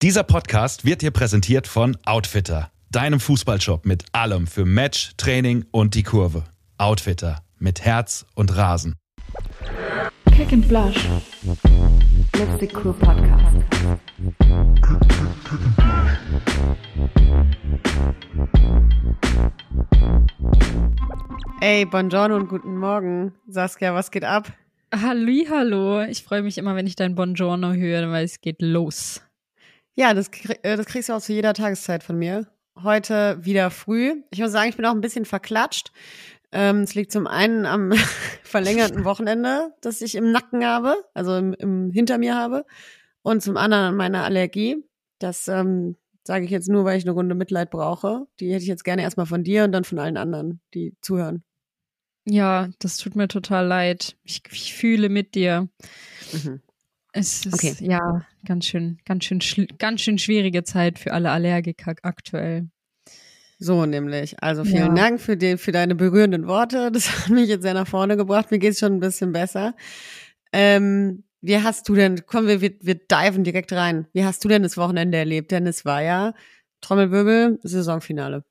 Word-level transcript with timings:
Dieser 0.00 0.22
Podcast 0.22 0.84
wird 0.84 1.02
dir 1.02 1.10
präsentiert 1.10 1.66
von 1.66 1.96
Outfitter, 2.04 2.70
deinem 2.88 3.18
Fußballshop 3.18 3.84
mit 3.84 4.04
allem 4.12 4.46
für 4.46 4.64
Match, 4.64 5.10
Training 5.16 5.64
und 5.72 5.96
die 5.96 6.04
Kurve. 6.04 6.44
Outfitter 6.76 7.42
mit 7.58 7.80
Herz 7.80 8.24
und 8.36 8.56
Rasen. 8.56 8.94
Kick 10.36 10.52
and 10.52 10.68
Blush. 10.68 11.04
Lipstick 12.36 12.74
Crew 12.74 12.92
Podcast. 12.92 13.56
Ey, 21.60 21.84
buongiorno 21.86 22.36
und 22.36 22.48
guten 22.48 22.76
Morgen. 22.76 23.32
Saskia, 23.48 23.94
was 23.94 24.12
geht 24.12 24.22
ab? 24.22 24.52
Hallo, 24.94 26.02
ich 26.02 26.22
freue 26.22 26.42
mich 26.42 26.56
immer, 26.56 26.76
wenn 26.76 26.86
ich 26.86 26.94
dein 26.94 27.16
Buongiorno 27.16 27.72
höre, 27.72 28.12
weil 28.12 28.24
es 28.24 28.40
geht 28.40 28.62
los. 28.62 29.22
Ja, 29.98 30.14
das, 30.14 30.30
krieg, 30.30 30.60
äh, 30.62 30.76
das 30.76 30.86
kriegst 30.86 31.08
du 31.08 31.12
auch 31.12 31.20
zu 31.20 31.32
jeder 31.32 31.54
Tageszeit 31.54 32.04
von 32.04 32.16
mir. 32.16 32.46
Heute 32.84 33.44
wieder 33.44 33.68
früh. 33.72 34.22
Ich 34.30 34.38
muss 34.38 34.52
sagen, 34.52 34.68
ich 34.68 34.76
bin 34.76 34.86
auch 34.86 34.94
ein 34.94 35.00
bisschen 35.00 35.24
verklatscht. 35.24 35.90
Ähm, 36.52 36.82
es 36.82 36.94
liegt 36.94 37.10
zum 37.10 37.26
einen 37.26 37.66
am 37.66 37.90
verlängerten 38.44 39.04
Wochenende, 39.04 39.74
das 39.80 40.00
ich 40.00 40.14
im 40.14 40.30
Nacken 40.30 40.64
habe, 40.64 40.94
also 41.14 41.34
im, 41.34 41.52
im 41.54 41.90
hinter 41.90 42.16
mir 42.18 42.36
habe, 42.36 42.64
und 43.22 43.42
zum 43.42 43.56
anderen 43.56 43.86
an 43.86 43.96
meiner 43.96 44.22
Allergie. 44.22 44.76
Das 45.18 45.48
ähm, 45.48 45.96
sage 46.22 46.44
ich 46.44 46.52
jetzt 46.52 46.68
nur, 46.68 46.84
weil 46.84 46.96
ich 46.96 47.04
eine 47.04 47.10
Runde 47.10 47.34
Mitleid 47.34 47.70
brauche. 47.70 48.28
Die 48.38 48.52
hätte 48.52 48.62
ich 48.62 48.68
jetzt 48.68 48.84
gerne 48.84 49.02
erstmal 49.02 49.26
von 49.26 49.42
dir 49.42 49.64
und 49.64 49.72
dann 49.72 49.82
von 49.82 49.98
allen 49.98 50.16
anderen, 50.16 50.60
die 50.74 50.94
zuhören. 51.00 51.42
Ja, 52.24 52.68
das 52.78 52.98
tut 52.98 53.16
mir 53.16 53.26
total 53.26 53.66
leid. 53.66 54.16
Ich, 54.22 54.42
ich 54.48 54.74
fühle 54.74 55.08
mit 55.08 55.34
dir. 55.34 55.68
Mhm. 56.32 56.62
Es 57.12 57.46
ist 57.46 57.54
okay. 57.54 57.74
ja 57.80 58.26
ganz 58.44 58.66
schön, 58.66 58.98
ganz 59.04 59.24
schön, 59.24 59.40
ganz 59.78 60.00
schön 60.00 60.18
schwierige 60.18 60.62
Zeit 60.62 60.98
für 60.98 61.12
alle 61.12 61.30
Allergiker 61.30 61.94
aktuell. 62.02 62.68
So 63.58 63.86
nämlich. 63.86 64.40
Also 64.42 64.64
vielen 64.64 64.94
ja. 64.96 65.02
Dank 65.02 65.20
für, 65.20 65.36
die, 65.36 65.56
für 65.56 65.72
deine 65.72 65.94
berührenden 65.94 66.46
Worte. 66.46 66.92
Das 66.92 67.10
hat 67.26 67.30
mich 67.30 67.48
jetzt 67.48 67.62
sehr 67.62 67.74
nach 67.74 67.88
vorne 67.88 68.16
gebracht. 68.16 68.50
Mir 68.50 68.58
geht's 68.58 68.78
schon 68.78 68.94
ein 68.94 69.00
bisschen 69.00 69.32
besser. 69.32 69.74
Ähm, 70.52 71.24
wie 71.40 71.58
hast 71.58 71.88
du 71.88 71.94
denn, 71.94 72.24
kommen 72.26 72.46
wir, 72.46 72.60
wir, 72.60 72.74
wir 72.80 72.94
diven 72.94 73.44
direkt 73.44 73.72
rein. 73.72 74.06
Wie 74.12 74.24
hast 74.24 74.44
du 74.44 74.48
denn 74.48 74.62
das 74.62 74.76
Wochenende 74.76 75.18
erlebt? 75.18 75.50
Denn 75.50 75.66
es 75.66 75.84
war 75.84 76.02
ja 76.02 76.34
Trommelwirbel, 76.80 77.58
Saisonfinale. 77.62 78.44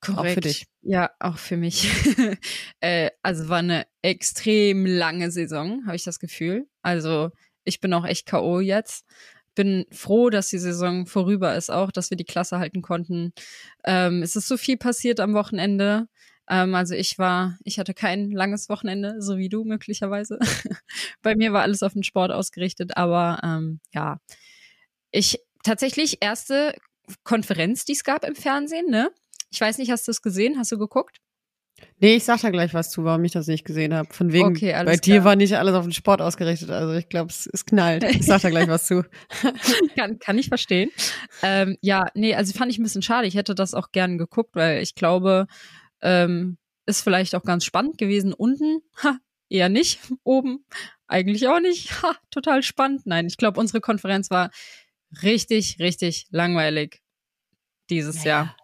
Korrekt. 0.00 0.18
Auch 0.18 0.34
für 0.34 0.40
dich. 0.40 0.66
Ja, 0.82 1.10
auch 1.18 1.38
für 1.38 1.56
mich. 1.56 1.90
äh, 2.80 3.10
also 3.22 3.48
war 3.48 3.58
eine 3.58 3.86
extrem 4.02 4.84
lange 4.86 5.30
Saison, 5.30 5.82
habe 5.86 5.96
ich 5.96 6.04
das 6.04 6.18
Gefühl. 6.18 6.66
Also 6.82 7.30
ich 7.64 7.80
bin 7.80 7.92
auch 7.94 8.04
echt 8.04 8.26
K.O. 8.26 8.60
jetzt. 8.60 9.04
Bin 9.54 9.86
froh, 9.92 10.30
dass 10.30 10.48
die 10.48 10.58
Saison 10.58 11.06
vorüber 11.06 11.54
ist, 11.54 11.70
auch, 11.70 11.92
dass 11.92 12.10
wir 12.10 12.16
die 12.16 12.24
Klasse 12.24 12.58
halten 12.58 12.82
konnten. 12.82 13.32
Ähm, 13.84 14.22
es 14.22 14.36
ist 14.36 14.48
so 14.48 14.56
viel 14.56 14.76
passiert 14.76 15.20
am 15.20 15.34
Wochenende. 15.34 16.08
Ähm, 16.48 16.74
also 16.74 16.94
ich 16.94 17.18
war, 17.18 17.58
ich 17.64 17.78
hatte 17.78 17.94
kein 17.94 18.30
langes 18.30 18.68
Wochenende, 18.68 19.16
so 19.20 19.38
wie 19.38 19.48
du 19.48 19.64
möglicherweise. 19.64 20.38
Bei 21.22 21.36
mir 21.36 21.52
war 21.52 21.62
alles 21.62 21.82
auf 21.82 21.92
den 21.92 22.02
Sport 22.02 22.32
ausgerichtet, 22.32 22.96
aber 22.96 23.40
ähm, 23.44 23.80
ja, 23.92 24.18
ich 25.10 25.38
tatsächlich 25.62 26.18
erste 26.20 26.74
Konferenz, 27.22 27.84
die 27.84 27.92
es 27.92 28.04
gab 28.04 28.24
im 28.24 28.34
Fernsehen, 28.34 28.90
ne? 28.90 29.10
Ich 29.50 29.60
weiß 29.60 29.78
nicht, 29.78 29.90
hast 29.90 30.08
du 30.08 30.10
es 30.10 30.22
gesehen? 30.22 30.58
Hast 30.58 30.72
du 30.72 30.78
geguckt? 30.78 31.20
Nee, 31.98 32.16
ich 32.16 32.24
sag 32.24 32.40
da 32.40 32.50
gleich 32.50 32.74
was 32.74 32.90
zu, 32.90 33.04
warum 33.04 33.24
ich 33.24 33.32
das 33.32 33.46
nicht 33.46 33.64
gesehen 33.64 33.94
habe. 33.94 34.12
Von 34.12 34.32
wegen, 34.32 34.48
okay, 34.48 34.72
bei 34.84 34.96
dir 34.96 35.14
klar. 35.16 35.24
war 35.24 35.36
nicht 35.36 35.56
alles 35.56 35.74
auf 35.74 35.84
den 35.84 35.92
Sport 35.92 36.20
ausgerichtet. 36.20 36.70
Also 36.70 36.92
ich 36.94 37.08
glaube, 37.08 37.30
es, 37.30 37.48
es 37.52 37.64
knallt. 37.66 38.04
Ich 38.04 38.26
sag 38.26 38.42
da 38.42 38.50
gleich 38.50 38.68
was 38.68 38.86
zu. 38.86 39.04
kann, 39.96 40.18
kann 40.18 40.38
ich 40.38 40.48
verstehen. 40.48 40.90
Ähm, 41.42 41.76
ja, 41.80 42.06
nee, 42.14 42.34
also 42.34 42.52
fand 42.52 42.70
ich 42.70 42.78
ein 42.78 42.82
bisschen 42.82 43.02
schade. 43.02 43.26
Ich 43.26 43.34
hätte 43.34 43.54
das 43.54 43.74
auch 43.74 43.90
gern 43.90 44.18
geguckt, 44.18 44.54
weil 44.54 44.82
ich 44.82 44.94
glaube, 44.94 45.46
ähm, 46.00 46.58
ist 46.86 47.02
vielleicht 47.02 47.34
auch 47.34 47.42
ganz 47.42 47.64
spannend 47.64 47.98
gewesen. 47.98 48.32
Unten, 48.32 48.80
ha, 49.02 49.18
eher 49.48 49.68
nicht. 49.68 50.00
Oben, 50.22 50.64
eigentlich 51.06 51.48
auch 51.48 51.60
nicht. 51.60 51.90
Ha, 52.02 52.14
total 52.30 52.62
spannend. 52.62 53.02
Nein, 53.06 53.26
ich 53.26 53.36
glaube, 53.36 53.60
unsere 53.60 53.80
Konferenz 53.80 54.30
war 54.30 54.50
richtig, 55.22 55.78
richtig 55.78 56.26
langweilig 56.30 57.02
dieses 57.90 58.16
naja. 58.16 58.26
Jahr. 58.26 58.56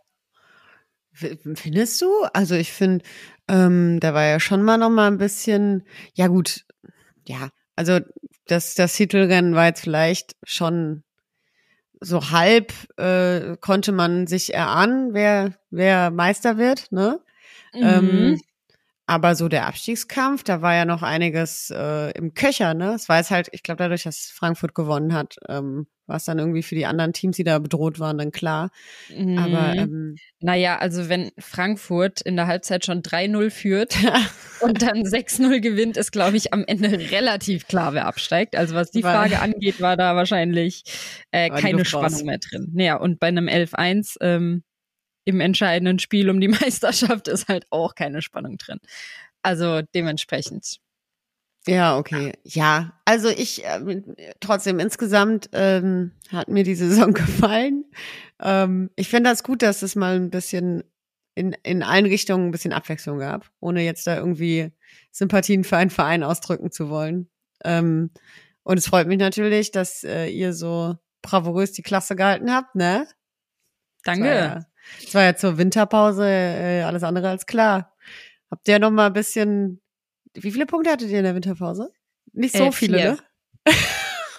Findest 1.13 2.01
du? 2.01 2.09
Also 2.33 2.55
ich 2.55 2.73
finde, 2.73 3.05
ähm, 3.49 3.99
da 4.01 4.15
war 4.15 4.25
ja 4.25 4.41
schon 4.41 4.63
mal 4.63 4.79
noch 4.79 4.91
mal 4.91 5.09
ein 5.09 5.19
bisschen, 5.19 5.85
ja 6.15 6.29
gut, 6.29 6.65
ja, 7.27 7.51
also 7.77 8.01
das, 8.47 8.75
das 8.75 8.95
Titelrennen 8.95 9.55
war 9.55 9.67
jetzt 9.67 9.83
vielleicht 9.83 10.37
schon 10.45 11.03
so 12.01 12.31
halb, 12.31 12.73
äh, 12.99 13.57
konnte 13.59 13.93
man 13.93 14.27
sich 14.27 14.55
erahnen, 14.55 15.13
wer, 15.13 15.55
wer 15.71 16.11
Meister 16.11 16.57
wird, 16.57 16.91
ne? 16.93 17.21
Mhm. 17.75 17.83
Ähm, 17.83 18.41
aber 19.07 19.35
so 19.35 19.49
der 19.49 19.67
Abstiegskampf, 19.67 20.45
da 20.45 20.63
war 20.63 20.75
ja 20.75 20.85
noch 20.85 21.03
einiges 21.03 21.71
äh, 21.71 22.11
im 22.13 22.33
Köcher, 22.35 22.75
ne? 22.75 22.95
Es 22.95 23.09
war 23.09 23.19
jetzt 23.19 23.31
halt, 23.31 23.49
ich 23.53 23.63
glaube, 23.63 23.79
dadurch, 23.79 24.05
dass 24.05 24.27
Frankfurt 24.27 24.75
gewonnen 24.75 25.13
hat, 25.13 25.37
ähm, 25.49 25.89
war 26.11 26.17
es 26.17 26.25
dann 26.27 26.39
irgendwie 26.39 26.63
für 26.63 26.75
die 26.75 26.85
anderen 26.85 27.15
Teams, 27.15 27.37
die 27.37 27.45
da 27.45 27.59
bedroht 27.59 28.01
waren, 28.01 28.19
dann 28.19 28.33
klar. 28.33 28.71
Mhm. 29.17 29.39
Aber 29.39 29.75
ähm, 29.75 30.17
naja, 30.41 30.77
also 30.77 31.09
wenn 31.09 31.31
Frankfurt 31.39 32.21
in 32.21 32.37
der 32.37 32.49
Halbzeit 32.49 32.85
schon 32.85 33.03
3-0 33.03 33.51
führt 33.51 33.97
und 34.61 34.83
dann 34.83 35.05
6-0 35.05 35.61
gewinnt, 35.61 35.97
ist, 35.97 36.11
glaube 36.11 36.37
ich, 36.37 36.53
am 36.53 36.65
Ende 36.67 36.91
relativ 37.11 37.67
klar, 37.69 37.95
wer 37.95 38.07
absteigt. 38.07 38.57
Also 38.57 38.75
was 38.75 38.91
die 38.91 39.03
Frage 39.03 39.41
angeht, 39.41 39.81
war 39.81 39.97
da 39.97 40.17
wahrscheinlich 40.17 40.83
äh, 41.31 41.49
keine 41.49 41.85
Spannung 41.85 42.13
raus. 42.13 42.25
mehr 42.25 42.39
drin. 42.39 42.69
Naja, 42.75 42.97
und 42.97 43.21
bei 43.21 43.29
einem 43.29 43.47
11-1 43.47 44.17
ähm, 44.21 44.65
im 45.25 45.41
entscheidenden 45.41 46.01
Spiel 46.01 46.29
um 46.29 46.41
die 46.41 46.49
Meisterschaft 46.61 47.29
ist 47.29 47.49
halt 47.49 47.67
auch 47.71 47.95
keine 47.95 48.21
Spannung 48.21 48.59
drin. 48.59 48.79
Also 49.43 49.83
dementsprechend. 49.95 50.81
Ja, 51.67 51.99
okay. 51.99 52.33
Ja, 52.45 52.99
also 53.05 53.29
ich 53.29 53.65
äh, 53.65 54.03
trotzdem 54.41 54.79
insgesamt 54.79 55.51
ähm, 55.53 56.13
hat 56.31 56.49
mir 56.49 56.65
die 56.65 56.75
Saison 56.75 57.13
gefallen. 57.15 57.85
Ähm, 58.41 58.91
ich 58.97 59.09
finde 59.09 59.31
das 59.31 59.43
gut, 59.43 59.63
dass 59.63 59.83
es 59.83 59.95
mal 59.95 60.17
ein 60.17 60.31
bisschen 60.31 60.85
in, 61.35 61.53
in 61.63 61.83
allen 61.83 62.07
Richtungen 62.07 62.49
ein 62.49 62.51
bisschen 62.51 62.73
Abwechslung 62.73 63.19
gab, 63.19 63.51
ohne 63.61 63.83
jetzt 63.83 64.07
da 64.07 64.17
irgendwie 64.17 64.73
Sympathien 65.13 65.65
für 65.65 65.77
einen 65.77 65.91
Verein 65.91 66.23
ausdrücken 66.23 66.71
zu 66.71 66.89
wollen. 66.89 67.29
Ähm, 67.65 68.11
und 68.63 68.79
es 68.79 68.87
freut 68.87 69.07
mich 69.07 69.19
natürlich, 69.19 69.71
dass 69.71 70.05
äh, 70.05 70.27
ihr 70.27 70.53
so 70.53 70.97
bravourös 71.23 71.73
die 71.73 71.83
Klasse 71.83 72.17
gehalten 72.17 72.53
habt, 72.53 72.75
ne? 72.75 73.07
Danke. 74.05 74.67
Es 75.07 75.15
war 75.15 75.23
ja 75.23 75.37
zur 75.37 75.59
Winterpause 75.59 76.25
äh, 76.27 76.83
alles 76.83 77.03
andere 77.03 77.29
als 77.29 77.47
klar. 77.47 77.95
Habt 78.51 78.67
ihr 78.67 78.79
noch 78.79 78.91
mal 78.91 79.07
ein 79.07 79.13
bisschen, 79.13 79.81
wie 80.35 80.53
viele 80.53 80.67
Punkte 80.67 80.91
hattet 80.91 81.11
ihr 81.11 81.19
in 81.19 81.25
der 81.25 81.35
Winterpause? 81.35 81.93
Nicht 82.33 82.57
so 82.57 82.65
äh, 82.65 82.73
viele, 82.73 82.97
ne? 82.97 83.19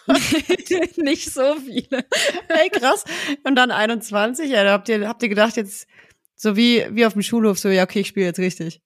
Nicht 0.98 1.32
so 1.32 1.56
viele. 1.56 2.06
Hey, 2.50 2.70
krass. 2.70 3.04
Und 3.44 3.56
dann 3.56 3.72
21. 3.72 4.50
Ja, 4.50 4.64
da 4.64 4.72
habt 4.72 4.90
ihr, 4.90 5.08
habt 5.08 5.24
ihr 5.24 5.30
gedacht, 5.30 5.58
jetzt 5.58 5.88
so 6.36 6.56
wie, 6.56 6.86
wie 6.92 7.06
auf 7.06 7.14
dem 7.14 7.22
Schulhof, 7.22 7.60
so, 7.60 7.70
ja, 7.70 7.84
okay, 7.84 8.00
ich 8.00 8.08
spiele 8.08 8.26
jetzt 8.26 8.40
richtig. 8.40 8.82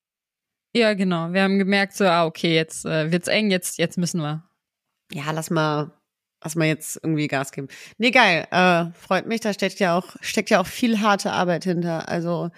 Ja, 0.76 0.94
genau. 0.94 1.32
Wir 1.32 1.44
haben 1.44 1.58
gemerkt, 1.58 1.94
so, 1.94 2.06
ah, 2.06 2.26
okay, 2.26 2.54
jetzt 2.54 2.86
äh, 2.86 3.12
wird's 3.12 3.30
eng, 3.30 3.50
jetzt, 3.50 3.78
jetzt 3.78 3.98
müssen 3.98 4.20
wir. 4.20 4.44
Ja, 5.14 5.32
lass 5.32 5.50
mal, 5.50 5.94
lass 6.44 6.56
mal 6.56 6.68
jetzt 6.68 7.00
irgendwie 7.02 7.28
Gas 7.28 7.54
geben. 7.54 7.70
Nee, 7.98 8.12
geil. 8.12 8.46
Äh, 8.52 8.92
freut 9.00 9.26
mich, 9.26 9.40
da 9.40 9.54
steckt 9.54 9.80
ja 9.80 9.98
auch, 9.98 10.16
steckt 10.20 10.50
ja 10.50 10.60
auch 10.60 10.68
viel 10.68 11.00
harte 11.00 11.32
Arbeit 11.32 11.64
hinter. 11.64 12.10
Also 12.10 12.50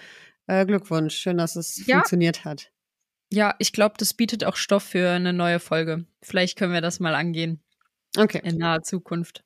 äh, 0.48 0.66
Glückwunsch, 0.66 1.16
schön, 1.16 1.38
dass 1.38 1.56
es 1.56 1.86
ja. 1.86 1.98
funktioniert 1.98 2.44
hat. 2.44 2.72
Ja, 3.32 3.56
ich 3.60 3.74
glaube, 3.74 3.96
das 3.98 4.14
bietet 4.14 4.46
auch 4.46 4.56
Stoff 4.56 4.84
für 4.84 5.10
eine 5.10 5.34
neue 5.34 5.60
Folge. 5.60 6.06
Vielleicht 6.22 6.58
können 6.58 6.74
wir 6.74 6.82
das 6.82 7.00
mal 7.00 7.16
angehen. 7.16 7.62
Okay. 8.18 8.42
In 8.44 8.58
naher 8.58 8.84
Zukunft. 8.84 9.44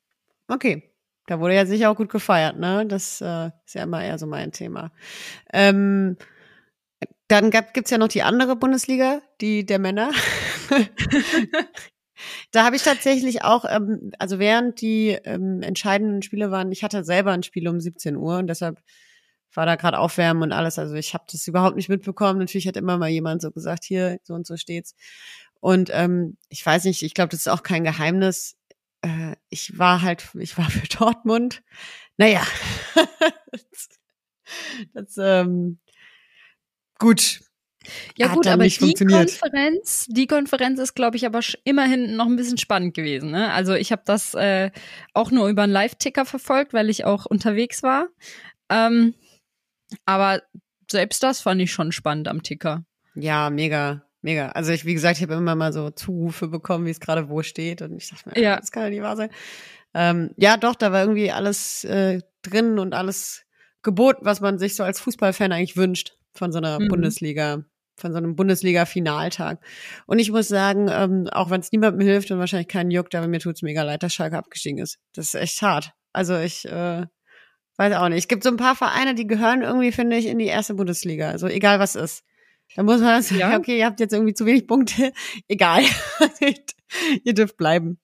Okay. 0.48 0.90
Da 1.26 1.40
wurde 1.40 1.54
ja 1.54 1.66
sicher 1.66 1.90
auch 1.90 1.96
gut 1.96 2.10
gefeiert, 2.10 2.58
ne? 2.58 2.84
Das 2.86 3.20
äh, 3.20 3.50
ist 3.64 3.74
ja 3.74 3.84
immer 3.84 4.04
eher 4.04 4.18
so 4.18 4.26
mein 4.26 4.52
Thema. 4.52 4.92
Ähm, 5.52 6.16
dann 7.28 7.50
gab, 7.50 7.74
gibt's 7.74 7.90
ja 7.90 7.98
noch 7.98 8.08
die 8.08 8.22
andere 8.22 8.56
Bundesliga, 8.56 9.22
die 9.40 9.64
der 9.64 9.78
Männer. 9.78 10.10
Da 12.52 12.64
habe 12.64 12.76
ich 12.76 12.82
tatsächlich 12.82 13.42
auch, 13.42 13.64
ähm, 13.68 14.12
also 14.18 14.38
während 14.38 14.80
die 14.80 15.18
ähm, 15.24 15.62
entscheidenden 15.62 16.22
Spiele 16.22 16.50
waren, 16.50 16.72
ich 16.72 16.84
hatte 16.84 17.04
selber 17.04 17.32
ein 17.32 17.42
Spiel 17.42 17.68
um 17.68 17.80
17 17.80 18.16
Uhr 18.16 18.38
und 18.38 18.46
deshalb 18.46 18.80
war 19.54 19.66
da 19.66 19.76
gerade 19.76 19.98
Aufwärmen 19.98 20.42
und 20.42 20.52
alles. 20.52 20.78
Also 20.78 20.94
ich 20.94 21.14
habe 21.14 21.24
das 21.30 21.46
überhaupt 21.46 21.76
nicht 21.76 21.88
mitbekommen. 21.88 22.38
Natürlich 22.38 22.66
hat 22.66 22.76
immer 22.76 22.98
mal 22.98 23.08
jemand 23.08 23.42
so 23.42 23.50
gesagt, 23.50 23.84
hier, 23.84 24.18
so 24.22 24.34
und 24.34 24.46
so 24.46 24.56
steht's. 24.56 24.94
Und 25.60 25.90
ähm, 25.92 26.36
ich 26.48 26.64
weiß 26.64 26.84
nicht, 26.84 27.02
ich 27.02 27.14
glaube, 27.14 27.28
das 27.28 27.40
ist 27.40 27.48
auch 27.48 27.62
kein 27.62 27.84
Geheimnis. 27.84 28.56
Äh, 29.02 29.36
ich 29.48 29.78
war 29.78 30.02
halt, 30.02 30.28
ich 30.38 30.58
war 30.58 30.70
für 30.70 30.86
Dortmund. 30.88 31.62
Naja, 32.16 32.46
das, 33.50 33.88
das 34.92 35.16
ähm, 35.18 35.78
gut, 36.98 37.40
Ja 38.16 38.28
Hat 38.28 38.36
gut, 38.36 38.46
aber 38.46 38.66
die. 38.66 38.94
Konferenz, 38.94 40.06
die 40.08 40.26
Konferenz 40.26 40.78
ist, 40.78 40.94
glaube 40.94 41.16
ich, 41.16 41.26
aber 41.26 41.40
immerhin 41.64 42.16
noch 42.16 42.26
ein 42.26 42.36
bisschen 42.36 42.58
spannend 42.58 42.94
gewesen. 42.94 43.30
Ne? 43.30 43.52
Also 43.52 43.74
ich 43.74 43.92
habe 43.92 44.02
das 44.04 44.34
äh, 44.34 44.70
auch 45.14 45.30
nur 45.30 45.48
über 45.48 45.62
einen 45.62 45.72
Live-Ticker 45.72 46.24
verfolgt, 46.24 46.72
weil 46.72 46.90
ich 46.90 47.04
auch 47.04 47.26
unterwegs 47.26 47.82
war. 47.82 48.08
Ähm, 48.68 49.14
aber 50.04 50.42
selbst 50.90 51.22
das 51.22 51.40
fand 51.40 51.60
ich 51.60 51.72
schon 51.72 51.92
spannend 51.92 52.28
am 52.28 52.42
Ticker. 52.42 52.84
Ja, 53.14 53.50
mega, 53.50 54.02
mega. 54.20 54.48
Also 54.50 54.72
ich, 54.72 54.84
wie 54.84 54.94
gesagt, 54.94 55.16
ich 55.18 55.22
habe 55.22 55.34
immer 55.34 55.54
mal 55.54 55.72
so 55.72 55.90
Zurufe 55.90 56.48
bekommen, 56.48 56.86
wie 56.86 56.90
es 56.90 57.00
gerade 57.00 57.28
wo 57.28 57.42
steht. 57.42 57.82
Und 57.82 57.96
ich 57.96 58.08
dachte 58.10 58.30
mir, 58.30 58.40
Ja. 58.42 58.56
das 58.56 58.70
kann 58.72 58.84
ja 58.84 58.90
nicht 58.90 59.02
wahr 59.02 59.16
sein. 59.16 59.30
Ähm, 59.94 60.30
ja, 60.36 60.56
doch, 60.56 60.74
da 60.74 60.92
war 60.92 61.00
irgendwie 61.02 61.30
alles 61.30 61.84
äh, 61.84 62.20
drin 62.42 62.78
und 62.78 62.94
alles 62.94 63.44
geboten, 63.82 64.24
was 64.24 64.40
man 64.40 64.58
sich 64.58 64.74
so 64.76 64.84
als 64.84 65.00
Fußballfan 65.00 65.52
eigentlich 65.52 65.76
wünscht 65.76 66.16
von 66.34 66.52
so 66.52 66.58
einer 66.58 66.80
Mhm. 66.80 66.88
Bundesliga, 66.88 67.64
von 67.96 68.12
so 68.12 68.18
einem 68.18 68.34
Bundesliga-Finaltag. 68.36 69.60
Und 70.06 70.18
ich 70.18 70.30
muss 70.30 70.48
sagen, 70.48 70.88
ähm, 70.90 71.28
auch 71.30 71.50
wenn 71.50 71.60
es 71.60 71.72
niemandem 71.72 72.00
hilft 72.06 72.30
und 72.30 72.38
wahrscheinlich 72.38 72.68
keinen 72.68 72.90
juckt, 72.90 73.14
aber 73.14 73.28
mir 73.28 73.40
tut's 73.40 73.62
mega 73.62 73.82
leid, 73.82 74.02
dass 74.02 74.14
Schalke 74.14 74.38
abgestiegen 74.38 74.78
ist. 74.78 74.98
Das 75.14 75.26
ist 75.26 75.34
echt 75.34 75.60
hart. 75.62 75.92
Also 76.12 76.38
ich 76.38 76.64
äh, 76.66 77.06
weiß 77.82 77.94
auch 77.94 78.08
nicht. 78.08 78.18
Es 78.20 78.28
gibt 78.28 78.44
so 78.44 78.50
ein 78.50 78.56
paar 78.56 78.76
Vereine, 78.76 79.14
die 79.14 79.26
gehören 79.26 79.62
irgendwie, 79.62 79.92
finde 79.92 80.16
ich, 80.16 80.26
in 80.26 80.38
die 80.38 80.46
erste 80.46 80.74
Bundesliga. 80.74 81.30
Also 81.30 81.46
egal 81.48 81.78
was 81.78 81.94
ist. 81.94 82.24
Da 82.76 82.82
muss 82.82 83.00
man 83.00 83.22
sagen, 83.22 83.40
Ja. 83.40 83.56
okay, 83.58 83.78
ihr 83.78 83.86
habt 83.86 84.00
jetzt 84.00 84.12
irgendwie 84.12 84.34
zu 84.34 84.46
wenig 84.46 84.66
Punkte. 84.66 85.12
Egal. 85.48 85.82
ihr 87.24 87.34
dürft 87.34 87.56
bleiben. 87.56 87.98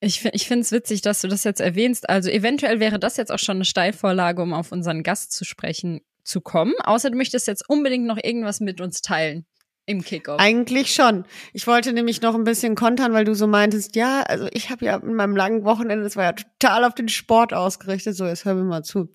Ich, 0.00 0.24
ich 0.24 0.46
finde 0.46 0.62
es 0.62 0.72
witzig, 0.72 1.02
dass 1.02 1.20
du 1.20 1.28
das 1.28 1.44
jetzt 1.44 1.60
erwähnst. 1.60 2.08
Also 2.08 2.30
eventuell 2.30 2.78
wäre 2.78 2.98
das 2.98 3.16
jetzt 3.16 3.32
auch 3.32 3.38
schon 3.38 3.56
eine 3.56 3.64
Steilvorlage, 3.64 4.42
um 4.42 4.52
auf 4.52 4.70
unseren 4.70 5.02
Gast 5.02 5.32
zu 5.32 5.44
sprechen 5.44 6.00
zu 6.24 6.40
kommen. 6.40 6.74
Außer 6.84 7.10
du 7.10 7.16
möchtest 7.16 7.46
jetzt 7.48 7.68
unbedingt 7.68 8.06
noch 8.06 8.18
irgendwas 8.22 8.60
mit 8.60 8.80
uns 8.80 9.00
teilen 9.00 9.44
im 9.86 10.02
Kickoff. 10.02 10.38
Eigentlich 10.40 10.94
schon. 10.94 11.24
Ich 11.52 11.66
wollte 11.66 11.92
nämlich 11.92 12.22
noch 12.22 12.34
ein 12.34 12.44
bisschen 12.44 12.74
kontern, 12.74 13.12
weil 13.12 13.24
du 13.24 13.34
so 13.34 13.46
meintest, 13.46 13.96
ja, 13.96 14.22
also 14.22 14.46
ich 14.52 14.70
habe 14.70 14.84
ja 14.84 14.96
in 14.96 15.14
meinem 15.14 15.36
langen 15.36 15.64
Wochenende, 15.64 16.04
das 16.04 16.16
war 16.16 16.24
ja 16.24 16.32
total 16.32 16.84
auf 16.84 16.94
den 16.94 17.08
Sport 17.08 17.52
ausgerichtet. 17.52 18.16
So, 18.16 18.26
jetzt 18.26 18.44
hör 18.44 18.54
mir 18.54 18.62
mal 18.62 18.84
zu. 18.84 19.10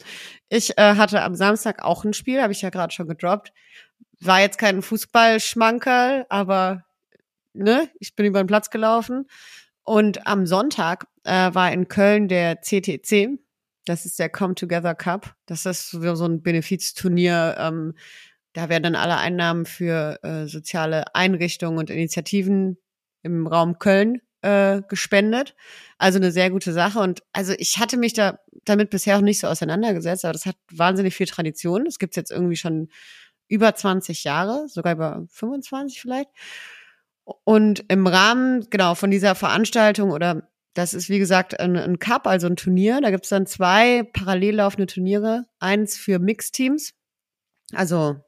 Ich 0.49 0.77
äh, 0.77 0.95
hatte 0.95 1.21
am 1.21 1.35
Samstag 1.35 1.83
auch 1.83 2.03
ein 2.03 2.13
Spiel, 2.13 2.41
habe 2.41 2.51
ich 2.51 2.61
ja 2.61 2.69
gerade 2.69 2.93
schon 2.93 3.07
gedroppt. 3.07 3.53
War 4.19 4.41
jetzt 4.41 4.57
kein 4.57 4.81
Fußballschmankerl, 4.81 6.25
aber 6.29 6.83
ne, 7.53 7.89
ich 7.99 8.15
bin 8.15 8.25
über 8.25 8.43
den 8.43 8.47
Platz 8.47 8.69
gelaufen. 8.69 9.27
Und 9.83 10.27
am 10.27 10.45
Sonntag 10.45 11.07
äh, 11.23 11.53
war 11.53 11.71
in 11.71 11.87
Köln 11.87 12.27
der 12.27 12.61
CTC. 12.61 13.39
Das 13.85 14.05
ist 14.05 14.19
der 14.19 14.29
Come 14.29 14.53
Together 14.53 14.95
Cup. 14.95 15.33
Das 15.45 15.65
ist 15.65 15.91
so 15.91 16.25
ein 16.25 16.41
Benefizturnier. 16.41 17.55
Ähm, 17.57 17.93
da 18.57 18.69
werden 18.69 18.81
dann 18.81 18.95
alle 18.95 19.18
Einnahmen 19.18 19.68
für 19.68 20.18
äh, 20.24 20.48
soziale 20.48 21.13
Einrichtungen 21.13 21.77
und 21.77 21.92
Initiativen 21.92 22.80
im 23.21 23.45
Raum 23.45 23.77
Köln 23.77 24.19
äh, 24.42 24.81
gespendet. 24.88 25.56
Also 26.00 26.18
eine 26.18 26.31
sehr 26.31 26.50
gute 26.50 26.74
Sache. 26.74 26.98
Und 27.00 27.21
also 27.33 27.54
ich 27.59 27.77
hatte 27.77 27.98
mich 27.98 28.13
da 28.13 28.39
damit 28.65 28.89
bisher 28.89 29.18
auch 29.18 29.21
nicht 29.21 29.39
so 29.39 29.48
auseinandergesetzt, 29.48 30.25
aber 30.25 30.33
das 30.33 30.48
hat 30.48 30.56
wahnsinnig 30.71 31.15
viel 31.15 31.27
Tradition. 31.27 31.86
Das 31.86 32.00
gibt's 32.00 32.15
jetzt 32.15 32.31
irgendwie 32.31 32.56
schon 32.56 32.89
über 33.48 33.75
20 33.75 34.24
Jahre, 34.24 34.68
sogar 34.69 34.94
über 34.94 35.27
25 35.30 36.01
vielleicht. 36.01 36.31
Und 37.44 37.86
im 37.89 38.07
Rahmen, 38.07 38.68
genau, 38.71 38.95
von 38.95 39.12
dieser 39.12 39.36
Veranstaltung 39.36 40.10
oder 40.10 40.50
das 40.74 40.95
ist, 40.95 41.10
wie 41.10 41.19
gesagt, 41.19 41.60
ein, 41.60 41.77
ein 41.77 42.00
Cup, 42.00 42.25
also 42.25 42.48
ein 42.48 42.56
Turnier. 42.56 43.01
Da 43.01 43.12
gibt's 43.12 43.30
dann 43.30 43.45
zwei 43.45 44.01
parallel 44.13 44.56
laufende 44.56 44.88
Turniere. 44.88 45.45
Eins 45.60 45.95
für 45.95 46.18
Mixteams. 46.18 46.94
Also 47.74 48.24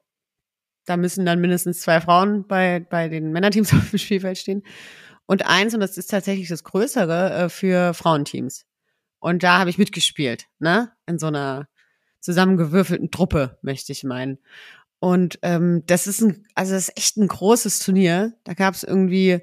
da 0.90 0.96
müssen 0.96 1.24
dann 1.24 1.40
mindestens 1.40 1.80
zwei 1.80 2.00
Frauen 2.00 2.46
bei, 2.48 2.80
bei 2.80 3.08
den 3.08 3.30
Männerteams 3.30 3.72
auf 3.74 3.90
dem 3.90 3.98
Spielfeld 3.98 4.38
stehen. 4.38 4.64
Und 5.26 5.46
eins, 5.46 5.72
und 5.72 5.80
das 5.80 5.96
ist 5.96 6.08
tatsächlich 6.08 6.48
das 6.48 6.64
Größere, 6.64 7.32
äh, 7.32 7.48
für 7.48 7.94
Frauenteams. 7.94 8.66
Und 9.20 9.44
da 9.44 9.60
habe 9.60 9.70
ich 9.70 9.78
mitgespielt, 9.78 10.46
ne? 10.58 10.90
In 11.06 11.18
so 11.20 11.28
einer 11.28 11.68
zusammengewürfelten 12.18 13.10
Truppe, 13.12 13.58
möchte 13.62 13.92
ich 13.92 14.02
meinen. 14.02 14.38
Und 14.98 15.38
ähm, 15.42 15.84
das 15.86 16.08
ist 16.08 16.20
ein, 16.22 16.46
also 16.54 16.74
das 16.74 16.88
ist 16.88 16.98
echt 16.98 17.16
ein 17.16 17.28
großes 17.28 17.78
Turnier. 17.78 18.34
Da 18.44 18.54
gab 18.54 18.74
es 18.74 18.82
irgendwie, 18.82 19.40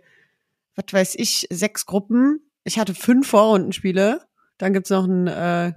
was 0.75 0.85
weiß 0.91 1.15
ich, 1.15 1.47
sechs 1.49 1.85
Gruppen. 1.85 2.41
Ich 2.65 2.77
hatte 2.77 2.94
fünf 2.94 3.29
Vorrundenspiele. 3.29 4.19
Dann 4.57 4.73
gibt's 4.73 4.89
noch 4.89 5.05
ein 5.05 5.27
äh, 5.27 5.73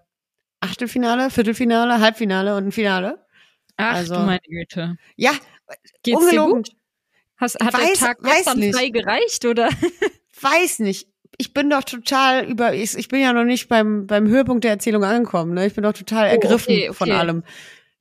Achtelfinale, 0.58 1.30
Viertelfinale, 1.30 2.00
Halbfinale 2.00 2.56
und 2.56 2.66
ein 2.66 2.72
Finale. 2.72 3.24
Ach 3.76 3.94
also- 3.94 4.14
du 4.14 4.20
meine 4.20 4.40
Güte. 4.40 4.96
Ja, 5.16 5.32
Geht's 6.02 6.28
dir 6.30 6.40
gut? 6.40 6.70
Hast, 7.36 7.58
hat 7.64 7.74
Weiß- 7.74 7.86
der 7.86 7.94
Tag 7.94 8.18
gestern 8.22 8.72
frei 8.72 8.88
gereicht, 8.90 9.44
oder? 9.44 9.68
weiß 10.40 10.80
nicht. 10.80 11.08
Ich 11.38 11.54
bin 11.54 11.70
doch 11.70 11.84
total 11.84 12.44
über, 12.44 12.74
ich, 12.74 12.96
ich 12.98 13.08
bin 13.08 13.20
ja 13.20 13.32
noch 13.32 13.44
nicht 13.44 13.68
beim, 13.68 14.06
beim 14.06 14.28
Höhepunkt 14.28 14.64
der 14.64 14.72
Erzählung 14.72 15.04
angekommen, 15.04 15.54
ne? 15.54 15.66
Ich 15.66 15.74
bin 15.74 15.84
doch 15.84 15.92
total 15.94 16.26
Oh, 16.28 16.32
ergriffen 16.32 16.72
okay, 16.74 16.88
okay. 16.90 16.94
von 16.96 17.10
allem. 17.12 17.44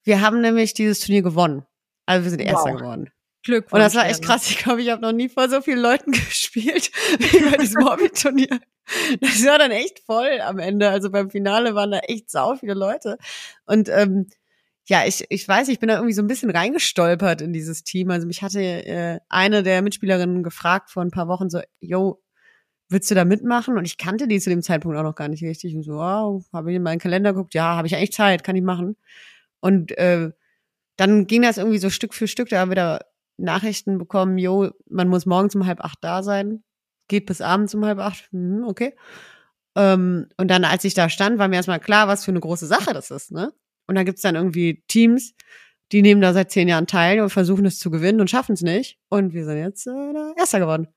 Wir 0.04 0.20
haben 0.22 0.42
nämlich 0.42 0.74
dieses 0.74 1.00
Turnier 1.00 1.22
gewonnen. 1.22 1.66
Also 2.06 2.24
wir 2.26 2.32
sind 2.32 2.42
Erster 2.42 2.72
Wow. 2.72 2.80
geworden. 2.80 3.12
Glückwunsch. 3.44 3.72
Und 3.74 3.80
das 3.80 3.96
war 3.96 4.08
echt 4.10 4.22
krass. 4.24 4.50
Ich 4.50 4.58
glaube, 4.58 4.82
ich 4.82 4.90
habe 4.90 5.02
noch 5.02 5.14
nie 5.14 5.30
vor 5.30 5.48
so 5.48 5.62
vielen 5.62 5.80
Leuten 5.80 6.12
gespielt 6.12 6.92
wie 7.20 7.40
bei 7.50 7.56
diesem 7.58 7.86
Hobbyturnier. 7.90 8.60
Das 9.22 9.46
war 9.46 9.60
dann 9.60 9.72
echt 9.72 10.00
voll 10.06 10.42
am 10.42 10.60
Ende. 10.60 10.90
Also 10.90 11.10
beim 11.10 11.30
Finale 11.30 11.76
waren 11.76 11.92
da 11.92 12.00
echt 12.00 12.30
sau 12.30 12.56
viele 12.56 12.74
Leute. 12.74 13.18
Und 13.66 13.88
ähm, 13.88 14.28
ja, 14.90 15.06
ich, 15.06 15.24
ich 15.30 15.48
weiß, 15.48 15.68
ich 15.68 15.80
bin 15.80 15.88
da 15.88 15.96
irgendwie 15.96 16.14
so 16.14 16.24
ein 16.24 16.28
bisschen 16.28 16.50
reingestolpert 16.50 17.42
in 17.42 17.54
dieses 17.54 17.84
Team. 17.84 18.10
Also 18.10 18.26
mich 18.26 18.42
hatte 18.42 18.60
äh, 18.60 19.20
eine 19.30 19.62
der 19.62 19.84
Mitspielerinnen 19.84 20.42
gefragt 20.42 20.90
vor 20.90 21.04
ein 21.04 21.12
paar 21.12 21.28
Wochen 21.28 21.48
so, 21.52 21.62
yo, 21.80 22.24
willst 22.90 23.12
du 23.12 23.16
da 23.16 23.24
mitmachen? 23.24 23.78
Und 23.78 23.86
ich 23.86 24.00
kannte 24.00 24.28
die 24.28 24.40
zu 24.40 24.50
dem 24.50 24.64
Zeitpunkt 24.64 24.98
auch 24.98 25.04
noch 25.04 25.14
gar 25.14 25.28
nicht 25.28 25.44
richtig. 25.44 25.76
Und 25.76 25.84
so, 25.84 25.94
wow, 25.98 26.44
habe 26.52 26.72
ich 26.72 26.78
in 26.78 26.82
meinen 26.82 26.98
Kalender 26.98 27.34
geguckt, 27.34 27.54
ja, 27.54 27.76
habe 27.76 27.86
ich 27.86 27.96
eigentlich 27.96 28.14
Zeit, 28.14 28.44
kann 28.44 28.56
ich 28.56 28.64
machen. 28.64 28.98
Und 29.60 29.96
äh, 30.00 30.32
dann 30.98 31.28
ging 31.28 31.44
das 31.44 31.60
irgendwie 31.60 31.78
so 31.78 31.92
Stück 31.92 32.16
für 32.16 32.28
Stück, 32.28 32.50
da 32.50 32.60
haben 32.60 32.72
wir 32.72 32.76
da 32.76 33.00
Nachrichten 33.38 34.00
bekommen, 34.00 34.40
jo, 34.40 34.72
man 34.90 35.08
muss 35.08 35.28
morgens 35.28 35.54
um 35.56 35.68
halb 35.68 35.82
acht 35.82 36.00
da 36.02 36.24
sein, 36.24 36.64
geht 37.08 37.28
bis 37.28 37.42
abends 37.42 37.76
um 37.76 37.86
halb 37.86 38.00
acht, 38.00 38.30
hm, 38.32 38.64
okay. 38.66 38.96
Ähm, 39.76 40.30
und 40.38 40.50
dann, 40.50 40.66
als 40.66 40.84
ich 40.84 40.96
da 40.96 41.10
stand, 41.10 41.38
war 41.38 41.48
mir 41.48 41.58
erstmal 41.58 41.80
klar, 41.80 42.08
was 42.08 42.26
für 42.26 42.32
eine 42.32 42.40
große 42.40 42.66
Sache 42.66 42.94
das 42.94 43.12
ist, 43.12 43.32
ne? 43.32 43.54
Und 43.90 43.96
dann 43.96 44.06
gibt's 44.06 44.22
dann 44.22 44.36
irgendwie 44.36 44.84
Teams, 44.88 45.34
die 45.92 46.02
nehmen 46.04 46.22
da 46.22 46.32
seit 46.34 46.52
zehn 46.52 46.68
Jahren 46.68 46.86
teil 46.88 47.20
und 47.20 47.32
versuchen 47.32 47.66
es 47.66 47.80
zu 47.80 47.90
gewinnen 47.90 48.22
und 48.22 48.30
schaffen 48.30 48.54
es 48.54 48.62
nicht. 48.62 49.00
Und 49.10 49.34
wir 49.34 49.44
sind 49.44 49.58
jetzt 49.58 49.88
äh, 49.88 50.14
da 50.14 50.34
Erster 50.38 50.60
geworden. 50.60 50.88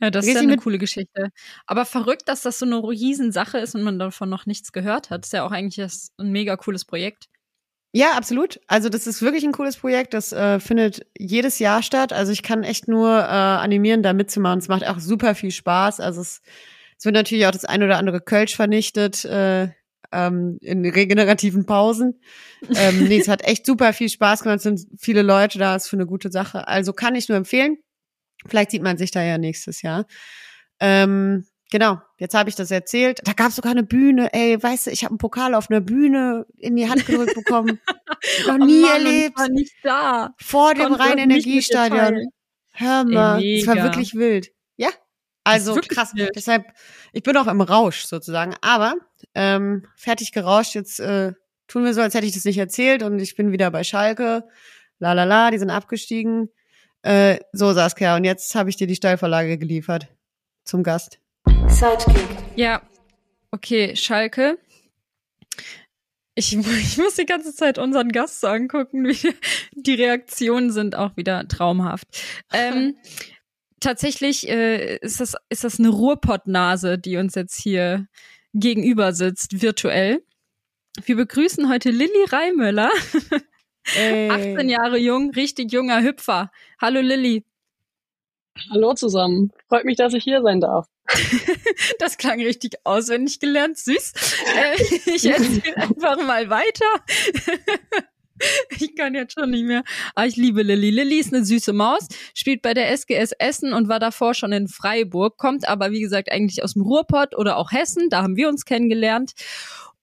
Ja, 0.00 0.10
das 0.10 0.26
ist 0.26 0.34
ja 0.34 0.40
eine 0.40 0.52
mit- 0.52 0.60
coole 0.62 0.78
Geschichte. 0.78 1.28
Aber 1.66 1.84
verrückt, 1.84 2.22
dass 2.26 2.42
das 2.42 2.58
so 2.58 2.66
eine 2.66 2.76
Riesensache 2.82 3.58
ist 3.58 3.74
und 3.74 3.82
man 3.82 3.98
davon 3.98 4.28
noch 4.28 4.46
nichts 4.46 4.72
gehört 4.72 5.10
hat. 5.10 5.24
ist 5.24 5.32
ja 5.32 5.44
auch 5.44 5.52
eigentlich 5.52 5.78
ein 6.18 6.32
mega 6.32 6.56
cooles 6.56 6.84
Projekt. 6.84 7.28
Ja, 7.92 8.12
absolut. 8.16 8.60
Also 8.66 8.88
das 8.88 9.06
ist 9.06 9.20
wirklich 9.22 9.44
ein 9.44 9.52
cooles 9.52 9.76
Projekt. 9.76 10.14
Das 10.14 10.32
äh, 10.32 10.58
findet 10.58 11.06
jedes 11.18 11.58
Jahr 11.58 11.82
statt. 11.82 12.12
Also 12.12 12.32
ich 12.32 12.42
kann 12.42 12.64
echt 12.64 12.88
nur 12.88 13.08
äh, 13.10 13.22
animieren, 13.22 14.02
da 14.02 14.12
mitzumachen. 14.12 14.58
Es 14.60 14.68
macht 14.68 14.86
auch 14.86 14.98
super 15.00 15.34
viel 15.34 15.50
Spaß. 15.50 16.00
Also 16.00 16.20
es, 16.20 16.40
es 16.98 17.04
wird 17.04 17.14
natürlich 17.14 17.46
auch 17.46 17.50
das 17.52 17.64
ein 17.64 17.82
oder 17.82 17.98
andere 17.98 18.20
Kölsch 18.20 18.56
vernichtet 18.56 19.24
äh, 19.24 19.68
ähm, 20.12 20.58
in 20.60 20.84
regenerativen 20.84 21.66
Pausen. 21.66 22.20
ähm, 22.74 23.04
nee, 23.08 23.20
es 23.20 23.28
hat 23.28 23.42
echt 23.44 23.66
super 23.66 23.92
viel 23.92 24.08
Spaß 24.08 24.42
gemacht. 24.42 24.58
Es 24.58 24.62
sind 24.62 24.86
viele 24.98 25.22
Leute 25.22 25.58
da. 25.58 25.76
Ist 25.76 25.88
für 25.88 25.96
eine 25.96 26.06
gute 26.06 26.30
Sache. 26.30 26.68
Also 26.68 26.92
kann 26.92 27.14
ich 27.14 27.28
nur 27.28 27.38
empfehlen. 27.38 27.78
Vielleicht 28.46 28.70
sieht 28.70 28.82
man 28.82 28.96
sich 28.96 29.10
da 29.10 29.22
ja 29.22 29.38
nächstes 29.38 29.82
Jahr. 29.82 30.06
Ähm, 30.80 31.46
genau, 31.70 31.98
jetzt 32.18 32.34
habe 32.34 32.48
ich 32.48 32.56
das 32.56 32.70
erzählt. 32.70 33.20
Da 33.24 33.32
gab 33.32 33.48
es 33.48 33.56
sogar 33.56 33.72
eine 33.72 33.82
Bühne. 33.82 34.32
Ey, 34.32 34.60
weißt 34.62 34.86
du, 34.86 34.90
ich 34.90 35.04
habe 35.04 35.12
einen 35.12 35.18
Pokal 35.18 35.54
auf 35.54 35.70
einer 35.70 35.80
Bühne 35.80 36.46
in 36.56 36.76
die 36.76 36.88
Hand 36.88 37.06
gedrückt 37.06 37.34
bekommen. 37.34 37.80
Noch 38.46 38.58
nie 38.58 38.82
oh 38.82 38.86
Mann, 38.86 39.06
erlebt. 39.06 39.38
war 39.38 39.48
nicht 39.48 39.74
da. 39.82 40.34
Vor 40.38 40.74
dem 40.74 40.92
Rhein-Energiestadion. 40.92 42.30
Hör 42.72 43.04
mal, 43.04 43.44
es 43.44 43.66
war 43.66 43.76
wirklich 43.76 44.14
wild. 44.14 44.50
Ja, 44.76 44.88
also 45.44 45.74
krass. 45.74 46.14
wild. 46.14 46.30
Deshalb, 46.34 46.64
ich 47.12 47.22
bin 47.22 47.36
auch 47.36 47.46
im 47.46 47.60
Rausch 47.60 48.04
sozusagen. 48.04 48.54
Aber 48.62 48.94
ähm, 49.34 49.86
fertig 49.96 50.32
gerauscht. 50.32 50.74
Jetzt 50.74 51.00
äh, 51.00 51.32
tun 51.68 51.84
wir 51.84 51.94
so, 51.94 52.00
als 52.00 52.14
hätte 52.14 52.26
ich 52.26 52.34
das 52.34 52.44
nicht 52.44 52.58
erzählt 52.58 53.02
und 53.02 53.18
ich 53.20 53.36
bin 53.36 53.52
wieder 53.52 53.70
bei 53.70 53.84
Schalke. 53.84 54.44
La 54.98 55.12
la 55.12 55.24
la, 55.24 55.50
die 55.50 55.58
sind 55.58 55.70
abgestiegen. 55.70 56.50
Äh, 57.02 57.38
so, 57.52 57.72
Saskia, 57.72 58.16
und 58.16 58.24
jetzt 58.24 58.54
habe 58.54 58.68
ich 58.68 58.76
dir 58.76 58.86
die 58.86 58.96
Steilvorlage 58.96 59.56
geliefert 59.56 60.08
zum 60.64 60.82
Gast. 60.82 61.18
Sidekick. 61.68 62.28
Ja, 62.56 62.82
okay, 63.50 63.96
Schalke. 63.96 64.58
Ich, 66.34 66.56
ich 66.56 66.98
muss 66.98 67.14
die 67.14 67.26
ganze 67.26 67.54
Zeit 67.54 67.78
unseren 67.78 68.10
Gast 68.10 68.40
so 68.40 68.48
angucken. 68.48 69.04
Wie, 69.08 69.34
die 69.74 69.94
Reaktionen 69.94 70.70
sind 70.70 70.94
auch 70.94 71.16
wieder 71.16 71.46
traumhaft. 71.48 72.06
Ähm, 72.52 72.96
tatsächlich 73.80 74.48
äh, 74.48 74.96
ist, 74.96 75.20
das, 75.20 75.34
ist 75.48 75.64
das 75.64 75.78
eine 75.78 75.88
Ruhrpottnase, 75.88 76.98
die 76.98 77.16
uns 77.16 77.34
jetzt 77.34 77.60
hier 77.60 78.06
gegenüber 78.54 79.12
sitzt, 79.12 79.62
virtuell. 79.62 80.22
Wir 81.04 81.16
begrüßen 81.16 81.68
heute 81.68 81.90
Lilly 81.90 82.24
Reimöller. 82.28 82.90
Ey. 83.96 84.30
18 84.30 84.68
Jahre 84.68 84.98
jung, 84.98 85.30
richtig 85.30 85.72
junger 85.72 86.02
Hüpfer. 86.02 86.50
Hallo 86.80 87.00
Lilly. 87.00 87.44
Hallo 88.70 88.94
zusammen. 88.94 89.52
Freut 89.68 89.84
mich, 89.84 89.96
dass 89.96 90.14
ich 90.14 90.24
hier 90.24 90.42
sein 90.42 90.60
darf. 90.60 90.86
Das 91.98 92.18
klang 92.18 92.40
richtig 92.40 92.74
auswendig 92.84 93.40
gelernt, 93.40 93.78
süß. 93.78 94.12
Äh, 94.56 94.82
ich 95.14 95.24
erzähle 95.24 95.76
einfach 95.76 96.16
mal 96.24 96.48
weiter. 96.50 96.86
Ich 98.80 98.94
kann 98.94 99.14
jetzt 99.14 99.34
schon 99.38 99.50
nicht 99.50 99.64
mehr. 99.64 99.82
Aber 100.14 100.26
ich 100.26 100.36
liebe 100.36 100.62
Lilly. 100.62 100.90
Lilly 100.90 101.18
ist 101.18 101.34
eine 101.34 101.44
süße 101.44 101.72
Maus, 101.72 102.06
spielt 102.34 102.62
bei 102.62 102.74
der 102.74 102.90
SGS 102.90 103.32
Essen 103.38 103.72
und 103.72 103.88
war 103.88 103.98
davor 103.98 104.34
schon 104.34 104.52
in 104.52 104.68
Freiburg, 104.68 105.36
kommt 105.36 105.68
aber, 105.68 105.90
wie 105.90 106.00
gesagt, 106.00 106.32
eigentlich 106.32 106.62
aus 106.62 106.74
dem 106.74 106.82
Ruhrpott 106.82 107.36
oder 107.36 107.56
auch 107.56 107.72
Hessen. 107.72 108.08
Da 108.10 108.22
haben 108.22 108.36
wir 108.36 108.48
uns 108.48 108.64
kennengelernt. 108.64 109.32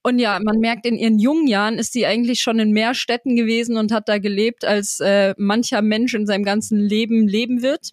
Und 0.04 0.20
ja, 0.20 0.40
man 0.42 0.60
merkt, 0.60 0.86
in 0.86 0.96
ihren 0.96 1.20
jungen 1.20 1.48
Jahren 1.48 1.78
ist 1.78 1.92
sie 1.92 2.06
eigentlich 2.06 2.42
schon 2.42 2.60
in 2.60 2.72
mehr 2.72 2.94
Städten 2.94 3.36
gewesen 3.36 3.76
und 3.78 3.92
hat 3.92 4.08
da 4.08 4.20
gelebt, 4.20 4.64
als 4.64 5.00
äh, 5.02 5.34
mancher 5.38 5.82
Mensch 5.82 6.14
in 6.14 6.26
seinem 6.26 6.46
ganzen 6.46 6.80
Leben 6.80 7.28
leben 7.28 7.62
wird. 7.62 7.92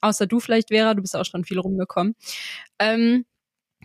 Außer 0.00 0.26
du 0.26 0.38
vielleicht, 0.38 0.68
Vera, 0.68 0.94
du 0.94 1.02
bist 1.02 1.16
auch 1.16 1.24
schon 1.24 1.44
viel 1.44 1.58
rumgekommen. 1.58 2.14
Ähm, 2.78 3.24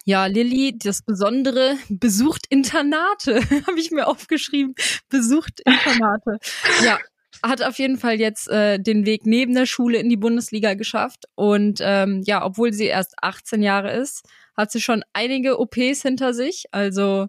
ja, 0.06 0.26
Lilly, 0.26 0.78
das 0.78 1.02
Besondere, 1.04 1.78
besucht 1.90 2.46
Internate, 2.50 3.42
habe 3.68 3.80
ich 3.80 3.92
mir 3.92 4.08
aufgeschrieben. 4.08 4.74
Besucht 5.10 5.62
Internate. 5.66 6.38
Ja, 6.84 6.98
hat 7.44 7.64
auf 7.64 7.78
jeden 7.80 7.98
Fall 7.98 8.20
jetzt 8.20 8.50
äh, 8.50 8.80
den 8.80 9.06
Weg 9.06 9.26
neben 9.26 9.54
der 9.54 9.66
Schule 9.66 9.98
in 9.98 10.10
die 10.10 10.18
Bundesliga 10.18 10.74
geschafft. 10.74 11.26
Und 11.36 11.80
ähm, 11.82 12.22
ja, 12.26 12.44
obwohl 12.46 12.74
sie 12.74 12.86
erst 12.86 13.16
18 13.22 13.62
Jahre 13.64 13.92
ist, 13.94 14.26
hat 14.56 14.72
sie 14.72 14.82
schon 14.82 15.04
einige 15.14 15.60
OPs 15.60 16.02
hinter 16.02 16.34
sich. 16.34 16.66
Also 16.72 17.28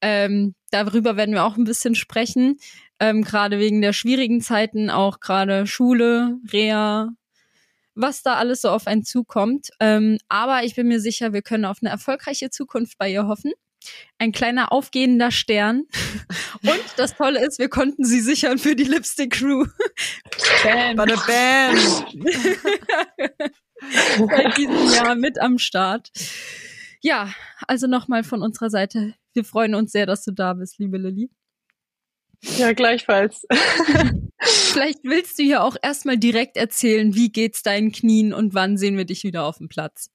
ähm, 0.00 0.54
darüber 0.70 1.16
werden 1.16 1.34
wir 1.34 1.44
auch 1.44 1.56
ein 1.56 1.64
bisschen 1.64 1.94
sprechen. 1.94 2.58
Ähm, 3.00 3.22
gerade 3.22 3.58
wegen 3.58 3.80
der 3.80 3.92
schwierigen 3.92 4.40
Zeiten, 4.40 4.90
auch 4.90 5.20
gerade 5.20 5.66
Schule, 5.66 6.36
Reha, 6.52 7.10
was 7.98 8.22
da 8.22 8.34
alles 8.34 8.62
so 8.62 8.70
auf 8.70 8.86
einen 8.86 9.04
zukommt. 9.04 9.70
Ähm, 9.80 10.18
aber 10.28 10.62
ich 10.62 10.76
bin 10.76 10.88
mir 10.88 11.00
sicher, 11.00 11.32
wir 11.32 11.42
können 11.42 11.64
auf 11.64 11.78
eine 11.82 11.90
erfolgreiche 11.90 12.50
Zukunft 12.50 12.96
bei 12.96 13.10
ihr 13.10 13.26
hoffen. 13.26 13.52
Ein 14.18 14.32
kleiner 14.32 14.72
aufgehender 14.72 15.30
Stern. 15.30 15.84
Und 16.62 16.80
das 16.96 17.16
Tolle 17.16 17.44
ist, 17.44 17.58
wir 17.58 17.68
konnten 17.68 18.04
sie 18.04 18.20
sichern 18.20 18.58
für 18.58 18.76
die 18.76 18.84
Lipstick 18.84 19.34
Crew. 19.34 19.66
Bam. 20.62 20.96
Bada 20.96 21.16
bam. 21.26 21.76
Seit 24.28 24.56
diesem 24.56 24.94
Jahr 24.94 25.14
mit 25.14 25.40
am 25.40 25.58
Start. 25.58 26.10
Ja, 27.00 27.32
also 27.66 27.86
nochmal 27.86 28.24
von 28.24 28.42
unserer 28.42 28.70
Seite. 28.70 29.14
Wir 29.34 29.44
freuen 29.44 29.74
uns 29.74 29.92
sehr, 29.92 30.06
dass 30.06 30.24
du 30.24 30.32
da 30.32 30.54
bist, 30.54 30.78
liebe 30.78 30.98
Lilly. 30.98 31.30
Ja, 32.42 32.72
gleichfalls. 32.72 33.46
Vielleicht 34.40 35.00
willst 35.02 35.38
du 35.38 35.42
hier 35.42 35.64
auch 35.64 35.76
erstmal 35.82 36.16
direkt 36.16 36.56
erzählen, 36.56 37.14
wie 37.14 37.30
geht's 37.30 37.62
deinen 37.62 37.92
Knien 37.92 38.32
und 38.32 38.54
wann 38.54 38.76
sehen 38.76 38.96
wir 38.96 39.04
dich 39.04 39.24
wieder 39.24 39.44
auf 39.44 39.58
dem 39.58 39.68
Platz? 39.68 40.10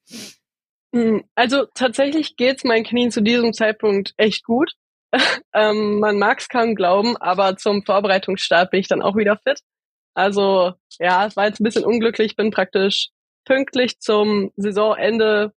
Hm, 0.93 1.23
Also 1.35 1.65
tatsächlich 1.73 2.37
geht's 2.37 2.63
meinen 2.63 2.85
Knien 2.85 3.11
zu 3.11 3.21
diesem 3.21 3.53
Zeitpunkt 3.53 4.13
echt 4.17 4.43
gut. 4.43 4.73
ähm, 5.53 5.99
man 5.99 6.17
mag 6.17 6.39
es 6.39 6.49
kaum 6.49 6.75
glauben, 6.75 7.17
aber 7.17 7.57
zum 7.57 7.83
Vorbereitungsstart 7.83 8.71
bin 8.71 8.79
ich 8.79 8.87
dann 8.87 9.01
auch 9.01 9.15
wieder 9.15 9.37
fit. 9.37 9.59
Also 10.15 10.73
ja, 10.99 11.25
es 11.25 11.35
war 11.35 11.47
jetzt 11.47 11.59
ein 11.59 11.63
bisschen 11.63 11.85
unglücklich, 11.85 12.35
bin 12.35 12.51
praktisch 12.51 13.09
pünktlich 13.45 13.99
zum 13.99 14.51
Saisonende 14.55 15.53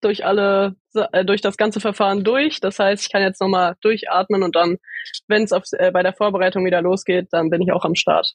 durch 0.00 0.24
alle 0.24 0.76
äh, 0.94 1.24
durch 1.24 1.40
das 1.40 1.56
ganze 1.56 1.80
Verfahren 1.80 2.24
durch. 2.24 2.60
Das 2.60 2.78
heißt, 2.78 3.02
ich 3.02 3.12
kann 3.12 3.22
jetzt 3.22 3.40
nochmal 3.40 3.76
durchatmen 3.80 4.42
und 4.42 4.56
dann, 4.56 4.78
wenn 5.28 5.44
es 5.44 5.52
äh, 5.72 5.90
bei 5.92 6.02
der 6.02 6.12
Vorbereitung 6.12 6.64
wieder 6.64 6.82
losgeht, 6.82 7.28
dann 7.30 7.50
bin 7.50 7.62
ich 7.62 7.72
auch 7.72 7.84
am 7.84 7.94
Start. 7.94 8.34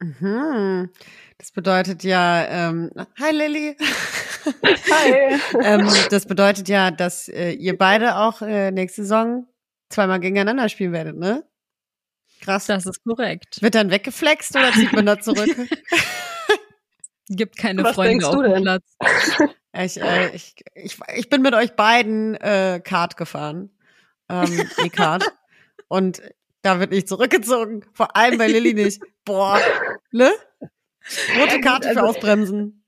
Mhm. 0.00 0.90
Das 1.38 1.52
bedeutet 1.52 2.04
ja, 2.04 2.44
ähm, 2.46 2.90
hi 3.18 3.32
Lilly. 3.32 3.76
Hi. 4.90 5.40
ähm, 5.62 5.88
das 6.10 6.26
bedeutet 6.26 6.68
ja, 6.68 6.90
dass 6.90 7.28
äh, 7.28 7.52
ihr 7.52 7.76
beide 7.76 8.16
auch 8.16 8.42
äh, 8.42 8.70
nächste 8.70 9.02
Saison 9.02 9.46
zweimal 9.88 10.20
gegeneinander 10.20 10.68
spielen 10.68 10.92
werdet, 10.92 11.16
ne? 11.16 11.44
Krass. 12.40 12.66
Das 12.66 12.84
ist 12.84 13.02
korrekt. 13.04 13.62
Wird 13.62 13.74
dann 13.74 13.90
weggeflext 13.90 14.54
oder 14.56 14.72
zieht 14.72 14.92
man 14.92 15.06
da 15.06 15.18
zurück? 15.18 15.48
Gibt 17.28 17.56
keine 17.56 17.82
Was 17.82 17.94
Freunde 17.94 18.10
denkst 18.10 18.26
auf 18.26 18.34
du 18.34 18.42
dem 18.42 18.52
denn? 18.52 18.62
Platz. 18.62 18.96
ich, 19.76 20.00
äh, 20.00 20.30
ich, 20.34 20.54
ich, 20.74 20.98
ich 21.16 21.28
bin 21.28 21.42
mit 21.42 21.54
euch 21.54 21.72
beiden 21.74 22.34
äh, 22.36 22.80
Kart 22.84 23.16
gefahren. 23.16 23.70
Ähm, 24.28 24.68
E-Kart. 24.84 25.32
Und 25.88 26.22
da 26.62 26.80
wird 26.80 26.90
nicht 26.92 27.08
zurückgezogen. 27.08 27.84
Vor 27.92 28.16
allem 28.16 28.38
bei 28.38 28.46
Lilly 28.46 28.74
nicht. 28.74 29.02
Boah, 29.24 29.60
ne? 30.12 30.30
Rote 31.38 31.60
Karte 31.60 31.88
für 31.90 32.00
Also- 32.00 32.10
Ausbremsen. 32.10 32.84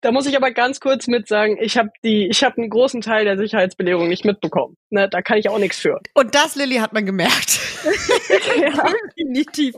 Da 0.00 0.12
muss 0.12 0.26
ich 0.26 0.36
aber 0.36 0.52
ganz 0.52 0.78
kurz 0.78 1.08
mit 1.08 1.26
sagen, 1.26 1.58
ich 1.60 1.76
habe 1.76 1.90
die, 2.04 2.28
ich 2.28 2.44
habe 2.44 2.56
einen 2.58 2.70
großen 2.70 3.00
Teil 3.00 3.24
der 3.24 3.36
Sicherheitsbelehrung 3.36 4.06
nicht 4.06 4.24
mitbekommen. 4.24 4.76
Ne, 4.90 5.08
da 5.08 5.22
kann 5.22 5.38
ich 5.38 5.48
auch 5.48 5.58
nichts 5.58 5.78
für. 5.80 5.98
Und 6.14 6.36
das, 6.36 6.54
Lilly, 6.54 6.76
hat 6.76 6.92
man 6.92 7.04
gemerkt. 7.04 7.58
Definitiv. 9.18 9.74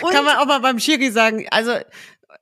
Und 0.00 0.10
Kann 0.12 0.24
man 0.24 0.36
auch 0.36 0.46
mal 0.46 0.60
beim 0.60 0.78
Schiri 0.78 1.10
sagen. 1.10 1.46
Also, 1.50 1.72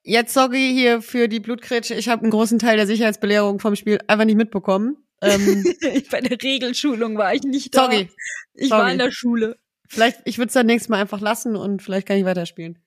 jetzt 0.02 0.34
sorry 0.34 0.72
hier 0.72 1.02
für 1.02 1.28
die 1.28 1.40
Blutkretsche. 1.40 1.94
Ich 1.94 2.08
habe 2.08 2.22
einen 2.22 2.30
großen 2.30 2.58
Teil 2.58 2.76
der 2.76 2.86
Sicherheitsbelehrung 2.86 3.58
vom 3.60 3.76
Spiel 3.76 3.98
einfach 4.06 4.24
nicht 4.24 4.36
mitbekommen. 4.36 4.96
Ähm, 5.20 5.64
bei 6.10 6.20
der 6.20 6.42
Regelschulung 6.42 7.16
war 7.16 7.34
ich 7.34 7.42
nicht 7.42 7.74
da. 7.74 7.84
sorry. 7.84 8.10
Ich 8.54 8.68
sorry. 8.68 8.82
war 8.82 8.92
in 8.92 8.98
der 8.98 9.12
Schule. 9.12 9.58
Vielleicht, 9.88 10.20
ich 10.24 10.38
würde 10.38 10.48
es 10.48 10.54
dann 10.54 10.66
nächstes 10.66 10.88
Mal 10.88 11.00
einfach 11.00 11.20
lassen 11.20 11.54
und 11.54 11.82
vielleicht 11.82 12.08
kann 12.08 12.16
ich 12.16 12.24
weiterspielen. 12.24 12.78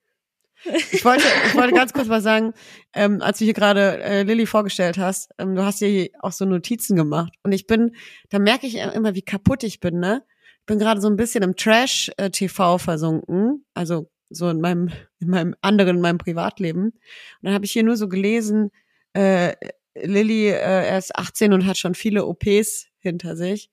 Ich 0.91 1.05
wollte, 1.05 1.23
ich 1.47 1.55
wollte 1.55 1.73
ganz 1.75 1.93
kurz 1.93 2.07
mal 2.07 2.21
sagen, 2.21 2.53
ähm, 2.93 3.21
als 3.21 3.39
du 3.39 3.45
hier 3.45 3.53
gerade 3.53 4.01
äh, 4.01 4.23
Lilly 4.23 4.45
vorgestellt 4.45 4.97
hast, 4.97 5.31
ähm, 5.37 5.55
du 5.55 5.63
hast 5.63 5.79
hier 5.79 6.09
auch 6.19 6.31
so 6.31 6.45
Notizen 6.45 6.95
gemacht 6.95 7.33
und 7.43 7.51
ich 7.51 7.67
bin, 7.67 7.95
da 8.29 8.39
merke 8.39 8.65
ich 8.65 8.75
immer, 8.75 9.15
wie 9.15 9.21
kaputt 9.21 9.63
ich 9.63 9.79
bin, 9.79 9.99
ne? 9.99 10.23
Ich 10.61 10.65
bin 10.65 10.79
gerade 10.79 10.99
so 10.99 11.07
ein 11.07 11.15
bisschen 11.15 11.43
im 11.43 11.55
Trash-TV 11.55 12.79
versunken, 12.79 13.65
also 13.75 14.09
so 14.29 14.49
in 14.49 14.61
meinem, 14.61 14.91
in 15.19 15.29
meinem 15.29 15.55
anderen, 15.61 15.97
in 15.97 16.01
meinem 16.01 16.17
Privatleben. 16.17 16.85
Und 16.85 16.93
dann 17.41 17.53
habe 17.53 17.65
ich 17.65 17.71
hier 17.71 17.83
nur 17.83 17.97
so 17.97 18.07
gelesen, 18.07 18.71
äh, 19.13 19.53
Lilly, 19.95 20.47
äh, 20.47 20.87
er 20.87 20.97
ist 20.97 21.15
18 21.15 21.53
und 21.53 21.65
hat 21.65 21.77
schon 21.77 21.95
viele 21.95 22.25
OPs 22.25 22.87
hinter 22.99 23.35
sich. 23.35 23.69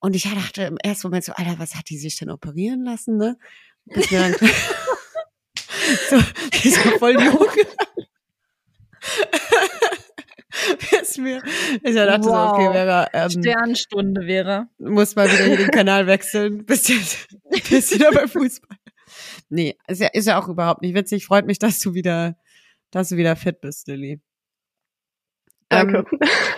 Und 0.00 0.16
ich 0.16 0.24
dachte 0.24 0.62
im 0.62 0.78
ersten 0.78 1.08
Moment 1.08 1.24
so, 1.24 1.32
Alter, 1.32 1.58
was 1.58 1.74
hat 1.74 1.90
die 1.90 1.98
sich 1.98 2.16
denn 2.16 2.30
operieren 2.30 2.84
lassen, 2.84 3.16
ne? 3.18 3.36
Bis 3.84 4.10
mir 4.10 4.20
dann, 4.20 4.32
so, 6.10 6.22
die 6.54 6.68
ist 6.68 6.84
ja 6.84 6.98
voll 6.98 7.22
jung. 7.22 7.46
Bis 10.90 11.16
mir, 11.16 11.42
ich 11.82 11.94
dachte 11.94 12.22
so, 12.22 12.30
okay, 12.34 12.66
Wow. 12.66 12.72
Vera, 12.72 13.08
ähm, 13.12 13.30
Sternstunde 13.30 14.26
wäre. 14.26 14.68
muss 14.78 15.14
mal 15.16 15.30
wieder 15.30 15.44
hier 15.44 15.56
den 15.56 15.70
Kanal 15.70 16.06
wechseln. 16.06 16.64
Bist 16.66 16.88
jetzt, 16.88 17.28
bist 17.70 17.94
wieder 17.94 18.10
bei 18.10 18.26
Fußball. 18.26 18.76
Nee, 19.48 19.76
ist 19.86 20.00
ja, 20.00 20.08
ist 20.08 20.26
ja 20.26 20.40
auch 20.40 20.48
überhaupt 20.48 20.82
nicht 20.82 20.94
witzig. 20.94 21.26
Freut 21.26 21.46
mich, 21.46 21.58
dass 21.58 21.78
du 21.78 21.94
wieder, 21.94 22.36
dass 22.90 23.08
du 23.08 23.16
wieder 23.16 23.36
fit 23.36 23.60
bist, 23.60 23.88
Lilly. 23.88 24.20
Danke. 25.68 26.04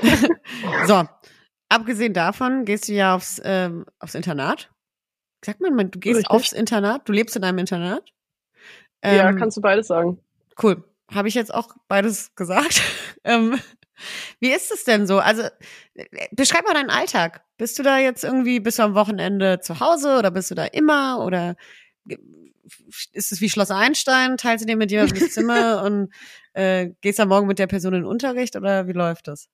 Ähm, 0.02 0.36
so, 0.86 1.04
abgesehen 1.68 2.14
davon 2.14 2.64
gehst 2.64 2.88
du 2.88 2.92
ja 2.92 3.14
aufs, 3.14 3.40
ähm, 3.44 3.84
aufs 3.98 4.14
Internat. 4.14 4.70
Sagt 5.44 5.60
man, 5.60 5.76
du 5.90 5.98
gehst 5.98 6.18
Richtig. 6.18 6.30
aufs 6.30 6.52
Internat? 6.52 7.08
Du 7.08 7.12
lebst 7.12 7.36
in 7.36 7.44
einem 7.44 7.58
Internat? 7.58 8.12
ja, 9.04 9.28
Ähm, 9.28 9.36
kannst 9.36 9.56
du 9.56 9.60
beides 9.60 9.88
sagen. 9.88 10.18
Cool. 10.60 10.84
Habe 11.12 11.28
ich 11.28 11.34
jetzt 11.34 11.52
auch 11.52 11.74
beides 11.88 12.34
gesagt. 12.34 12.80
ähm, 13.24 13.58
wie 14.40 14.52
ist 14.52 14.72
es 14.72 14.84
denn 14.84 15.06
so? 15.06 15.18
Also, 15.18 15.42
äh, 15.94 16.06
beschreib 16.32 16.64
mal 16.64 16.74
deinen 16.74 16.90
Alltag. 16.90 17.44
Bist 17.58 17.78
du 17.78 17.82
da 17.82 17.98
jetzt 17.98 18.24
irgendwie, 18.24 18.60
bist 18.60 18.78
du 18.78 18.84
am 18.84 18.94
Wochenende 18.94 19.60
zu 19.60 19.80
Hause 19.80 20.18
oder 20.18 20.30
bist 20.30 20.50
du 20.50 20.54
da 20.54 20.64
immer? 20.64 21.24
Oder 21.24 21.56
ist 23.12 23.32
es 23.32 23.40
wie 23.40 23.48
Schloss 23.48 23.70
Einstein? 23.70 24.36
Teilst 24.36 24.64
du 24.64 24.66
dir 24.66 24.76
mit 24.76 24.90
jemandem 24.90 25.18
das 25.18 25.30
Zimmer 25.30 25.82
und 25.84 26.12
äh, 26.54 26.90
gehst 27.00 27.20
am 27.20 27.28
Morgen 27.28 27.46
mit 27.46 27.58
der 27.58 27.66
Person 27.66 27.94
in 27.94 28.02
den 28.02 28.08
Unterricht 28.08 28.56
oder 28.56 28.86
wie 28.86 28.92
läuft 28.92 29.28
das? 29.28 29.48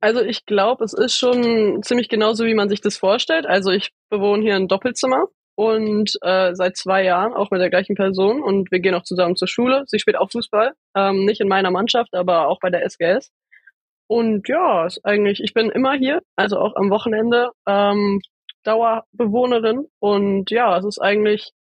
Also 0.00 0.20
ich 0.20 0.44
glaube, 0.44 0.84
es 0.84 0.92
ist 0.92 1.16
schon 1.16 1.82
ziemlich 1.82 2.08
genauso, 2.10 2.44
wie 2.44 2.54
man 2.54 2.68
sich 2.68 2.82
das 2.82 2.96
vorstellt. 2.96 3.46
Also 3.46 3.70
ich 3.70 3.90
bewohne 4.10 4.42
hier 4.42 4.54
ein 4.54 4.68
Doppelzimmer 4.68 5.28
und 5.54 6.12
äh, 6.20 6.54
seit 6.54 6.76
zwei 6.76 7.04
Jahren 7.04 7.32
auch 7.32 7.50
mit 7.50 7.60
der 7.60 7.70
gleichen 7.70 7.94
Person 7.94 8.42
und 8.42 8.70
wir 8.70 8.80
gehen 8.80 8.94
auch 8.94 9.04
zusammen 9.04 9.36
zur 9.36 9.48
Schule. 9.48 9.84
Sie 9.86 9.98
spielt 9.98 10.18
auch 10.18 10.30
Fußball, 10.30 10.72
ähm, 10.94 11.24
nicht 11.24 11.40
in 11.40 11.48
meiner 11.48 11.70
Mannschaft, 11.70 12.12
aber 12.14 12.48
auch 12.48 12.58
bei 12.60 12.68
der 12.68 12.84
SGS. 12.84 13.32
Und 14.06 14.46
ja, 14.46 14.84
ist 14.84 15.00
eigentlich, 15.04 15.40
ich 15.42 15.54
bin 15.54 15.70
immer 15.70 15.94
hier, 15.94 16.20
also 16.36 16.58
auch 16.58 16.76
am 16.76 16.90
Wochenende 16.90 17.50
ähm, 17.66 18.20
Dauerbewohnerin 18.64 19.86
und 20.00 20.50
ja, 20.50 20.76
es 20.76 20.84
ist 20.84 20.98
eigentlich 20.98 21.52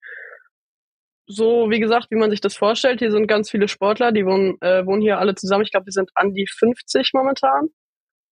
so, 1.34 1.70
wie 1.70 1.80
gesagt, 1.80 2.08
wie 2.10 2.16
man 2.16 2.30
sich 2.30 2.40
das 2.40 2.56
vorstellt. 2.56 3.00
Hier 3.00 3.10
sind 3.10 3.26
ganz 3.26 3.50
viele 3.50 3.68
Sportler, 3.68 4.12
die 4.12 4.24
wohnen, 4.26 4.56
äh, 4.60 4.84
wohnen 4.86 5.02
hier 5.02 5.18
alle 5.18 5.34
zusammen. 5.34 5.64
Ich 5.64 5.70
glaube, 5.72 5.86
wir 5.86 5.92
sind 5.92 6.10
an 6.14 6.34
die 6.34 6.46
50 6.46 7.10
momentan. 7.14 7.68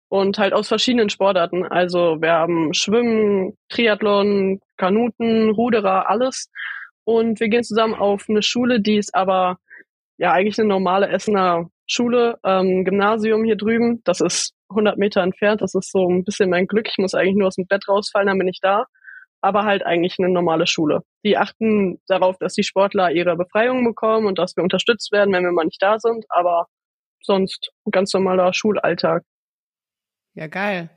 und 0.08 0.38
halt 0.38 0.52
aus 0.54 0.68
verschiedenen 0.68 1.08
Sportarten. 1.10 1.64
Also 1.66 2.20
wir 2.20 2.32
haben 2.32 2.74
Schwimmen, 2.74 3.56
Triathlon, 3.68 4.60
Kanuten, 4.76 5.50
Ruderer, 5.50 6.10
alles. 6.10 6.50
Und 7.04 7.40
wir 7.40 7.48
gehen 7.48 7.64
zusammen 7.64 7.94
auf 7.94 8.26
eine 8.28 8.42
Schule, 8.42 8.80
die 8.80 8.96
ist 8.98 9.14
aber 9.14 9.58
ja 10.18 10.32
eigentlich 10.32 10.58
eine 10.58 10.68
normale 10.68 11.08
Essener 11.08 11.70
Schule, 11.86 12.38
ähm, 12.44 12.84
Gymnasium 12.84 13.44
hier 13.44 13.56
drüben. 13.56 14.02
Das 14.04 14.20
ist 14.20 14.54
100 14.70 14.98
Meter 14.98 15.22
entfernt. 15.22 15.62
Das 15.62 15.74
ist 15.74 15.90
so 15.92 16.08
ein 16.08 16.24
bisschen 16.24 16.50
mein 16.50 16.66
Glück. 16.66 16.88
Ich 16.88 16.98
muss 16.98 17.14
eigentlich 17.14 17.36
nur 17.36 17.48
aus 17.48 17.56
dem 17.56 17.66
Bett 17.66 17.88
rausfallen, 17.88 18.28
dann 18.28 18.38
bin 18.38 18.48
ich 18.48 18.60
da. 18.62 18.86
Aber 19.42 19.64
halt 19.64 19.84
eigentlich 19.84 20.16
eine 20.18 20.28
normale 20.28 20.66
Schule. 20.66 21.00
Die 21.24 21.36
achten 21.36 22.00
darauf, 22.06 22.36
dass 22.38 22.54
die 22.54 22.62
Sportler 22.62 23.10
ihre 23.10 23.36
Befreiung 23.36 23.84
bekommen 23.84 24.26
und 24.26 24.38
dass 24.38 24.56
wir 24.56 24.62
unterstützt 24.62 25.12
werden, 25.12 25.32
wenn 25.32 25.44
wir 25.44 25.52
mal 25.52 25.64
nicht 25.64 25.82
da 25.82 25.98
sind. 25.98 26.26
Aber 26.28 26.66
sonst 27.22 27.70
ein 27.86 27.90
ganz 27.90 28.12
normaler 28.12 28.52
Schulalltag. 28.52 29.22
Ja, 30.34 30.46
geil. 30.46 30.90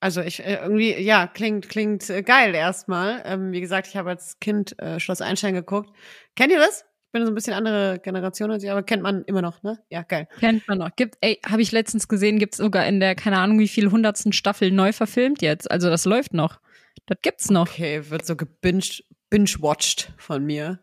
Also 0.00 0.20
ich 0.20 0.44
äh, 0.44 0.58
irgendwie, 0.60 1.00
ja, 1.00 1.28
klingt, 1.28 1.68
klingt 1.68 2.10
äh, 2.10 2.22
geil 2.22 2.54
erstmal. 2.56 3.22
Ähm, 3.24 3.52
wie 3.52 3.60
gesagt, 3.60 3.86
ich 3.86 3.96
habe 3.96 4.10
als 4.10 4.40
Kind 4.40 4.76
äh, 4.80 4.98
Schloss 4.98 5.20
Einstein 5.20 5.54
geguckt. 5.54 5.90
Kennt 6.34 6.50
ihr 6.50 6.58
das? 6.58 6.80
Ich 6.80 7.12
bin 7.12 7.24
so 7.24 7.30
ein 7.30 7.36
bisschen 7.36 7.54
andere 7.54 8.00
Generation 8.02 8.50
als 8.50 8.64
ihr, 8.64 8.72
aber 8.72 8.82
kennt 8.82 9.02
man 9.02 9.22
immer 9.26 9.42
noch, 9.42 9.62
ne? 9.62 9.78
Ja, 9.90 10.02
geil. 10.02 10.26
Kennt 10.40 10.66
man 10.66 10.78
noch. 10.78 10.90
Gibt, 10.96 11.18
ey, 11.20 11.38
habe 11.46 11.62
ich 11.62 11.70
letztens 11.70 12.08
gesehen, 12.08 12.38
gibt's 12.38 12.56
sogar 12.56 12.86
in 12.86 12.98
der, 12.98 13.14
keine 13.14 13.38
Ahnung, 13.38 13.60
wie 13.60 13.68
viel 13.68 13.90
hundertsten 13.92 14.32
Staffel 14.32 14.72
neu 14.72 14.92
verfilmt 14.92 15.40
jetzt. 15.40 15.70
Also 15.70 15.88
das 15.88 16.04
läuft 16.04 16.34
noch. 16.34 16.58
Das 17.06 17.18
gibt's 17.22 17.50
noch. 17.50 17.68
Okay, 17.68 18.10
wird 18.10 18.24
so 18.24 18.36
gebinged, 18.36 19.04
binge-watched 19.30 20.12
von 20.18 20.44
mir. 20.44 20.80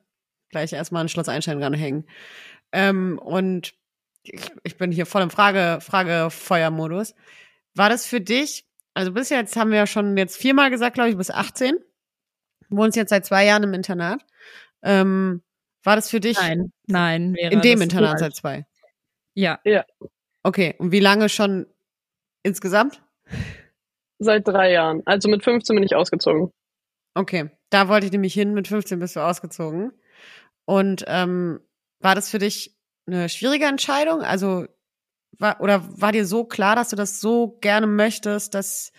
Gleich 0.49 0.73
erstmal 0.73 1.03
ein 1.03 1.09
Schloss 1.09 1.29
Einstein 1.29 1.61
ranhängen. 1.61 2.07
Ähm, 2.71 3.19
und 3.19 3.73
ich, 4.23 4.51
ich 4.63 4.77
bin 4.77 4.91
hier 4.91 5.05
voll 5.05 5.21
im 5.21 5.29
Frage, 5.29 5.79
Frage-Feuer-Modus. 5.81 7.15
War 7.75 7.89
das 7.89 8.05
für 8.05 8.21
dich, 8.21 8.65
also 8.93 9.11
bis 9.11 9.29
jetzt 9.29 9.55
haben 9.55 9.71
wir 9.71 9.77
ja 9.77 9.87
schon 9.87 10.17
jetzt 10.17 10.37
viermal 10.37 10.69
gesagt, 10.69 10.95
glaube 10.95 11.09
ich, 11.09 11.17
bis 11.17 11.31
18. 11.31 11.77
Du 12.69 12.77
wohnst 12.77 12.97
jetzt 12.97 13.09
seit 13.09 13.25
zwei 13.25 13.45
Jahren 13.45 13.63
im 13.63 13.73
Internat. 13.73 14.25
Ähm, 14.81 15.43
war 15.83 15.95
das 15.95 16.09
für 16.09 16.19
dich? 16.19 16.37
Nein, 16.37 16.71
nein. 16.87 17.33
Wäre 17.35 17.53
in 17.53 17.61
dem 17.61 17.81
Internat 17.81 18.19
seit 18.19 18.35
zwei. 18.35 18.65
Ja. 19.33 19.59
Okay, 20.43 20.75
und 20.77 20.91
wie 20.91 20.99
lange 20.99 21.29
schon 21.29 21.67
insgesamt? 22.43 23.01
Seit 24.19 24.47
drei 24.47 24.71
Jahren. 24.71 25.01
Also 25.05 25.29
mit 25.29 25.43
15 25.43 25.75
bin 25.75 25.83
ich 25.83 25.95
ausgezogen. 25.95 26.51
Okay, 27.15 27.49
da 27.69 27.87
wollte 27.87 28.05
ich 28.05 28.11
nämlich 28.11 28.33
hin. 28.33 28.53
Mit 28.53 28.67
15 28.67 28.99
bist 28.99 29.15
du 29.15 29.21
ausgezogen. 29.21 29.91
Und 30.65 31.03
ähm, 31.07 31.59
war 31.99 32.15
das 32.15 32.29
für 32.29 32.39
dich 32.39 32.75
eine 33.07 33.29
schwierige 33.29 33.65
Entscheidung? 33.65 34.21
Also 34.21 34.65
war, 35.37 35.61
oder 35.61 35.83
war 35.99 36.11
dir 36.11 36.25
so 36.25 36.43
klar, 36.43 36.75
dass 36.75 36.89
du 36.89 36.95
das 36.95 37.21
so 37.21 37.57
gerne 37.61 37.87
möchtest, 37.87 38.53
dass 38.53 38.91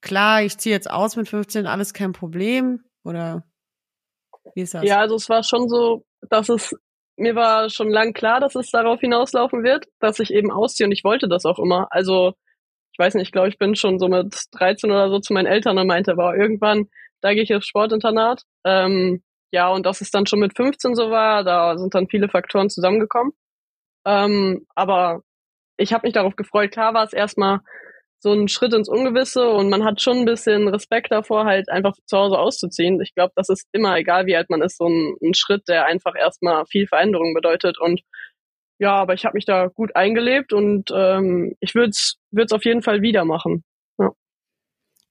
klar, 0.00 0.42
ich 0.42 0.58
ziehe 0.58 0.74
jetzt 0.74 0.90
aus 0.90 1.16
mit 1.16 1.28
15, 1.28 1.66
alles 1.66 1.94
kein 1.94 2.12
Problem? 2.12 2.84
Oder 3.04 3.44
wie 4.54 4.62
ist 4.62 4.74
das? 4.74 4.84
Ja, 4.84 4.98
also 4.98 5.16
es 5.16 5.28
war 5.28 5.42
schon 5.42 5.68
so, 5.68 6.04
dass 6.28 6.48
es, 6.48 6.74
mir 7.16 7.34
war 7.34 7.70
schon 7.70 7.90
lang 7.90 8.12
klar, 8.12 8.40
dass 8.40 8.54
es 8.54 8.70
darauf 8.70 9.00
hinauslaufen 9.00 9.62
wird, 9.62 9.86
dass 10.00 10.18
ich 10.20 10.32
eben 10.32 10.50
ausziehe 10.50 10.86
und 10.86 10.92
ich 10.92 11.04
wollte 11.04 11.28
das 11.28 11.44
auch 11.44 11.58
immer. 11.58 11.88
Also, 11.90 12.34
weiß 13.00 13.14
nicht, 13.14 13.24
ich 13.28 13.32
glaube, 13.32 13.48
ich 13.48 13.58
bin 13.58 13.74
schon 13.74 13.98
so 13.98 14.06
mit 14.08 14.34
13 14.52 14.90
oder 14.90 15.10
so 15.10 15.18
zu 15.18 15.32
meinen 15.32 15.46
Eltern 15.46 15.78
und 15.78 15.88
meinte, 15.88 16.16
war 16.16 16.36
irgendwann, 16.36 16.86
da 17.20 17.34
gehe 17.34 17.42
ich 17.42 17.54
aufs 17.54 17.66
Sportinternat. 17.66 18.42
Ähm, 18.64 19.22
ja, 19.52 19.68
und 19.70 19.84
dass 19.86 20.00
es 20.00 20.10
dann 20.12 20.26
schon 20.26 20.38
mit 20.38 20.56
15 20.56 20.94
so 20.94 21.10
war, 21.10 21.42
da 21.42 21.76
sind 21.76 21.94
dann 21.94 22.08
viele 22.08 22.28
Faktoren 22.28 22.70
zusammengekommen. 22.70 23.32
Ähm, 24.06 24.66
aber 24.74 25.22
ich 25.76 25.92
habe 25.92 26.06
mich 26.06 26.14
darauf 26.14 26.36
gefreut. 26.36 26.72
Klar 26.72 26.94
war 26.94 27.04
es 27.04 27.12
erstmal 27.12 27.60
so 28.20 28.32
ein 28.32 28.48
Schritt 28.48 28.74
ins 28.74 28.88
Ungewisse 28.88 29.48
und 29.48 29.70
man 29.70 29.84
hat 29.84 30.02
schon 30.02 30.18
ein 30.18 30.24
bisschen 30.26 30.68
Respekt 30.68 31.10
davor, 31.10 31.46
halt 31.46 31.70
einfach 31.70 31.94
zu 32.04 32.18
Hause 32.18 32.38
auszuziehen. 32.38 33.00
Ich 33.00 33.14
glaube, 33.14 33.32
das 33.34 33.48
ist 33.48 33.66
immer, 33.72 33.96
egal 33.96 34.26
wie 34.26 34.36
alt 34.36 34.50
man 34.50 34.60
ist, 34.62 34.76
so 34.76 34.86
ein, 34.86 35.16
ein 35.22 35.34
Schritt, 35.34 35.68
der 35.68 35.86
einfach 35.86 36.14
erstmal 36.16 36.66
viel 36.66 36.86
Veränderung 36.86 37.34
bedeutet. 37.34 37.78
Und 37.80 38.02
ja, 38.80 38.94
aber 38.94 39.12
ich 39.12 39.26
habe 39.26 39.34
mich 39.34 39.44
da 39.44 39.66
gut 39.66 39.94
eingelebt 39.94 40.54
und 40.54 40.90
ähm, 40.92 41.54
ich 41.60 41.74
würde 41.74 41.90
es 41.90 42.52
auf 42.52 42.64
jeden 42.64 42.82
Fall 42.82 43.02
wieder 43.02 43.26
machen. 43.26 43.62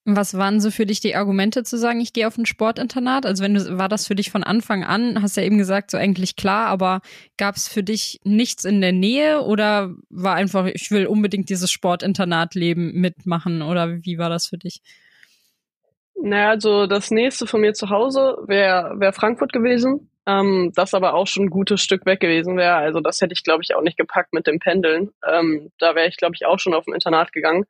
Was 0.05 0.35
waren 0.35 0.59
so 0.59 0.71
für 0.71 0.88
dich 0.88 1.01
die 1.01 1.15
Argumente 1.15 1.63
zu 1.63 1.77
sagen, 1.77 2.01
ich 2.01 2.13
gehe 2.13 2.25
auf 2.25 2.35
ein 2.35 2.47
Sportinternat? 2.47 3.27
Also 3.27 3.43
wenn 3.43 3.53
du, 3.53 3.77
war 3.77 3.88
das 3.88 4.07
für 4.07 4.15
dich 4.15 4.31
von 4.31 4.43
Anfang 4.43 4.83
an, 4.83 5.21
hast 5.21 5.37
ja 5.37 5.44
eben 5.44 5.59
gesagt, 5.59 5.91
so 5.91 5.98
eigentlich 5.98 6.35
klar, 6.35 6.65
aber 6.67 7.01
gab 7.37 7.57
es 7.57 7.67
für 7.67 7.83
dich 7.83 8.20
nichts 8.24 8.65
in 8.65 8.81
der 8.81 8.91
Nähe 8.91 9.44
oder 9.44 9.94
war 10.09 10.33
einfach, 10.33 10.65
ich 10.65 10.89
will 10.89 11.05
unbedingt 11.05 11.50
dieses 11.50 11.70
Sportinternatleben 11.70 12.94
mitmachen 12.94 13.61
oder 13.61 14.03
wie 14.03 14.17
war 14.17 14.29
das 14.29 14.48
für 14.48 14.57
dich? 14.57 14.81
Naja, 16.15 16.50
also 16.50 16.87
das 16.87 17.11
nächste 17.11 17.46
von 17.46 17.61
mir 17.61 17.74
zu 17.74 17.91
Hause 17.91 18.37
wäre 18.48 19.00
wär 19.00 19.13
Frankfurt 19.13 19.53
gewesen, 19.53 20.08
ähm, 20.27 20.72
das 20.75 20.94
aber 20.94 21.14
auch 21.14 21.27
schon 21.27 21.46
ein 21.46 21.50
gutes 21.50 21.82
Stück 21.82 22.05
weg 22.05 22.20
gewesen 22.20 22.58
wäre. 22.58 22.75
Also 22.75 23.00
das 23.00 23.22
hätte 23.22 23.34
ich, 23.34 23.44
glaube 23.44 23.64
ich, 23.64 23.75
auch 23.75 23.82
nicht 23.82 23.98
gepackt 23.98 24.34
mit 24.34 24.48
dem 24.48 24.60
Pendeln. 24.60 25.12
Ähm, 25.27 25.72
da 25.79 25.96
wäre 25.96 26.08
ich, 26.08 26.18
glaube 26.18 26.36
ich, 26.36 26.46
auch 26.46 26.60
schon 26.60 26.74
auf 26.74 26.88
ein 26.88 26.94
Internat 26.94 27.32
gegangen. 27.32 27.66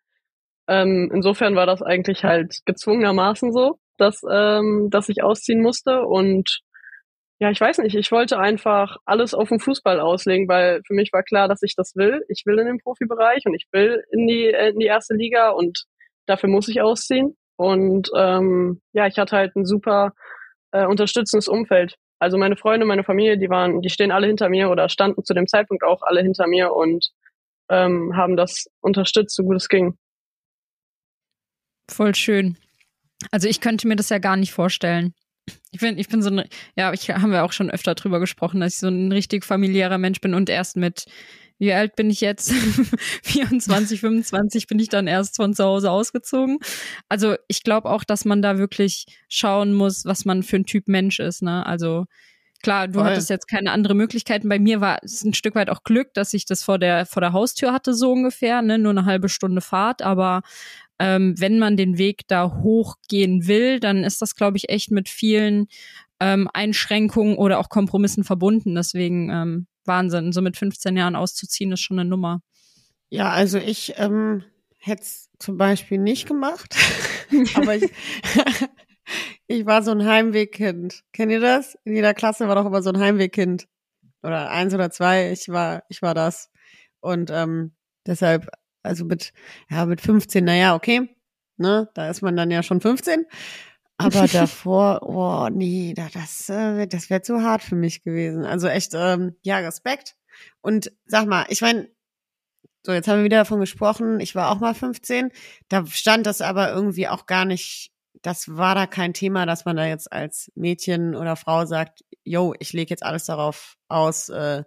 Ähm, 0.68 1.10
insofern 1.14 1.56
war 1.56 1.66
das 1.66 1.82
eigentlich 1.82 2.24
halt 2.24 2.60
gezwungenermaßen 2.66 3.52
so, 3.52 3.80
dass, 3.98 4.22
ähm, 4.30 4.90
dass 4.92 5.10
ich 5.10 5.24
ausziehen 5.24 5.62
musste. 5.62 6.04
Und 6.06 6.62
ja, 7.40 7.50
ich 7.50 7.60
weiß 7.60 7.80
nicht, 7.80 7.96
ich 7.96 8.12
wollte 8.12 8.38
einfach 8.38 8.98
alles 9.06 9.34
auf 9.34 9.50
den 9.50 9.60
Fußball 9.60 10.00
auslegen, 10.00 10.48
weil 10.48 10.82
für 10.86 10.94
mich 10.94 11.12
war 11.14 11.24
klar, 11.24 11.48
dass 11.48 11.64
ich 11.64 11.76
das 11.76 11.96
will. 11.96 12.24
Ich 12.28 12.44
will 12.46 12.60
in 12.60 12.68
den 12.68 12.80
Profibereich 12.80 13.46
und 13.46 13.56
ich 13.56 13.68
will 13.72 14.04
in 14.12 14.28
die, 14.28 14.48
in 14.48 14.78
die 14.78 14.86
erste 14.88 15.16
Liga 15.16 15.50
und 15.50 15.86
dafür 16.26 16.50
muss 16.50 16.68
ich 16.68 16.82
ausziehen. 16.82 17.38
Und 17.56 18.10
ähm, 18.16 18.82
ja, 18.94 19.08
ich 19.08 19.18
hatte 19.18 19.38
halt 19.38 19.56
ein 19.56 19.66
super 19.66 20.14
äh, 20.72 20.86
unterstützendes 20.86 21.48
Umfeld. 21.48 21.96
Also 22.20 22.38
meine 22.38 22.58
Freunde, 22.58 22.86
meine 22.86 23.04
Familie, 23.04 23.38
die 23.38 23.50
waren, 23.50 23.82
die 23.82 23.90
stehen 23.90 24.12
alle 24.12 24.28
hinter 24.28 24.50
mir 24.50 24.70
oder 24.70 24.90
standen 24.90 25.24
zu 25.24 25.34
dem 25.34 25.48
Zeitpunkt 25.48 25.84
auch 25.84 26.02
alle 26.02 26.22
hinter 26.22 26.48
mir 26.48 26.74
und 26.74 27.10
ähm, 27.70 28.16
haben 28.16 28.36
das 28.36 28.68
unterstützt, 28.82 29.36
so 29.36 29.44
gut 29.44 29.56
es 29.56 29.70
ging. 29.70 29.98
Voll 31.90 32.14
schön. 32.16 32.58
Also 33.32 33.48
ich 33.48 33.62
könnte 33.62 33.88
mir 33.88 33.96
das 33.96 34.10
ja 34.10 34.18
gar 34.18 34.36
nicht 34.36 34.52
vorstellen. 34.52 35.14
Ich 35.72 35.80
bin, 35.80 35.98
ich 35.98 36.10
bin 36.10 36.22
so 36.22 36.30
ein, 36.30 36.44
ja, 36.76 36.94
ich 36.94 37.10
haben 37.10 37.32
wir 37.32 37.44
auch 37.44 37.54
schon 37.54 37.72
öfter 37.72 37.96
drüber 37.96 38.20
gesprochen, 38.20 38.60
dass 38.60 38.74
ich 38.74 38.80
so 38.80 38.88
ein 38.88 39.12
richtig 39.12 39.46
familiärer 39.46 39.98
Mensch 39.98 40.22
bin 40.22 40.34
und 40.34 40.50
erst 40.50 40.78
mit, 40.78 41.06
wie 41.60 41.74
alt 41.74 41.96
bin 41.96 42.10
ich 42.10 42.22
jetzt? 42.22 42.52
24, 43.24 44.00
25 44.00 44.68
bin 44.68 44.80
ich 44.80 44.90
dann 44.90 45.08
erst 45.08 45.36
von 45.36 45.54
zu 45.54 45.64
Hause 45.64 45.92
ausgezogen. 45.92 46.60
Also 47.10 47.36
ich 47.48 47.64
glaube 47.64 47.90
auch, 47.90 48.04
dass 48.06 48.26
man 48.26 48.42
da 48.42 48.58
wirklich 48.58 49.06
schauen 49.28 49.74
muss, 49.74 50.06
was 50.06 50.26
man 50.26 50.42
für 50.42 50.56
ein 50.56 50.66
Typ 50.66 50.88
Mensch 50.88 51.20
ist, 51.20 51.44
ne? 51.44 51.66
Also 51.66 52.06
klar, 52.64 52.88
du 52.88 53.00
Voll. 53.00 53.04
hattest 53.04 53.30
jetzt 53.30 53.48
keine 53.48 53.72
andere 53.72 53.94
Möglichkeiten. 53.94 54.48
Bei 54.48 54.58
mir 54.58 54.80
war 54.80 55.00
es 55.04 55.24
ein 55.24 55.34
Stück 55.34 55.56
weit 55.56 55.70
auch 55.70 55.84
Glück, 55.84 56.14
dass 56.14 56.34
ich 56.34 56.46
das 56.46 56.64
vor 56.64 56.80
der, 56.80 57.06
vor 57.06 57.22
der 57.22 57.34
Haustür 57.34 57.74
hatte, 57.74 57.94
so 57.94 58.14
ungefähr, 58.14 58.62
ne? 58.62 58.80
Nur 58.80 58.92
eine 58.92 59.06
halbe 59.06 59.28
Stunde 59.28 59.62
Fahrt, 59.62 60.02
aber 60.02 60.42
ähm, 60.98 61.36
wenn 61.38 61.60
man 61.60 61.76
den 61.76 61.98
Weg 61.98 62.28
da 62.28 62.54
hochgehen 62.62 63.48
will, 63.48 63.82
dann 63.82 64.06
ist 64.06 64.22
das, 64.22 64.36
glaube 64.36 64.58
ich, 64.58 64.70
echt 64.70 64.92
mit 64.92 65.10
vielen 65.10 65.68
ähm, 66.22 66.50
Einschränkungen 66.54 67.38
oder 67.38 67.60
auch 67.60 67.70
Kompromissen 67.70 68.24
verbunden. 68.24 68.76
Deswegen 68.76 69.30
ähm, 69.30 69.68
Wahnsinn. 69.90 70.32
So 70.32 70.42
mit 70.42 70.56
15 70.56 70.96
Jahren 70.96 71.18
auszuziehen, 71.18 71.74
ist 71.74 71.82
schon 71.82 72.00
eine 72.00 72.10
Nummer. 72.10 72.42
Ja, 73.10 73.30
also 73.32 73.58
ich 73.58 73.96
ähm, 73.98 74.46
hätte 74.78 75.02
es 75.02 75.30
zum 75.40 75.58
Beispiel 75.58 75.98
nicht 75.98 76.28
gemacht, 76.28 76.76
aber 77.56 77.76
ich, 77.76 77.92
ich 79.48 79.66
war 79.66 79.84
so 79.84 79.92
ein 79.92 80.06
Heimwegkind. 80.06 81.04
Kennt 81.12 81.32
ihr 81.32 81.42
das? 81.42 81.78
In 81.84 81.96
jeder 81.96 82.14
Klasse 82.14 82.48
war 82.48 82.56
doch 82.56 82.66
immer 82.66 82.82
so 82.82 82.92
ein 82.92 83.00
Heimwegkind. 83.00 83.68
Oder 84.24 84.52
eins 84.52 84.74
oder 84.74 84.92
zwei, 84.92 85.32
ich 85.32 85.50
war, 85.50 85.84
ich 85.90 86.02
war 86.02 86.14
das. 86.14 86.50
Und 87.00 87.30
ähm, 87.32 87.74
deshalb, 88.06 88.50
also 88.84 89.06
mit, 89.06 89.34
ja, 89.70 89.86
mit 89.86 90.02
15, 90.02 90.44
naja, 90.44 90.76
okay, 90.76 91.10
ne, 91.58 91.90
da 91.94 92.10
ist 92.10 92.22
man 92.22 92.36
dann 92.36 92.52
ja 92.52 92.64
schon 92.64 92.82
15. 92.82 93.26
Aber 94.00 94.28
davor, 94.32 95.02
oh 95.04 95.50
nee, 95.52 95.94
da- 95.96 96.10
das, 96.14 96.50
äh, 96.50 96.88
das 96.88 97.10
wäre 97.10 97.22
zu 97.22 97.42
hart 97.44 97.62
für 97.64 97.76
mich 97.76 98.02
gewesen. 98.04 98.46
Also 98.46 98.68
echt, 98.68 98.94
ähm, 98.96 99.36
ja, 99.44 99.58
Respekt. 99.60 100.16
Und 100.62 100.92
sag 101.06 101.28
mal, 101.28 101.46
ich 101.50 101.62
meine, 101.62 101.90
so, 102.84 102.94
jetzt 102.94 103.08
haben 103.08 103.18
wir 103.20 103.26
wieder 103.26 103.40
davon 103.40 103.60
gesprochen, 103.60 104.20
ich 104.22 104.36
war 104.36 104.50
auch 104.52 104.60
mal 104.60 104.74
15. 104.74 105.32
Da 105.68 105.86
stand 105.86 106.26
das 106.26 106.42
aber 106.42 106.72
irgendwie 106.72 107.08
auch 107.10 107.26
gar 107.26 107.44
nicht, 107.46 107.92
das 108.22 108.56
war 108.56 108.74
da 108.74 108.88
kein 108.88 109.14
Thema, 109.14 109.46
dass 109.46 109.66
man 109.66 109.76
da 109.76 109.86
jetzt 109.86 110.12
als 110.12 110.52
Mädchen 110.56 111.14
oder 111.16 111.36
Frau 111.36 111.66
sagt, 111.66 112.06
yo, 112.24 112.54
ich 112.60 112.72
lege 112.74 112.90
jetzt 112.92 113.04
alles 113.04 113.26
darauf 113.26 113.76
aus, 113.90 114.30
äh, 114.30 114.64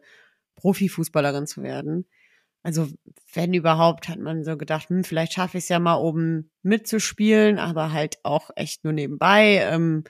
Profifußballerin 0.57 1.47
zu 1.47 1.63
werden. 1.63 2.07
Also 2.63 2.89
wenn 3.35 3.55
überhaupt, 3.55 4.09
hat 4.09 4.19
man 4.19 4.45
so 4.45 4.57
gedacht, 4.57 4.89
hm, 4.89 5.05
vielleicht 5.05 5.33
schaffe 5.35 5.59
ich 5.59 5.65
es 5.65 5.69
ja 5.69 5.79
mal 5.81 5.97
oben 5.97 6.51
mitzuspielen, 6.63 7.59
aber 7.59 7.93
halt 7.93 8.19
auch 8.25 8.51
echt 8.57 8.85
nur 8.85 8.93
nebenbei. 8.93 9.57
Ähm, 9.69 10.05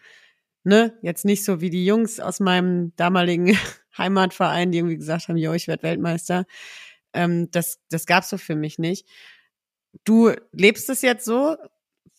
ne, 0.64 0.98
jetzt 1.02 1.24
nicht 1.24 1.44
so 1.44 1.60
wie 1.60 1.70
die 1.70 1.86
Jungs 1.86 2.20
aus 2.20 2.40
meinem 2.40 2.94
damaligen 2.96 3.56
Heimatverein, 3.98 4.72
die 4.72 4.78
irgendwie 4.78 4.98
gesagt 4.98 5.28
haben, 5.28 5.36
yo, 5.36 5.52
ich 5.54 5.68
werde 5.68 5.82
Weltmeister. 5.82 6.46
Ähm, 7.14 7.50
das 7.50 7.80
das 7.90 8.06
gab's 8.06 8.30
so 8.30 8.38
für 8.38 8.56
mich 8.56 8.78
nicht. 8.78 9.06
du 10.04 10.32
lebst 10.52 10.90
es 10.90 11.02
jetzt 11.02 11.24
so. 11.24 11.56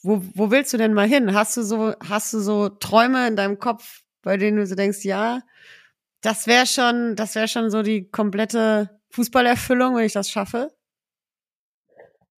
Wo, 0.03 0.21
wo 0.35 0.51
willst 0.51 0.73
du 0.73 0.77
denn 0.77 0.93
mal 0.93 1.07
hin? 1.07 1.33
Hast 1.33 1.55
du 1.57 1.63
so, 1.63 1.93
hast 2.01 2.33
du 2.33 2.39
so 2.39 2.69
Träume 2.69 3.27
in 3.27 3.35
deinem 3.37 3.59
Kopf, 3.59 4.01
bei 4.21 4.37
denen 4.37 4.57
du 4.57 4.67
so 4.67 4.75
denkst, 4.75 5.05
ja, 5.05 5.41
das 6.21 6.47
wäre 6.47 6.65
schon, 6.67 7.15
das 7.15 7.35
wäre 7.35 7.47
schon 7.47 7.69
so 7.71 7.83
die 7.83 8.09
komplette 8.11 9.01
Fußballerfüllung, 9.13 9.95
wenn 9.95 10.05
ich 10.05 10.13
das 10.13 10.29
schaffe? 10.29 10.69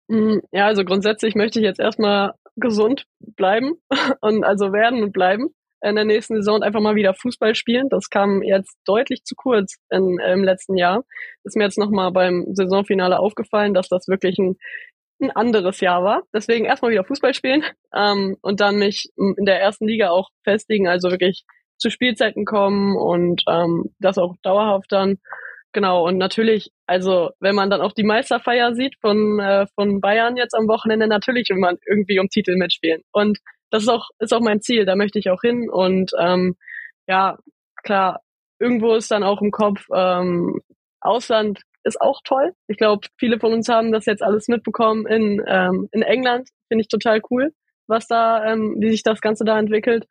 Mm, 0.08 0.38
Ja, 0.52 0.66
also 0.66 0.84
grundsätzlich 0.84 1.34
möchte 1.34 1.58
ich 1.60 1.64
jetzt 1.64 1.80
erstmal 1.80 2.34
gesund 2.56 3.06
bleiben 3.20 3.74
und 4.20 4.44
also 4.44 4.72
werden 4.72 5.02
und 5.02 5.12
bleiben 5.12 5.54
in 5.82 5.96
der 5.96 6.04
nächsten 6.04 6.36
Saison 6.36 6.56
und 6.56 6.62
einfach 6.62 6.80
mal 6.80 6.94
wieder 6.94 7.14
Fußball 7.14 7.54
spielen. 7.54 7.88
Das 7.90 8.08
kam 8.08 8.42
jetzt 8.42 8.76
deutlich 8.86 9.22
zu 9.24 9.34
kurz 9.36 9.76
in, 9.90 10.18
im 10.18 10.42
letzten 10.42 10.76
Jahr. 10.76 11.04
Ist 11.44 11.56
mir 11.56 11.64
jetzt 11.64 11.78
nochmal 11.78 12.10
beim 12.10 12.46
Saisonfinale 12.54 13.18
aufgefallen, 13.18 13.74
dass 13.74 13.88
das 13.88 14.08
wirklich 14.08 14.38
ein, 14.38 14.56
ein 15.20 15.30
anderes 15.30 15.80
Jahr 15.80 16.02
war. 16.02 16.22
Deswegen 16.32 16.64
erstmal 16.64 16.90
wieder 16.90 17.04
Fußball 17.04 17.34
spielen 17.34 17.62
ähm, 17.94 18.36
und 18.40 18.60
dann 18.60 18.76
mich 18.76 19.10
in 19.16 19.44
der 19.44 19.60
ersten 19.60 19.86
Liga 19.86 20.10
auch 20.10 20.30
festigen, 20.42 20.88
also 20.88 21.10
wirklich 21.10 21.44
zu 21.76 21.90
Spielzeiten 21.90 22.46
kommen 22.46 22.96
und 22.96 23.42
ähm, 23.48 23.94
das 23.98 24.16
auch 24.16 24.36
dauerhaft 24.42 24.90
dann. 24.90 25.18
Genau, 25.74 26.06
und 26.06 26.18
natürlich, 26.18 26.70
also 26.86 27.30
wenn 27.40 27.56
man 27.56 27.68
dann 27.68 27.80
auch 27.80 27.92
die 27.92 28.04
Meisterfeier 28.04 28.74
sieht 28.76 28.94
von, 29.00 29.40
äh, 29.40 29.66
von 29.74 30.00
Bayern 30.00 30.36
jetzt 30.36 30.54
am 30.54 30.68
Wochenende, 30.68 31.08
natürlich 31.08 31.48
will 31.50 31.58
man 31.58 31.78
irgendwie 31.84 32.20
um 32.20 32.28
Titel 32.28 32.54
mitspielen. 32.56 33.02
Und 33.10 33.38
das 33.70 33.82
ist 33.82 33.88
auch, 33.88 34.08
ist 34.20 34.32
auch 34.32 34.40
mein 34.40 34.62
Ziel, 34.62 34.84
da 34.84 34.94
möchte 34.94 35.18
ich 35.18 35.30
auch 35.30 35.40
hin. 35.40 35.68
Und 35.68 36.12
ähm, 36.16 36.54
ja, 37.08 37.38
klar, 37.82 38.20
irgendwo 38.60 38.94
ist 38.94 39.10
dann 39.10 39.24
auch 39.24 39.42
im 39.42 39.50
Kopf, 39.50 39.84
ähm, 39.92 40.60
Ausland 41.00 41.62
ist 41.82 42.00
auch 42.00 42.20
toll. 42.22 42.52
Ich 42.68 42.76
glaube, 42.76 43.08
viele 43.18 43.40
von 43.40 43.52
uns 43.52 43.68
haben 43.68 43.90
das 43.90 44.06
jetzt 44.06 44.22
alles 44.22 44.46
mitbekommen 44.46 45.06
in, 45.06 45.42
ähm, 45.48 45.88
in 45.90 46.02
England. 46.02 46.50
Finde 46.68 46.82
ich 46.82 46.88
total 46.88 47.20
cool, 47.30 47.52
was 47.88 48.06
da, 48.06 48.44
ähm, 48.52 48.76
wie 48.78 48.90
sich 48.90 49.02
das 49.02 49.20
Ganze 49.20 49.44
da 49.44 49.58
entwickelt. 49.58 50.06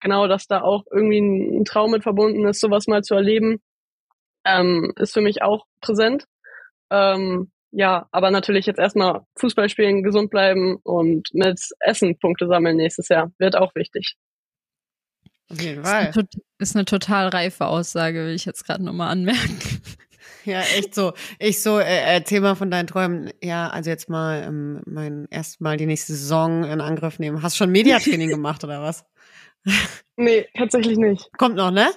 Genau, 0.00 0.26
dass 0.26 0.46
da 0.46 0.62
auch 0.62 0.84
irgendwie 0.90 1.20
ein, 1.20 1.64
Traum 1.66 1.90
mit 1.90 2.02
verbunden 2.02 2.46
ist, 2.46 2.60
sowas 2.60 2.86
mal 2.86 3.02
zu 3.02 3.14
erleben 3.14 3.60
ähm, 4.44 4.92
ist 4.96 5.14
für 5.14 5.20
mich 5.20 5.42
auch 5.42 5.66
präsent. 5.80 6.24
Ähm, 6.90 7.50
ja, 7.70 8.06
aber 8.12 8.30
natürlich 8.30 8.66
jetzt 8.66 8.78
erstmal 8.78 9.22
Fußball 9.38 9.68
spielen, 9.68 10.02
gesund 10.02 10.30
bleiben 10.30 10.76
und 10.82 11.28
mit 11.32 11.60
Essen 11.80 12.18
Punkte 12.18 12.46
sammeln 12.46 12.76
nächstes 12.76 13.08
Jahr. 13.08 13.32
Wird 13.38 13.56
auch 13.56 13.74
wichtig. 13.74 14.16
Auf 15.50 15.60
jeden 15.60 15.82
Ist 15.82 15.88
eine, 15.88 16.12
Fall. 16.12 16.24
ist 16.58 16.76
eine 16.76 16.84
total 16.84 17.28
reife 17.28 17.66
Aussage, 17.66 18.26
will 18.26 18.34
ich 18.34 18.44
jetzt 18.44 18.64
gerade 18.64 18.84
nochmal 18.84 19.10
anmerken. 19.10 19.58
Ja, 20.44 20.60
echt 20.60 20.94
so. 20.94 21.12
Ich 21.38 21.62
so, 21.62 21.78
äh, 21.78 22.14
erzähl 22.14 22.40
mal 22.40 22.56
von 22.56 22.70
deinen 22.70 22.86
Träumen. 22.86 23.30
Ja, 23.42 23.68
also 23.68 23.90
jetzt 23.90 24.08
mal 24.08 24.42
ähm, 24.42 24.82
mein 24.86 25.28
erstmal 25.30 25.76
die 25.76 25.86
nächste 25.86 26.14
Saison 26.14 26.64
in 26.64 26.80
Angriff 26.80 27.18
nehmen. 27.18 27.42
Hast 27.42 27.56
schon 27.56 27.70
Mediatraining 27.70 28.28
gemacht 28.30 28.64
oder 28.64 28.82
was? 28.82 29.04
Nee, 30.16 30.48
tatsächlich 30.56 30.98
nicht. 30.98 31.30
Kommt 31.38 31.56
noch, 31.56 31.70
ne? 31.70 31.90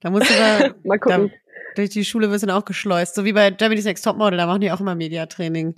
Da 0.00 0.10
musst 0.10 0.28
du 0.30 0.34
da, 0.34 0.58
Mal 0.84 0.98
da 0.98 0.98
gucken. 0.98 1.32
Durch 1.76 1.90
die 1.90 2.04
Schule 2.04 2.30
wirst 2.30 2.42
du 2.42 2.46
dann 2.46 2.56
auch 2.56 2.64
geschleust. 2.64 3.14
So 3.14 3.24
wie 3.24 3.32
bei 3.32 3.50
Germany's 3.50 3.84
Next 3.84 4.04
Topmodel, 4.04 4.36
da 4.38 4.46
machen 4.46 4.60
die 4.60 4.70
auch 4.72 4.80
immer 4.80 4.94
Mediatraining. 4.94 5.74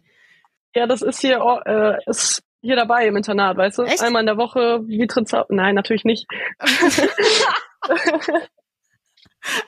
Ja, 0.75 0.87
das 0.87 1.03
ist 1.03 1.21
hier, 1.21 1.41
oh, 1.45 1.59
äh, 1.65 1.99
ist 2.07 2.43
hier 2.61 2.77
dabei 2.77 3.07
im 3.07 3.17
Internat, 3.17 3.57
weißt 3.57 3.79
du? 3.79 3.83
Echt? 3.83 4.03
Einmal 4.03 4.21
in 4.23 4.27
der 4.27 4.37
Woche, 4.37 4.81
wie 4.87 5.07
tritt's 5.07 5.33
ab? 5.35 5.47
Nein, 5.51 5.75
natürlich 5.75 6.05
nicht. 6.05 6.27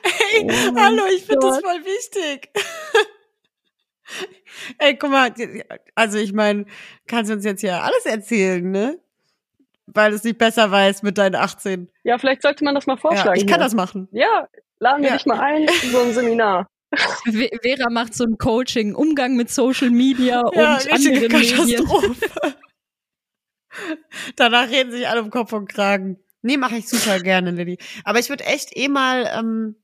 Hey, 0.03 0.47
Oh 0.49 0.75
hallo, 0.75 1.03
ich 1.15 1.23
finde 1.25 1.47
das 1.47 1.59
voll 1.59 1.85
wichtig. 1.85 2.49
Ey, 4.79 4.97
guck 4.97 5.11
mal, 5.11 5.31
also 5.95 6.17
ich 6.17 6.33
meine, 6.33 6.65
kannst 7.07 7.29
du 7.29 7.35
uns 7.35 7.45
jetzt 7.45 7.61
hier 7.61 7.83
alles 7.83 8.05
erzählen, 8.05 8.69
ne? 8.69 8.99
Weil 9.85 10.13
es 10.13 10.23
nicht 10.23 10.37
besser 10.39 10.71
weißt 10.71 11.03
mit 11.03 11.17
deinen 11.17 11.35
18. 11.35 11.89
Ja, 12.03 12.17
vielleicht 12.17 12.41
sollte 12.41 12.63
man 12.63 12.73
das 12.73 12.87
mal 12.87 12.95
Ja, 12.95 12.99
vorschlagen. 13.01 13.37
ich 13.37 13.45
kann 13.45 13.59
hier. 13.59 13.65
das 13.65 13.75
machen. 13.75 14.07
Ja, 14.11 14.47
laden 14.79 15.01
wir 15.03 15.09
Ja. 15.09 15.17
dich 15.17 15.25
mal 15.25 15.39
ein, 15.39 15.67
so 15.91 15.99
ein 16.01 16.13
Seminar. 16.13 16.67
Ve- 17.25 17.51
Vera 17.61 17.89
macht 17.89 18.13
so 18.15 18.23
ein 18.23 18.37
Coaching, 18.37 18.95
Umgang 18.95 19.35
mit 19.35 19.49
Social 19.49 19.89
Media 19.89 20.41
Ja, 20.53 20.75
und 20.77 20.91
anderen 20.93 21.31
Medien. 21.31 21.77
Katastrophe. 21.77 22.15
Danach 24.35 24.69
reden 24.69 24.91
sich 24.91 25.07
alle 25.07 25.21
um 25.21 25.29
Kopf 25.29 25.53
und 25.53 25.67
Kragen. 25.69 26.17
Nee, 26.41 26.57
mache 26.57 26.77
ich 26.77 26.87
super 26.87 27.19
gerne, 27.19 27.51
Lilly. 27.51 27.77
Aber 28.03 28.19
ich 28.19 28.29
würde 28.29 28.45
echt 28.45 28.75
eh 28.75 28.87
mal, 28.87 29.29
ähm, 29.37 29.75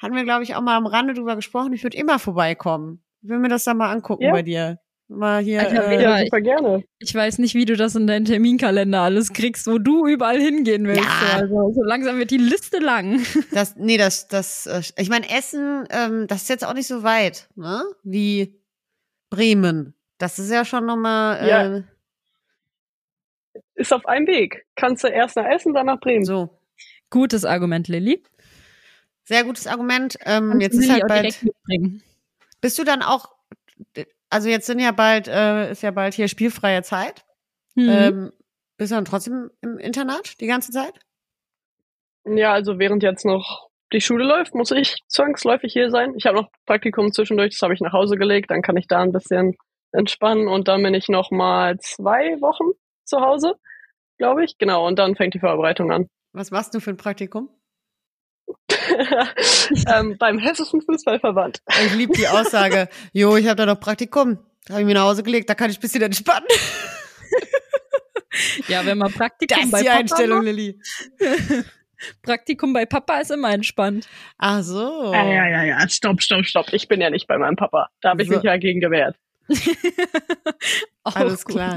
hatten 0.00 0.14
wir, 0.14 0.24
glaube 0.24 0.42
ich, 0.42 0.54
auch 0.54 0.60
mal 0.60 0.76
am 0.76 0.86
Rande 0.86 1.14
drüber 1.14 1.36
gesprochen, 1.36 1.72
ich 1.72 1.82
würde 1.82 1.96
eh 1.96 2.02
mal 2.04 2.18
vorbeikommen. 2.18 3.02
Ich 3.22 3.28
will 3.28 3.38
mir 3.38 3.48
das 3.48 3.64
dann 3.64 3.76
mal 3.76 3.90
angucken 3.90 4.24
Ja. 4.24 4.32
bei 4.32 4.42
dir. 4.42 4.78
Mal 5.10 5.42
hier. 5.42 5.60
Alter, 5.60 5.88
äh, 5.88 6.02
Ja, 6.02 6.18
super 6.24 6.40
gerne. 6.42 6.84
Ich 6.98 7.14
weiß 7.14 7.38
nicht, 7.38 7.54
wie 7.54 7.64
du 7.64 7.76
das 7.76 7.94
in 7.96 8.06
deinen 8.06 8.26
Terminkalender 8.26 9.00
alles 9.00 9.32
kriegst, 9.32 9.66
wo 9.66 9.78
du 9.78 10.06
überall 10.06 10.38
hingehen 10.38 10.86
willst. 10.86 11.02
Ja. 11.02 11.38
Also 11.38 11.72
so 11.74 11.82
langsam 11.82 12.18
wird 12.18 12.30
die 12.30 12.36
Liste 12.36 12.78
lang. 12.78 13.20
Das, 13.52 13.76
nee, 13.76 13.96
das, 13.96 14.28
das, 14.28 14.66
äh, 14.66 14.82
ich 14.98 15.08
meine, 15.08 15.28
Essen, 15.30 15.86
ähm, 15.90 16.26
das 16.28 16.42
ist 16.42 16.48
jetzt 16.50 16.66
auch 16.66 16.74
nicht 16.74 16.86
so 16.86 17.02
weit, 17.02 17.48
ne? 17.56 17.82
Wie 18.02 18.60
Bremen. 19.30 19.94
Das 20.18 20.38
ist 20.38 20.50
ja 20.50 20.64
schon 20.64 20.84
nochmal, 20.84 21.38
äh, 21.42 21.48
Ja. 21.48 21.82
Ist 23.74 23.92
auf 23.92 24.06
einem 24.06 24.26
Weg. 24.26 24.66
Kannst 24.76 25.04
du 25.04 25.08
erst 25.08 25.36
nach 25.36 25.46
Essen, 25.46 25.72
dann 25.72 25.86
nach 25.86 26.00
Bremen. 26.00 26.24
so. 26.24 26.50
Gutes 27.10 27.44
Argument, 27.44 27.88
Lilly. 27.88 28.22
Sehr 29.24 29.44
gutes 29.44 29.66
Argument. 29.66 30.18
Ähm, 30.26 30.60
jetzt 30.60 30.74
ist 30.74 30.90
halt 30.90 31.06
bald, 31.06 31.22
direkt 31.22 31.42
mitbringen. 31.42 32.02
bist 32.60 32.78
du 32.78 32.84
dann 32.84 33.02
auch, 33.02 33.30
also 34.30 34.48
jetzt 34.48 34.66
sind 34.66 34.80
ja 34.80 34.92
bald, 34.92 35.28
äh, 35.28 35.70
ist 35.70 35.82
ja 35.82 35.90
bald 35.90 36.14
hier 36.14 36.28
spielfreie 36.28 36.82
Zeit. 36.82 37.24
Mhm. 37.74 37.88
Ähm, 37.88 38.32
bist 38.76 38.92
du 38.92 38.96
dann 38.96 39.04
trotzdem 39.04 39.50
im 39.60 39.78
Internat 39.78 40.40
die 40.40 40.46
ganze 40.46 40.70
Zeit? 40.70 40.98
Ja, 42.24 42.52
also 42.52 42.78
während 42.78 43.02
jetzt 43.02 43.24
noch 43.24 43.68
die 43.92 44.00
Schule 44.00 44.24
läuft, 44.24 44.54
muss 44.54 44.70
ich 44.70 44.96
zwangsläufig 45.08 45.72
hier 45.72 45.90
sein. 45.90 46.14
Ich 46.16 46.26
habe 46.26 46.36
noch 46.36 46.48
Praktikum 46.66 47.12
zwischendurch, 47.12 47.52
das 47.52 47.62
habe 47.62 47.74
ich 47.74 47.80
nach 47.80 47.92
Hause 47.92 48.16
gelegt, 48.16 48.50
dann 48.50 48.62
kann 48.62 48.76
ich 48.76 48.86
da 48.86 49.00
ein 49.00 49.12
bisschen 49.12 49.56
entspannen 49.92 50.48
und 50.48 50.68
dann 50.68 50.82
bin 50.82 50.94
ich 50.94 51.08
noch 51.08 51.30
mal 51.30 51.78
zwei 51.78 52.40
Wochen 52.40 52.76
zu 53.04 53.20
Hause, 53.20 53.54
glaube 54.18 54.44
ich. 54.44 54.58
Genau, 54.58 54.86
und 54.86 54.98
dann 54.98 55.16
fängt 55.16 55.34
die 55.34 55.40
Vorbereitung 55.40 55.90
an. 55.90 56.08
Was 56.32 56.50
machst 56.50 56.74
du 56.74 56.80
für 56.80 56.90
ein 56.90 56.98
Praktikum? 56.98 57.48
ähm, 59.94 60.16
beim 60.18 60.38
Hessischen 60.38 60.82
Fußballverband. 60.82 61.62
Ich 61.86 61.94
liebe 61.94 62.12
die 62.14 62.28
Aussage, 62.28 62.88
jo, 63.12 63.36
ich 63.36 63.46
habe 63.46 63.56
da 63.56 63.66
noch 63.66 63.80
Praktikum. 63.80 64.38
Habe 64.68 64.80
ich 64.80 64.86
mir 64.86 64.94
nach 64.94 65.02
Hause 65.04 65.22
gelegt, 65.22 65.48
da 65.48 65.54
kann 65.54 65.70
ich 65.70 65.78
ein 65.78 65.80
bisschen 65.80 66.02
entspannen. 66.02 66.46
ja, 68.68 68.84
wenn 68.84 68.98
man 68.98 69.12
Praktikum 69.12 69.56
Das 69.56 69.64
ist 69.66 69.72
bei 69.72 69.80
die 69.82 69.86
Papa 69.86 69.98
Einstellung, 69.98 70.38
macht, 70.38 70.44
Lilly. 70.46 70.80
Praktikum 72.22 72.72
bei 72.72 72.86
Papa 72.86 73.18
ist 73.18 73.30
immer 73.30 73.50
entspannt. 73.52 74.06
Ach 74.38 74.62
so. 74.62 75.12
Ja, 75.12 75.24
ja, 75.26 75.48
ja, 75.48 75.62
ja, 75.64 75.88
stopp, 75.88 76.22
stopp, 76.22 76.44
stopp. 76.44 76.72
Ich 76.72 76.86
bin 76.88 77.00
ja 77.00 77.10
nicht 77.10 77.26
bei 77.26 77.38
meinem 77.38 77.56
Papa. 77.56 77.88
Da 78.00 78.10
habe 78.10 78.22
ich 78.22 78.28
So. 78.28 78.34
mich 78.36 78.44
ja 78.44 78.56
gegen 78.56 78.80
gewehrt. 78.80 79.16
Alles 81.02 81.44
gut. 81.44 81.56
klar. 81.56 81.76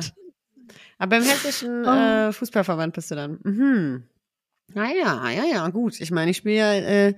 Aber 1.00 1.18
im 1.18 1.24
hessischen 1.24 1.86
Oh. 1.88 1.90
äh, 2.28 2.32
Fußballverband 2.34 2.94
bist 2.94 3.10
du 3.10 3.16
dann. 3.16 3.40
Mhm. 3.44 4.04
Naja, 4.74 5.30
ja, 5.30 5.46
ja, 5.46 5.70
gut. 5.70 6.00
Ich 6.00 6.12
meine, 6.12 6.32
ich 6.32 6.38
spiele 6.38 6.56
ja 6.56 6.74
äh, 6.74 7.14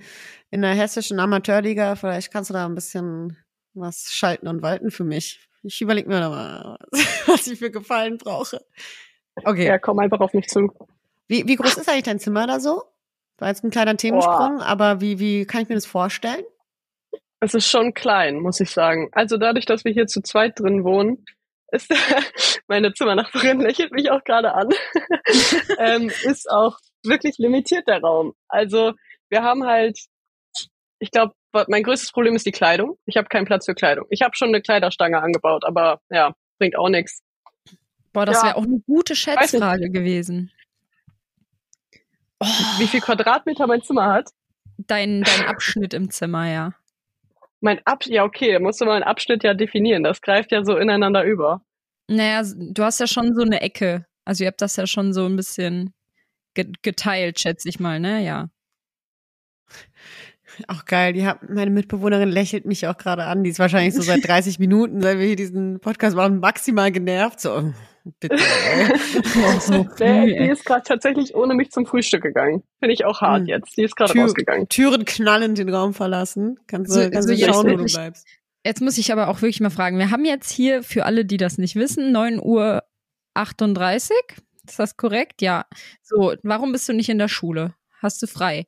in 0.52 0.62
der 0.62 0.74
hessischen 0.74 1.20
Amateurliga. 1.20 1.96
Vielleicht 1.96 2.32
kannst 2.32 2.50
du 2.50 2.54
da 2.54 2.66
ein 2.66 2.76
bisschen 2.76 3.38
was 3.74 4.12
schalten 4.12 4.48
und 4.48 4.62
walten 4.62 4.92
für 4.92 5.04
mich. 5.04 5.48
Ich 5.64 5.82
überlege 5.82 6.10
mir 6.10 6.20
noch 6.20 6.32
mal, 6.32 6.78
was 7.28 7.48
ich 7.48 7.60
für 7.60 7.72
Gefallen 7.72 8.18
brauche. 8.18 8.64
Okay. 9.44 9.68
Ja, 9.68 9.80
komm 9.80 10.00
einfach 10.00 10.20
auf 10.20 10.34
mich 10.34 10.48
zu. 10.48 10.72
Wie, 11.28 11.48
wie 11.48 11.56
groß 11.56 11.78
ist 11.78 11.90
eigentlich 11.90 12.04
dein 12.04 12.20
Zimmer 12.20 12.46
da 12.48 12.60
so? 12.60 12.84
War 13.38 13.50
jetzt 13.50 13.64
ein 13.64 13.72
kleiner 13.72 13.98
Themensprung, 13.98 14.62
aber 14.62 15.02
wie, 15.02 15.20
wie 15.20 15.46
kann 15.46 15.62
ich 15.62 15.70
mir 15.70 15.76
das 15.76 15.86
vorstellen? 15.86 16.44
Es 17.40 17.54
ist 17.54 17.68
schon 17.68 17.94
klein, 17.94 18.40
muss 18.40 18.60
ich 18.60 18.72
sagen. 18.72 19.10
Also 19.12 19.38
dadurch, 19.38 19.66
dass 19.66 19.84
wir 19.84 19.92
hier 19.92 20.08
zu 20.08 20.22
zweit 20.22 20.60
drin 20.60 20.84
wohnen, 20.84 21.26
ist 21.72 21.90
meine 22.68 22.94
Zimmernachbarin 22.94 23.60
lächelt 23.60 23.92
mich 23.92 24.12
auch 24.12 24.24
gerade 24.24 24.54
an, 24.54 24.70
ähm, 25.80 26.12
ist 26.24 26.50
auch 26.50 26.78
wirklich 27.04 27.38
limitiert 27.38 27.88
der 27.88 28.02
Raum. 28.02 28.34
Also 28.48 28.94
wir 29.30 29.44
haben 29.44 29.64
halt, 29.66 29.98
ich 31.00 31.12
glaube, 31.12 31.34
mein 31.68 31.84
größtes 31.84 32.12
Problem 32.12 32.36
ist 32.36 32.46
die 32.46 32.52
Kleidung. 32.52 32.98
Ich 33.06 33.18
habe 33.18 33.28
keinen 33.28 33.46
Platz 33.46 33.66
für 33.66 33.76
Kleidung. 33.76 34.06
Ich 34.10 34.22
habe 34.22 34.36
schon 34.36 34.50
eine 34.50 34.62
Kleiderstange 34.62 35.22
angebaut, 35.22 35.64
aber 35.66 36.02
ja, 36.10 36.34
bringt 36.60 36.78
auch 36.78 36.90
nichts. 36.90 37.22
Boah, 38.12 38.26
das 38.26 38.38
Ja. 38.38 38.48
wäre 38.50 38.56
auch 38.58 38.64
eine 38.64 38.80
gute. 38.86 39.16
Schätzfrage 39.16 39.90
gewesen. 39.90 40.52
Oh, 42.40 42.46
Wie 42.78 42.88
viel 42.88 43.02
Quadratmeter 43.02 43.68
mein 43.68 43.82
Zimmer 43.82 44.12
hat? 44.14 44.30
dein, 44.78 45.22
dein 45.22 45.46
Abschnitt 45.46 45.94
im 45.94 46.10
Zimmer, 46.10 46.50
ja. 46.52 46.74
Mein 47.62 47.80
Ab, 47.86 48.06
ja 48.06 48.24
okay, 48.24 48.60
musst 48.60 48.82
du 48.82 48.86
mal 48.86 48.96
einen 48.96 49.04
Abschnitt 49.04 49.44
ja 49.44 49.54
definieren. 49.54 50.04
Das 50.04 50.20
greift 50.22 50.52
ja 50.52 50.66
so 50.66 50.76
ineinander 50.76 51.24
über. 51.24 51.62
Naja, 52.10 52.42
du 52.56 52.84
hast 52.84 53.00
ja 53.00 53.08
schon 53.08 53.34
so 53.36 53.44
eine 53.44 53.62
Ecke. 53.62 54.06
Also 54.26 54.44
ihr 54.44 54.48
habt 54.50 54.62
das 54.62 54.76
ja 54.76 54.86
schon 54.88 55.14
so 55.14 55.26
ein 55.26 55.36
bisschen 55.38 55.94
geteilt, 56.54 57.40
schätze 57.40 57.70
ich 57.70 57.80
mal, 57.80 58.00
ne? 58.00 58.24
Ja. 58.24 58.50
Auch 60.68 60.86
geil. 60.86 61.14
Die 61.14 61.26
hat, 61.26 61.50
meine 61.50 61.72
Mitbewohnerin 61.72 62.30
lächelt 62.30 62.66
mich 62.66 62.88
auch 62.88 62.98
gerade 62.98 63.26
an. 63.26 63.44
Die 63.44 63.50
ist 63.50 63.60
wahrscheinlich 63.60 63.94
so 63.94 64.02
seit 64.02 64.20
30 64.28 64.60
Minuten, 64.60 65.02
seit 65.02 65.18
wir 65.18 65.26
hier 65.26 65.36
diesen 65.36 65.80
Podcast 65.80 66.16
machen, 66.16 66.40
maximal 66.40 66.92
genervt. 66.92 67.40
So, 67.40 67.74
bitte. 68.20 68.36
Ey. 68.76 69.60
so 69.60 69.84
Der, 70.00 70.26
die 70.26 70.50
ist 70.50 70.66
gerade 70.66 70.84
tatsächlich 70.84 71.36
ohne 71.36 71.56
mich 71.56 71.72
zum 71.72 71.86
Frühstück 71.86 72.24
gegangen. 72.24 72.64
Finde 72.80 72.94
ich 72.94 73.06
auch 73.06 73.22
hart 73.22 73.42
hm. 73.42 73.48
jetzt. 73.48 73.78
Die 73.78 73.84
ist 73.84 73.96
gerade 73.96 74.18
rausgegangen. 74.20 74.70
Türen 74.70 75.06
knallend 75.06 75.58
den 75.58 75.70
Raum 75.70 75.94
verlassen. 75.94 76.60
Kannst 76.68 76.92
du, 76.92 77.04
so, 77.04 77.10
kannst 77.10 77.30
so 77.30 77.36
du 77.36 77.40
schauen, 77.42 77.72
wo 77.72 77.78
du 77.78 77.86
bleibst. 77.86 78.28
Jetzt 78.66 78.82
muss 78.82 78.98
ich 78.98 79.12
aber 79.12 79.28
auch 79.28 79.42
wirklich 79.42 79.60
mal 79.60 79.70
fragen. 79.70 79.98
Wir 79.98 80.12
haben 80.12 80.24
jetzt 80.24 80.50
hier, 80.50 80.84
für 80.84 81.06
alle, 81.06 81.26
die 81.26 81.38
das 81.38 81.58
nicht 81.58 81.76
wissen, 81.76 82.12
9 82.12 82.40
Uhr 82.42 82.84
38. 83.34 84.16
Ist 84.68 84.80
das 84.80 84.98
korrekt? 84.98 85.42
Ja. 85.42 85.66
So, 86.02 86.36
warum 86.44 86.72
bist 86.72 86.88
du 86.88 86.94
nicht 86.94 87.10
in 87.10 87.18
der 87.18 87.28
Schule? 87.28 87.76
Hast 88.02 88.22
du 88.22 88.28
frei? 88.28 88.66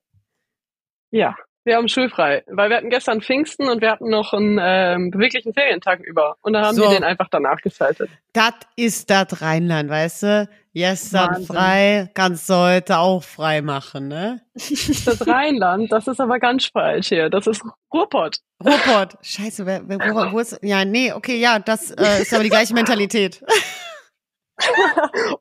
Ja, 1.12 1.36
wir 1.66 1.78
haben 1.78 1.88
schulfrei, 1.88 2.44
weil 2.48 2.70
wir 2.70 2.78
hatten 2.78 2.92
gestern 2.92 3.22
Pfingsten 3.22 3.68
und 3.68 3.82
wir 3.82 3.90
hatten 3.90 4.10
noch 4.10 4.34
einen 4.34 4.60
ähm, 4.62 5.10
beweglichen 5.10 5.52
Ferientag 5.54 6.00
über. 6.00 6.36
Und 6.42 6.54
dann 6.54 6.64
haben 6.64 6.76
so. 6.76 6.84
wir 6.84 6.90
den 6.90 7.04
einfach 7.04 7.28
danach 7.30 7.58
gestaltet. 7.58 8.12
Das 8.34 8.54
ist 8.76 9.10
das 9.10 9.42
Rheinland, 9.42 9.90
weißt 9.90 10.24
du? 10.24 10.50
Gestern 10.76 11.44
frei, 11.46 12.12
kannst 12.14 12.50
du 12.50 12.54
heute 12.54 12.98
auch 12.98 13.24
frei 13.24 13.62
machen, 13.62 14.10
ne? 14.10 14.42
Das 14.54 15.26
Rheinland, 15.26 15.92
das 15.92 16.08
ist 16.08 16.20
aber 16.20 16.38
ganz 16.38 16.66
falsch 16.66 17.08
hier. 17.08 17.30
Das 17.30 17.48
ist 17.48 17.64
Ruhrpott. 17.92 18.40
Ruhrpott. 18.64 19.18
Scheiße, 19.22 19.66
wer, 19.66 19.82
wer, 19.88 20.00
wo, 20.00 20.34
wo 20.34 20.40
ist. 20.40 20.60
Ja, 20.62 20.86
nee, 20.86 21.14
okay, 21.14 21.38
ja, 21.38 21.58
das 21.60 21.92
äh, 21.92 22.22
ist 22.22 22.34
aber 22.34 22.44
die 22.44 22.50
gleiche 22.50 22.74
Mentalität. 22.74 23.42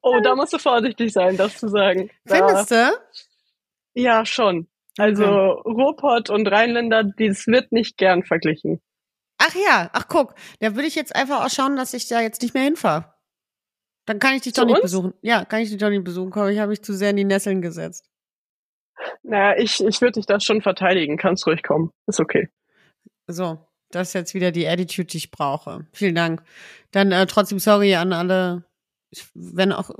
Oh, 0.02 0.20
da 0.22 0.34
musst 0.34 0.52
du 0.52 0.58
vorsichtig 0.58 1.12
sein, 1.12 1.36
das 1.36 1.58
zu 1.58 1.68
sagen. 1.68 2.10
Findest 2.26 2.70
du? 2.70 2.92
Ja, 3.94 4.26
schon. 4.26 4.68
Also 4.98 5.24
okay. 5.24 5.70
Ruhrpott 5.70 6.30
und 6.30 6.46
Rheinländer, 6.46 7.04
das 7.04 7.46
wird 7.46 7.72
nicht 7.72 7.96
gern 7.96 8.24
verglichen. 8.24 8.80
Ach 9.38 9.54
ja, 9.54 9.90
ach 9.92 10.06
guck, 10.08 10.34
da 10.60 10.74
würde 10.74 10.86
ich 10.86 10.94
jetzt 10.94 11.14
einfach 11.14 11.44
auch 11.44 11.50
schauen, 11.50 11.76
dass 11.76 11.94
ich 11.94 12.08
da 12.08 12.20
jetzt 12.20 12.42
nicht 12.42 12.54
mehr 12.54 12.62
hinfahre. 12.64 13.12
Dann 14.06 14.18
kann 14.18 14.34
ich 14.34 14.42
dich 14.42 14.54
zu 14.54 14.60
doch 14.60 14.66
nicht 14.66 14.76
uns? 14.76 14.82
besuchen. 14.82 15.14
Ja, 15.22 15.44
kann 15.44 15.60
ich 15.60 15.70
dich 15.70 15.78
doch 15.78 15.88
nicht 15.88 16.04
besuchen. 16.04 16.30
Komm, 16.30 16.48
ich 16.48 16.58
habe 16.58 16.70
mich 16.70 16.82
zu 16.82 16.92
sehr 16.92 17.10
in 17.10 17.16
die 17.16 17.24
Nesseln 17.24 17.62
gesetzt. 17.62 18.08
Naja, 19.22 19.56
ich, 19.56 19.82
ich 19.82 20.00
würde 20.00 20.12
dich 20.12 20.26
da 20.26 20.38
schon 20.40 20.62
verteidigen. 20.62 21.16
Kannst 21.16 21.46
ruhig 21.46 21.62
kommen. 21.62 21.90
Ist 22.06 22.20
okay. 22.20 22.48
So, 23.26 23.58
das 23.90 24.08
ist 24.08 24.14
jetzt 24.14 24.34
wieder 24.34 24.52
die 24.52 24.68
Attitude, 24.68 25.06
die 25.06 25.16
ich 25.16 25.30
brauche. 25.30 25.86
Vielen 25.92 26.14
Dank. 26.14 26.42
Dann 26.90 27.12
äh, 27.12 27.26
trotzdem 27.26 27.58
sorry 27.58 27.94
an 27.94 28.12
alle, 28.12 28.64
wenn 29.34 29.72
auch, 29.72 29.90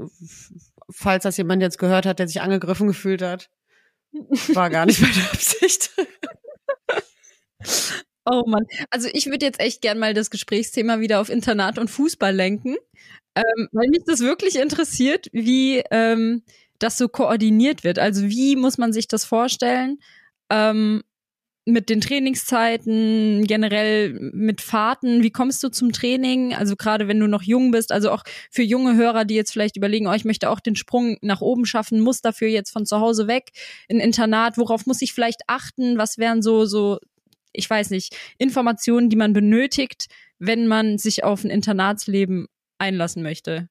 falls 0.91 1.25
das 1.25 1.37
jemand 1.37 1.63
jetzt 1.63 1.79
gehört 1.79 2.07
hat, 2.07 2.19
der 2.19 2.29
sich 2.29 2.41
angegriffen 2.41 2.89
gefühlt 2.89 3.23
hat. 3.23 3.51
War 4.55 4.71
gar 4.71 4.87
nicht 4.87 5.01
meine 5.01 5.31
Absicht. 5.31 5.91
Oh 8.27 8.43
Mann. 8.47 8.65
Also 8.91 9.09
ich 9.13 9.27
würde 9.27 9.45
jetzt 9.45 9.61
echt 9.61 9.83
gern 9.83 9.99
mal 9.99 10.15
das 10.15 10.31
Gesprächsthema 10.31 11.01
wieder 11.01 11.21
auf 11.21 11.29
Internat 11.29 11.79
und 11.79 11.91
Fußball 11.91 12.35
lenken, 12.35 12.77
ähm, 13.35 13.69
weil 13.73 13.89
mich 13.89 14.05
das 14.07 14.21
wirklich 14.21 14.57
interessiert, 14.57 15.29
wie 15.33 15.83
ähm, 15.91 16.43
das 16.79 16.97
so 16.97 17.09
koordiniert 17.09 17.85
wird. 17.85 17.99
Also 17.99 18.29
wie 18.29 18.57
muss 18.57 18.79
man 18.79 18.93
sich 18.95 19.09
das 19.09 19.27
vorstellen? 19.27 19.99
Ähm, 20.51 21.03
mit 21.67 21.89
den 21.89 22.01
Trainingszeiten, 22.01 23.47
generell 23.47 24.13
mit 24.35 24.61
Fahrten, 24.61 25.23
wie 25.23 25.31
kommst 25.31 25.63
du 25.63 25.71
zum 25.71 25.93
Training? 25.93 26.55
Also 26.55 26.77
gerade 26.77 27.09
wenn 27.09 27.19
du 27.19 27.27
noch 27.27 27.43
jung 27.43 27.71
bist, 27.71 27.91
also 27.91 28.11
auch 28.11 28.23
für 28.51 28.63
junge 28.63 28.97
Hörer, 28.97 29.25
die 29.25 29.35
jetzt 29.35 29.53
vielleicht 29.53 29.77
überlegen, 29.77 30.07
oh, 30.07 30.13
ich 30.13 30.27
möchte 30.27 30.51
auch 30.51 30.61
den 30.61 30.77
Sprung 30.77 31.17
nach 31.23 31.41
oben 31.41 31.65
schaffen, 31.65 32.01
muss 32.01 32.21
dafür 32.21 32.49
jetzt 32.49 32.71
von 32.71 32.85
zu 32.85 33.01
Hause 33.01 33.29
weg 33.29 33.51
in 33.89 33.99
Internat, 33.99 34.59
worauf 34.59 34.85
muss 34.85 35.01
ich 35.01 35.15
vielleicht 35.15 35.41
achten? 35.47 35.97
Was 35.97 36.19
wären 36.19 36.43
so, 36.43 36.67
so, 36.67 36.99
ich 37.53 37.69
weiß 37.69 37.91
nicht, 37.91 38.15
Informationen, 38.37 39.09
die 39.09 39.17
man 39.17 39.33
benötigt, 39.33 40.09
wenn 40.39 40.67
man 40.67 40.99
sich 40.99 41.25
auf 41.25 41.45
ein 41.45 41.51
Internatsleben 41.51 42.47
einlassen 42.77 43.23
möchte? 43.23 43.71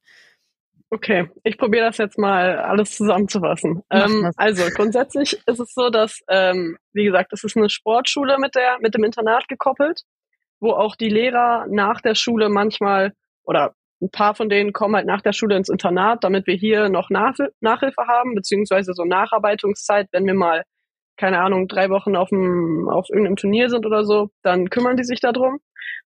Okay, 0.94 1.28
ich 1.44 1.58
probiere 1.58 1.88
das 1.88 1.98
jetzt 1.98 2.20
mal 2.20 2.60
alles 2.60 2.96
zusammenzufassen. 2.96 3.82
Ähm, 3.90 4.30
also 4.36 4.64
grundsätzlich 4.76 5.42
ist 5.48 5.60
es 5.60 5.74
so, 5.74 5.90
dass, 5.90 6.20
ähm, 6.30 6.78
wie 6.94 7.06
gesagt, 7.06 7.34
es 7.34 7.44
ist 7.44 7.58
eine 7.58 7.72
Sportschule 7.72 8.38
mit 8.38 8.54
der 8.54 8.78
mit 8.80 8.94
dem 8.94 9.04
Internat 9.04 9.48
gekoppelt, 9.48 10.02
wo 10.60 10.70
auch 10.70 10.96
die 10.96 11.10
Lehrer 11.10 11.66
nach 11.68 12.00
der 12.02 12.14
Schule 12.14 12.48
manchmal 12.48 13.14
oder 13.44 13.74
ein 14.04 14.12
paar 14.12 14.36
von 14.36 14.50
denen 14.50 14.72
kommen 14.72 14.96
halt 14.96 15.08
nach 15.08 15.22
der 15.22 15.34
Schule 15.34 15.58
ins 15.58 15.70
Internat, 15.70 16.24
damit 16.24 16.46
wir 16.46 16.56
hier 16.56 16.90
noch 16.90 17.10
Nachhil 17.10 17.50
Nachhilfe 17.60 18.04
haben, 18.08 18.36
beziehungsweise 18.36 18.94
so 18.94 19.04
Nacharbeitungszeit, 19.04 20.10
wenn 20.12 20.28
wir 20.28 20.36
mal, 20.36 20.62
keine 21.18 21.40
Ahnung, 21.40 21.68
drei 21.68 21.90
Wochen 21.90 22.16
auf, 22.16 22.30
dem, 22.30 22.88
auf 22.88 23.08
irgendeinem 23.10 23.38
Turnier 23.38 23.70
sind 23.70 23.88
oder 23.88 24.04
so, 24.04 24.30
dann 24.44 24.70
kümmern 24.70 24.96
die 24.96 25.06
sich 25.06 25.22
darum. 25.22 25.58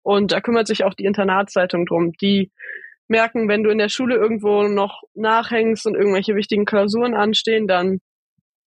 Und 0.03 0.33
da 0.33 0.41
kümmert 0.41 0.69
sich 0.69 0.85
auch 0.85 0.95
die 0.95 1.05
Internatszeitung 1.05 1.85
drum, 1.85 2.13
die 2.13 2.51
merken, 3.11 3.49
wenn 3.49 3.63
du 3.63 3.71
in 3.71 3.79
der 3.79 3.89
Schule 3.89 4.17
irgendwo 4.17 4.63
noch 4.63 5.03
nachhängst 5.15 5.87
und 5.87 5.95
irgendwelche 5.95 6.35
wichtigen 6.35 6.65
Klausuren 6.65 7.15
anstehen, 7.15 7.67
dann 7.67 7.99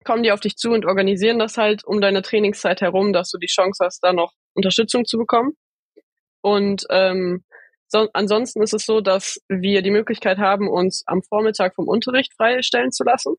kommen 0.03 0.23
die 0.23 0.31
auf 0.31 0.39
dich 0.39 0.55
zu 0.55 0.71
und 0.71 0.85
organisieren 0.85 1.39
das 1.39 1.57
halt 1.57 1.85
um 1.85 2.01
deine 2.01 2.23
Trainingszeit 2.23 2.81
herum, 2.81 3.13
dass 3.13 3.29
du 3.29 3.37
die 3.37 3.47
Chance 3.47 3.85
hast, 3.85 4.03
da 4.03 4.13
noch 4.13 4.33
Unterstützung 4.53 5.05
zu 5.05 5.17
bekommen. 5.17 5.51
Und 6.41 6.85
ähm, 6.89 7.43
so, 7.87 8.07
ansonsten 8.13 8.63
ist 8.63 8.73
es 8.73 8.85
so, 8.85 9.01
dass 9.01 9.39
wir 9.47 9.81
die 9.81 9.91
Möglichkeit 9.91 10.39
haben, 10.39 10.69
uns 10.69 11.03
am 11.05 11.21
Vormittag 11.21 11.75
vom 11.75 11.87
Unterricht 11.87 12.33
freistellen 12.35 12.91
zu 12.91 13.03
lassen. 13.03 13.35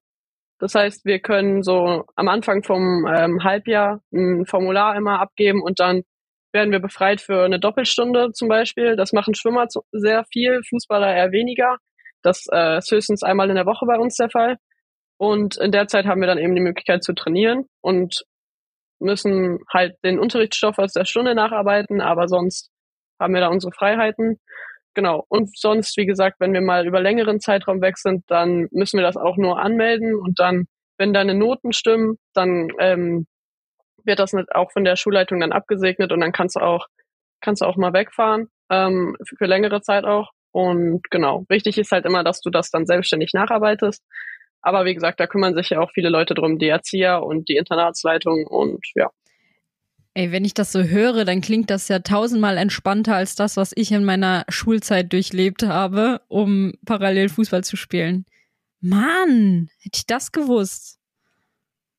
Das 0.59 0.77
heißt, 0.77 1.05
wir 1.05 1.19
können 1.19 1.63
so 1.65 2.05
am 2.15 2.29
Anfang 2.29 2.63
vom 2.63 3.07
ähm, 3.13 3.43
Halbjahr 3.43 4.01
ein 4.13 4.47
Formular 4.47 4.95
immer 4.95 5.21
abgeben 5.21 5.61
und 5.61 5.81
dann 5.81 6.03
werden 6.53 6.73
wir 6.73 6.81
befreit 6.81 7.21
für 7.21 7.45
eine 7.45 7.59
Doppelstunde 7.59 8.33
zum 8.33 8.49
Beispiel. 8.49 8.97
Das 8.97 9.13
machen 9.13 9.35
Schwimmer 9.35 9.67
sehr 9.93 10.25
viel, 10.33 10.61
Fußballer 10.69 11.15
eher 11.15 11.33
weniger. 11.33 11.79
Das 12.23 12.47
äh, 12.53 12.79
ist 12.79 12.91
höchstens 12.91 13.23
einmal 13.23 13.49
in 13.49 13.57
der 13.57 13.67
Woche 13.67 13.87
bei 13.87 13.99
uns 13.99 14.17
der 14.17 14.31
Fall. 14.31 14.57
Und 15.19 15.57
in 15.59 15.73
der 15.73 15.87
Zeit 15.87 16.07
haben 16.07 16.21
wir 16.21 16.27
dann 16.27 16.39
eben 16.39 16.55
die 16.55 16.61
Möglichkeit 16.63 17.03
zu 17.05 17.13
trainieren 17.13 17.67
und 17.81 18.25
müssen 19.01 19.59
halt 19.73 19.97
den 20.05 20.19
Unterrichtsstoff 20.19 20.79
aus 20.79 20.93
der 20.93 21.05
Stunde 21.05 21.35
nacharbeiten, 21.35 22.01
aber 22.01 22.29
sonst 22.29 22.71
haben 23.21 23.35
wir 23.35 23.41
da 23.41 23.49
unsere 23.49 23.73
Freiheiten. 23.73 24.39
Genau. 24.95 25.25
Und 25.29 25.57
sonst, 25.57 25.97
wie 25.97 26.07
gesagt, 26.07 26.37
wenn 26.39 26.53
wir 26.53 26.61
mal 26.61 26.87
über 26.87 27.01
längeren 27.01 27.41
Zeitraum 27.41 27.81
weg 27.81 27.99
sind, 27.99 28.25
dann 28.29 28.69
müssen 28.73 28.99
wir 28.99 29.05
das 29.05 29.17
auch 29.17 29.37
nur 29.37 29.59
anmelden 29.59 30.15
und 30.15 30.39
dann, 30.39 30.67
wenn 30.99 31.13
deine 31.13 31.35
Noten 31.35 31.73
stimmen, 31.73 32.17
dann 32.35 32.69
ähm, 32.79 33.27
wird 34.05 34.19
das 34.19 34.35
auch 34.55 34.73
von 34.73 34.85
der 34.85 34.97
Schulleitung 34.97 35.41
dann 35.41 35.53
abgesegnet 35.53 36.13
und 36.13 36.21
dann 36.21 36.33
kannst 36.33 36.57
du 36.57 36.61
auch, 36.61 36.87
kannst 37.41 37.63
du 37.63 37.67
auch 37.67 37.77
mal 37.77 37.93
wegfahren, 37.93 38.49
ähm, 38.71 39.17
für, 39.27 39.37
für 39.37 39.47
längere 39.47 39.83
Zeit 39.83 40.05
auch. 40.05 40.31
Und 40.53 41.03
genau, 41.11 41.45
wichtig 41.49 41.79
ist 41.79 41.93
halt 41.93 42.05
immer, 42.05 42.25
dass 42.25 42.41
du 42.41 42.51
das 42.51 42.71
dann 42.71 42.87
selbstständig 42.87 43.33
nacharbeitest. 43.33 44.03
Aber 44.61 44.85
wie 44.85 44.95
gesagt, 44.95 45.19
da 45.19 45.27
kümmern 45.27 45.55
sich 45.55 45.71
ja 45.71 45.81
auch 45.81 45.91
viele 45.93 46.09
Leute 46.09 46.35
drum, 46.35 46.59
die 46.59 46.69
Erzieher 46.69 47.23
und 47.23 47.49
die 47.49 47.57
Internatsleitung 47.57 48.47
und 48.47 48.85
ja. 48.95 49.11
Ey, 50.15 50.31
wenn 50.31 50.45
ich 50.45 50.53
das 50.53 50.73
so 50.73 50.83
höre, 50.83 51.25
dann 51.25 51.41
klingt 51.41 51.71
das 51.71 51.89
ja 51.89 52.01
tausendmal 52.01 52.59
entspannter 52.59 53.17
als 53.17 53.35
das, 53.35 53.57
was 53.57 53.73
ich 53.75 53.93
in 53.93 54.05
meiner 54.05 54.45
Schulzeit 54.51 55.11
durchlebt 55.13 55.63
habe, 55.63 56.21
um 56.29 56.75
parallel 56.85 57.31
Fußball 57.31 57.65
zu 57.65 57.77
spielen. 57.77 58.27
Mann, 58.81 59.71
hätte 59.81 59.97
ich 59.97 60.07
das 60.07 60.31
gewusst. 60.31 60.99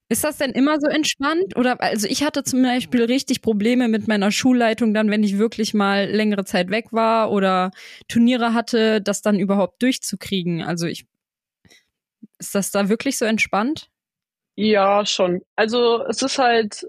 Ist 0.09 0.23
das 0.23 0.37
denn 0.37 0.51
immer 0.51 0.79
so 0.79 0.87
entspannt? 0.87 1.55
Oder 1.55 1.81
also 1.81 2.07
ich 2.07 2.23
hatte 2.23 2.43
zum 2.43 2.61
Beispiel 2.61 3.03
richtig 3.03 3.41
Probleme 3.41 3.87
mit 3.87 4.07
meiner 4.07 4.31
Schulleitung 4.31 4.93
dann, 4.93 5.09
wenn 5.09 5.23
ich 5.23 5.39
wirklich 5.39 5.73
mal 5.73 6.05
längere 6.05 6.45
Zeit 6.45 6.69
weg 6.69 6.87
war 6.91 7.31
oder 7.31 7.71
Turniere 8.07 8.53
hatte, 8.53 9.01
das 9.01 9.21
dann 9.21 9.39
überhaupt 9.39 9.81
durchzukriegen. 9.81 10.61
Also 10.61 10.85
ich 10.87 11.05
ist 12.39 12.55
das 12.55 12.71
da 12.71 12.89
wirklich 12.89 13.17
so 13.17 13.25
entspannt? 13.25 13.89
Ja, 14.55 15.05
schon. 15.05 15.41
Also 15.55 16.03
es 16.07 16.21
ist 16.21 16.37
halt, 16.37 16.85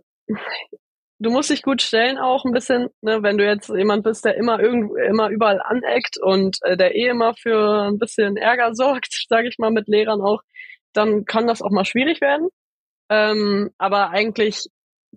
du 1.19 1.31
musst 1.31 1.51
dich 1.51 1.63
gut 1.63 1.81
stellen 1.81 2.19
auch 2.19 2.45
ein 2.45 2.53
bisschen, 2.53 2.89
ne, 3.01 3.23
wenn 3.23 3.39
du 3.39 3.47
jetzt 3.47 3.69
jemand 3.71 4.05
bist, 4.05 4.25
der 4.25 4.37
immer 4.37 4.61
irgendwo, 4.61 4.97
immer 4.97 5.29
überall 5.31 5.61
aneckt 5.63 6.19
und 6.21 6.59
äh, 6.63 6.77
der 6.77 6.95
eh 6.95 7.09
immer 7.09 7.35
für 7.35 7.89
ein 7.89 7.99
bisschen 7.99 8.37
Ärger 8.37 8.75
sorgt, 8.75 9.27
sage 9.29 9.49
ich 9.49 9.59
mal, 9.59 9.71
mit 9.71 9.89
Lehrern 9.89 10.21
auch, 10.21 10.43
dann 10.93 11.25
kann 11.25 11.47
das 11.47 11.63
auch 11.63 11.71
mal 11.71 11.85
schwierig 11.85 12.21
werden. 12.21 12.49
Ähm, 13.11 13.71
aber 13.79 14.11
eigentlich 14.11 14.67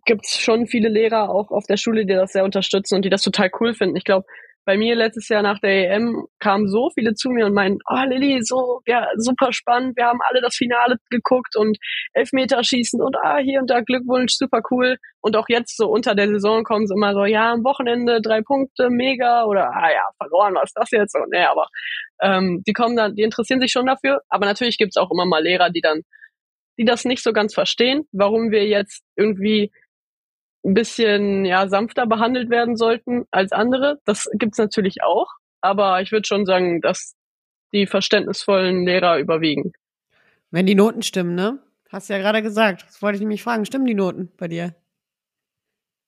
gibt's 0.06 0.40
schon 0.40 0.68
viele 0.68 0.90
Lehrer 0.90 1.30
auch 1.30 1.52
auf 1.52 1.66
der 1.66 1.78
Schule, 1.78 2.06
die 2.06 2.14
das 2.14 2.32
sehr 2.32 2.44
unterstützen 2.44 2.96
und 2.96 3.06
die 3.06 3.10
das 3.10 3.22
total 3.22 3.50
cool 3.60 3.74
finden. 3.74 3.96
Ich 3.96 4.04
glaube, 4.04 4.26
bei 4.68 4.78
mir 4.78 4.96
letztes 4.96 5.30
Jahr 5.30 5.44
nach 5.44 5.60
der 5.60 5.92
EM 5.92 6.28
kamen 6.40 6.68
so 6.68 6.90
viele 6.94 7.14
zu 7.14 7.30
mir 7.30 7.46
und 7.46 7.54
meinen, 7.54 7.80
oh 7.90 8.04
Lilly, 8.06 8.42
so, 8.44 8.82
ja, 8.86 9.08
super 9.16 9.54
spannend, 9.54 9.96
wir 9.96 10.06
haben 10.06 10.20
alle 10.30 10.42
das 10.42 10.56
Finale 10.56 10.98
geguckt 11.10 11.56
und 11.56 11.78
Elfmeterschießen 12.12 13.02
und 13.02 13.16
ah, 13.24 13.38
hier 13.38 13.62
und 13.62 13.70
da 13.70 13.80
Glückwunsch, 13.80 14.34
super 14.34 14.60
cool. 14.70 14.98
Und 15.22 15.38
auch 15.38 15.46
jetzt 15.48 15.78
so 15.78 15.88
unter 15.88 16.16
der 16.16 16.28
Saison 16.28 16.66
kommen 16.66 16.86
sie 16.86 16.94
immer 16.94 17.14
so, 17.14 17.24
ja, 17.24 17.54
am 17.54 17.64
Wochenende 17.64 18.20
drei 18.22 18.42
Punkte, 18.42 18.90
mega, 18.90 19.46
oder 19.46 19.72
ah 19.74 19.90
ja, 19.90 20.04
verloren, 20.18 20.56
was 20.56 20.66
ist 20.66 20.78
das 20.78 20.92
jetzt? 20.92 21.16
Und 21.16 21.30
nee, 21.32 21.46
aber 21.46 21.68
ähm, 22.22 22.62
die 22.68 22.74
kommen 22.74 22.98
dann, 22.98 23.16
die 23.16 23.24
interessieren 23.24 23.62
sich 23.62 23.72
schon 23.72 23.86
dafür. 23.86 24.20
Aber 24.28 24.46
natürlich 24.46 24.78
gibt's 24.78 24.98
auch 24.98 25.12
immer 25.12 25.26
mal 25.26 25.42
Lehrer, 25.42 25.70
die 25.70 25.82
dann 25.82 26.02
die 26.78 26.86
das 26.86 27.06
nicht 27.06 27.24
so 27.24 27.34
ganz 27.34 27.54
verstehen, 27.54 28.08
warum 28.12 28.52
wir 28.52 28.68
jetzt 28.68 29.04
irgendwie 29.16 29.72
ein 30.66 30.74
bisschen 30.74 31.46
ja 31.46 31.68
sanfter 31.68 32.06
behandelt 32.06 32.50
werden 32.50 32.76
sollten 32.76 33.26
als 33.32 33.52
andere. 33.52 34.00
Das 34.06 34.30
gibt's 34.34 34.58
natürlich 34.58 35.04
auch, 35.04 35.28
aber 35.62 36.02
ich 36.02 36.12
würde 36.12 36.28
schon 36.28 36.46
sagen, 36.46 36.82
dass 36.82 37.16
die 37.74 37.88
verständnisvollen 37.88 38.86
Lehrer 38.86 39.18
überwiegen. 39.20 39.74
Wenn 40.52 40.66
die 40.66 40.76
Noten 40.76 41.02
stimmen, 41.02 41.36
ne? 41.36 41.60
Hast 41.90 42.10
du 42.10 42.14
ja 42.14 42.20
gerade 42.20 42.42
gesagt. 42.42 42.86
Das 42.88 43.02
wollte 43.02 43.16
ich 43.16 43.22
nämlich 43.22 43.44
fragen. 43.44 43.66
Stimmen 43.66 43.86
die 43.86 43.94
Noten 43.94 44.32
bei 44.38 44.48
dir? 44.48 44.76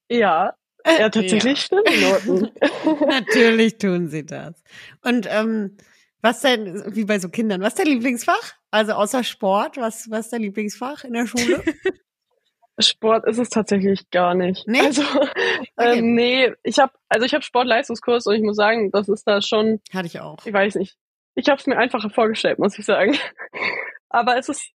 Ja, 0.09 0.53
ja, 0.85 1.09
tatsächlich 1.09 1.61
stimmen 1.61 1.83
die 1.87 2.03
Noten. 2.03 2.51
Natürlich 3.07 3.77
tun 3.77 4.07
sie 4.07 4.25
das. 4.25 4.61
Und 5.01 5.27
ähm, 5.29 5.77
was 6.21 6.41
denn, 6.41 6.95
wie 6.95 7.05
bei 7.05 7.19
so 7.19 7.29
Kindern, 7.29 7.61
was 7.61 7.73
ist 7.73 7.79
dein 7.79 7.87
Lieblingsfach? 7.87 8.55
Also 8.71 8.93
außer 8.93 9.23
Sport, 9.23 9.77
was, 9.77 10.09
was 10.11 10.25
ist 10.25 10.33
dein 10.33 10.41
Lieblingsfach 10.41 11.03
in 11.03 11.13
der 11.13 11.25
Schule? 11.27 11.63
Sport 12.81 13.25
ist 13.27 13.37
es 13.39 13.49
tatsächlich 13.49 14.09
gar 14.09 14.35
nicht. 14.35 14.65
Nee? 14.67 14.79
Also 14.81 15.01
Okay. 15.77 15.99
ähm, 15.99 16.15
nee, 16.15 16.53
ich 16.63 16.79
habe 16.79 16.93
also 17.09 17.25
ich 17.25 17.33
habe 17.33 17.43
Sportleistungskurs 17.43 18.25
und 18.25 18.35
ich 18.35 18.41
muss 18.41 18.55
sagen, 18.55 18.89
das 18.91 19.09
ist 19.09 19.27
da 19.27 19.41
schon, 19.41 19.81
Hatte 19.93 20.07
ich 20.07 20.19
auch. 20.21 20.37
ich 20.45 20.53
weiß 20.53 20.75
nicht. 20.75 20.97
Ich 21.35 21.49
habe 21.49 21.59
es 21.59 21.67
mir 21.67 21.77
einfacher 21.77 22.09
vorgestellt, 22.09 22.59
muss 22.59 22.77
ich 22.79 22.85
sagen. 22.85 23.17
Aber 24.09 24.37
es 24.37 24.47
ist 24.49 24.71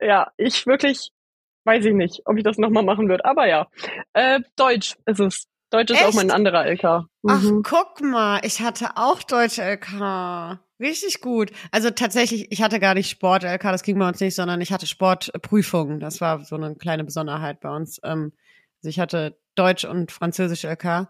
ja, 0.00 0.30
ich 0.36 0.66
wirklich 0.66 1.10
weiß 1.64 1.84
ich 1.86 1.94
nicht, 1.94 2.20
ob 2.26 2.36
ich 2.36 2.44
das 2.44 2.58
nochmal 2.58 2.82
machen 2.84 3.08
würde. 3.08 3.24
Aber 3.24 3.48
ja, 3.48 3.68
äh, 4.12 4.40
Deutsch 4.56 4.96
ist 5.06 5.18
es. 5.20 5.46
Deutsch 5.70 5.90
ist 5.90 6.04
auch 6.04 6.12
mein 6.14 6.30
anderer 6.30 6.66
LK. 6.66 6.84
Ach, 6.84 7.06
Mhm. 7.22 7.62
guck 7.64 8.00
mal, 8.02 8.40
ich 8.44 8.60
hatte 8.60 8.90
auch 8.96 9.22
Deutsch 9.24 9.58
LK. 9.58 10.60
Richtig 10.80 11.20
gut. 11.20 11.52
Also 11.70 11.90
tatsächlich, 11.90 12.50
ich 12.50 12.60
hatte 12.60 12.80
gar 12.80 12.94
nicht 12.94 13.08
Sport 13.08 13.44
LK, 13.44 13.62
das 13.62 13.82
ging 13.84 13.98
bei 13.98 14.08
uns 14.08 14.20
nicht, 14.20 14.34
sondern 14.34 14.60
ich 14.60 14.72
hatte 14.72 14.86
Sportprüfungen. 14.86 16.00
Das 16.00 16.20
war 16.20 16.44
so 16.44 16.56
eine 16.56 16.74
kleine 16.74 17.04
Besonderheit 17.04 17.60
bei 17.60 17.70
uns. 17.74 18.00
Ähm, 18.02 18.32
also 18.78 18.88
ich 18.88 18.98
hatte 18.98 19.38
Deutsch 19.54 19.84
und 19.84 20.10
Französisch 20.10 20.64
LK. 20.64 21.08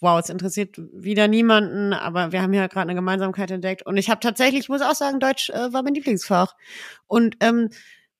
Wow, 0.00 0.18
es 0.18 0.30
interessiert 0.30 0.78
wieder 0.92 1.28
niemanden, 1.28 1.92
aber 1.92 2.32
wir 2.32 2.42
haben 2.42 2.54
ja 2.54 2.66
gerade 2.66 2.88
eine 2.88 2.94
Gemeinsamkeit 2.96 3.50
entdeckt. 3.50 3.84
Und 3.86 3.98
ich 3.98 4.10
habe 4.10 4.20
tatsächlich, 4.20 4.60
ich 4.60 4.68
muss 4.68 4.82
auch 4.82 4.94
sagen, 4.94 5.20
Deutsch 5.20 5.50
äh, 5.50 5.72
war 5.72 5.82
mein 5.82 5.94
Lieblingsfach. 5.94 6.56
Und 7.06 7.36
ähm, 7.40 7.68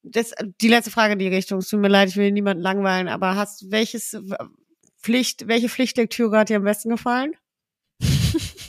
das, 0.02 0.32
die 0.60 0.68
letzte 0.68 0.90
Frage 0.90 1.14
in 1.14 1.18
die 1.18 1.28
Richtung, 1.28 1.58
es 1.58 1.68
tut 1.68 1.80
mir 1.80 1.88
leid, 1.88 2.10
ich 2.10 2.16
will 2.16 2.30
niemanden 2.30 2.62
langweilen, 2.62 3.08
aber 3.08 3.34
hast 3.34 3.72
welches 3.72 4.16
Pflicht, 5.00 5.48
welche 5.48 5.68
Pflichtlektüre 5.68 6.38
hat 6.38 6.48
dir 6.50 6.58
am 6.58 6.64
besten 6.64 6.90
gefallen? 6.90 7.32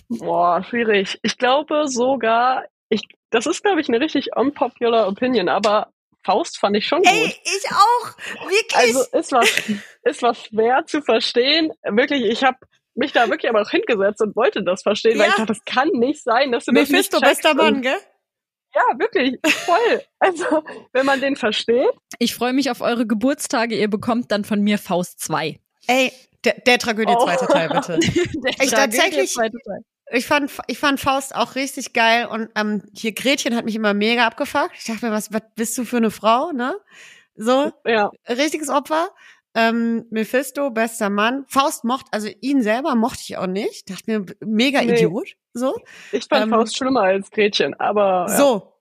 Boah, 0.09 0.63
schwierig. 0.63 1.19
Ich 1.23 1.37
glaube 1.37 1.87
sogar, 1.87 2.65
ich, 2.89 3.01
das 3.29 3.45
ist, 3.45 3.63
glaube 3.63 3.81
ich, 3.81 3.87
eine 3.89 3.99
richtig 3.99 4.35
unpopular 4.35 5.07
Opinion, 5.07 5.49
aber 5.49 5.91
Faust 6.23 6.57
fand 6.59 6.75
ich 6.75 6.85
schon 6.87 6.99
gut. 6.99 7.07
Ey, 7.09 7.35
ich 7.43 7.71
auch! 7.71 8.17
Wirklich! 8.49 8.75
Also 8.75 9.03
ist 9.17 9.31
was, 9.31 9.63
ist 10.03 10.21
was 10.21 10.43
schwer 10.45 10.85
zu 10.85 11.01
verstehen. 11.01 11.71
Wirklich, 11.83 12.23
ich 12.25 12.43
habe 12.43 12.57
mich 12.95 13.11
da 13.13 13.29
wirklich 13.29 13.49
aber 13.49 13.61
auch 13.61 13.69
hingesetzt 13.69 14.21
und 14.21 14.35
wollte 14.35 14.63
das 14.63 14.81
verstehen, 14.83 15.17
weil 15.19 15.25
Ja. 15.27 15.29
ich 15.29 15.35
dachte, 15.35 15.53
das 15.53 15.63
kann 15.65 15.89
nicht 15.93 16.23
sein, 16.23 16.51
dass 16.51 16.65
du 16.65 16.71
das 16.73 16.89
Mephisto, 16.89 17.17
nicht 17.17 17.27
checkst. 17.27 17.43
bester 17.43 17.53
Mann, 17.55 17.81
gell? 17.81 17.97
ja, 18.75 18.81
wirklich, 18.99 19.39
voll. 19.43 20.01
Also, 20.19 20.63
wenn 20.93 21.05
man 21.05 21.21
den 21.21 21.35
versteht, 21.35 21.89
Ich 22.19 22.35
freue 22.35 22.53
mich 22.53 22.71
auf 22.71 22.81
eure 22.81 23.05
Geburtstage. 23.07 23.75
Ihr 23.77 23.89
bekommt 23.89 24.31
dann 24.31 24.43
von 24.43 24.61
mir 24.61 24.77
Faust 24.79 25.19
2. 25.21 25.59
Ey, 25.87 26.11
der, 26.53 26.61
der 26.65 26.77
Tragödie 26.79 27.13
Oh. 27.15 27.23
zweiter 27.25 27.47
Teil, 27.47 27.69
bitte. 27.69 27.99
Ich 28.61 28.71
tatsächlich-. 28.71 29.35
Ich 30.13 30.25
fand, 30.25 30.49
ich 30.67 30.79
fand 30.79 31.01
Faust 31.01 31.35
auch 31.35 31.55
richtig 31.55 31.91
geil 31.91 32.27
und 32.27 32.49
ähm, 32.55 32.81
hier 32.95 33.11
Gretchen 33.13 33.53
hat 33.55 33.65
mich 33.65 33.75
immer 33.75 33.93
mega 33.93 34.25
abgefuckt. 34.25 34.71
Ich 34.77 34.85
dachte 34.85 35.05
mir, 35.05 35.11
was, 35.11 35.33
was 35.33 35.41
bist 35.55 35.77
du 35.77 35.83
für 35.83 35.97
eine 35.97 36.11
Frau, 36.11 36.51
ne? 36.53 36.77
So, 37.35 37.71
ja, 37.85 38.09
richtiges 38.29 38.69
Opfer. 38.69 39.09
Ähm, 39.53 40.05
Mephisto, 40.09 40.69
bester 40.69 41.09
Mann. 41.09 41.43
Faust 41.49 41.83
mochte, 41.83 42.07
also 42.11 42.29
ihn 42.41 42.61
selber 42.61 42.95
mochte 42.95 43.19
ich 43.23 43.37
auch 43.37 43.47
nicht. 43.47 43.89
Dachte 43.89 44.03
mir, 44.07 44.25
mega 44.45 44.81
Nee. 44.81 44.93
Idiot. 44.93 45.33
So. 45.53 45.75
ich 46.13 46.25
fand 46.29 46.43
Ähm, 46.43 46.49
Faust 46.51 46.77
schlimmer 46.77 47.01
als 47.01 47.29
Gretchen, 47.31 47.73
aber 47.73 48.27
ja. 48.29 48.37
So. 48.37 48.73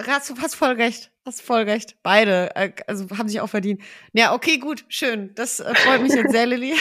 Hast 0.00 0.30
du 0.30 0.34
hast 0.38 0.54
voll 0.54 0.72
recht. 0.72 1.10
Hast 1.24 1.42
voll 1.42 1.62
recht. 1.62 1.96
Beide, 2.02 2.54
äh, 2.56 2.72
also 2.86 3.06
haben 3.16 3.28
sich 3.28 3.40
auch 3.40 3.48
verdient. 3.48 3.82
Ja, 4.12 4.34
okay, 4.34 4.58
gut, 4.58 4.84
schön. 4.88 5.34
Das 5.34 5.60
äh, 5.60 5.74
freut 5.74 6.02
mich 6.02 6.12
jetzt 6.12 6.32
sehr, 6.32 6.46
Lilly. 6.46 6.74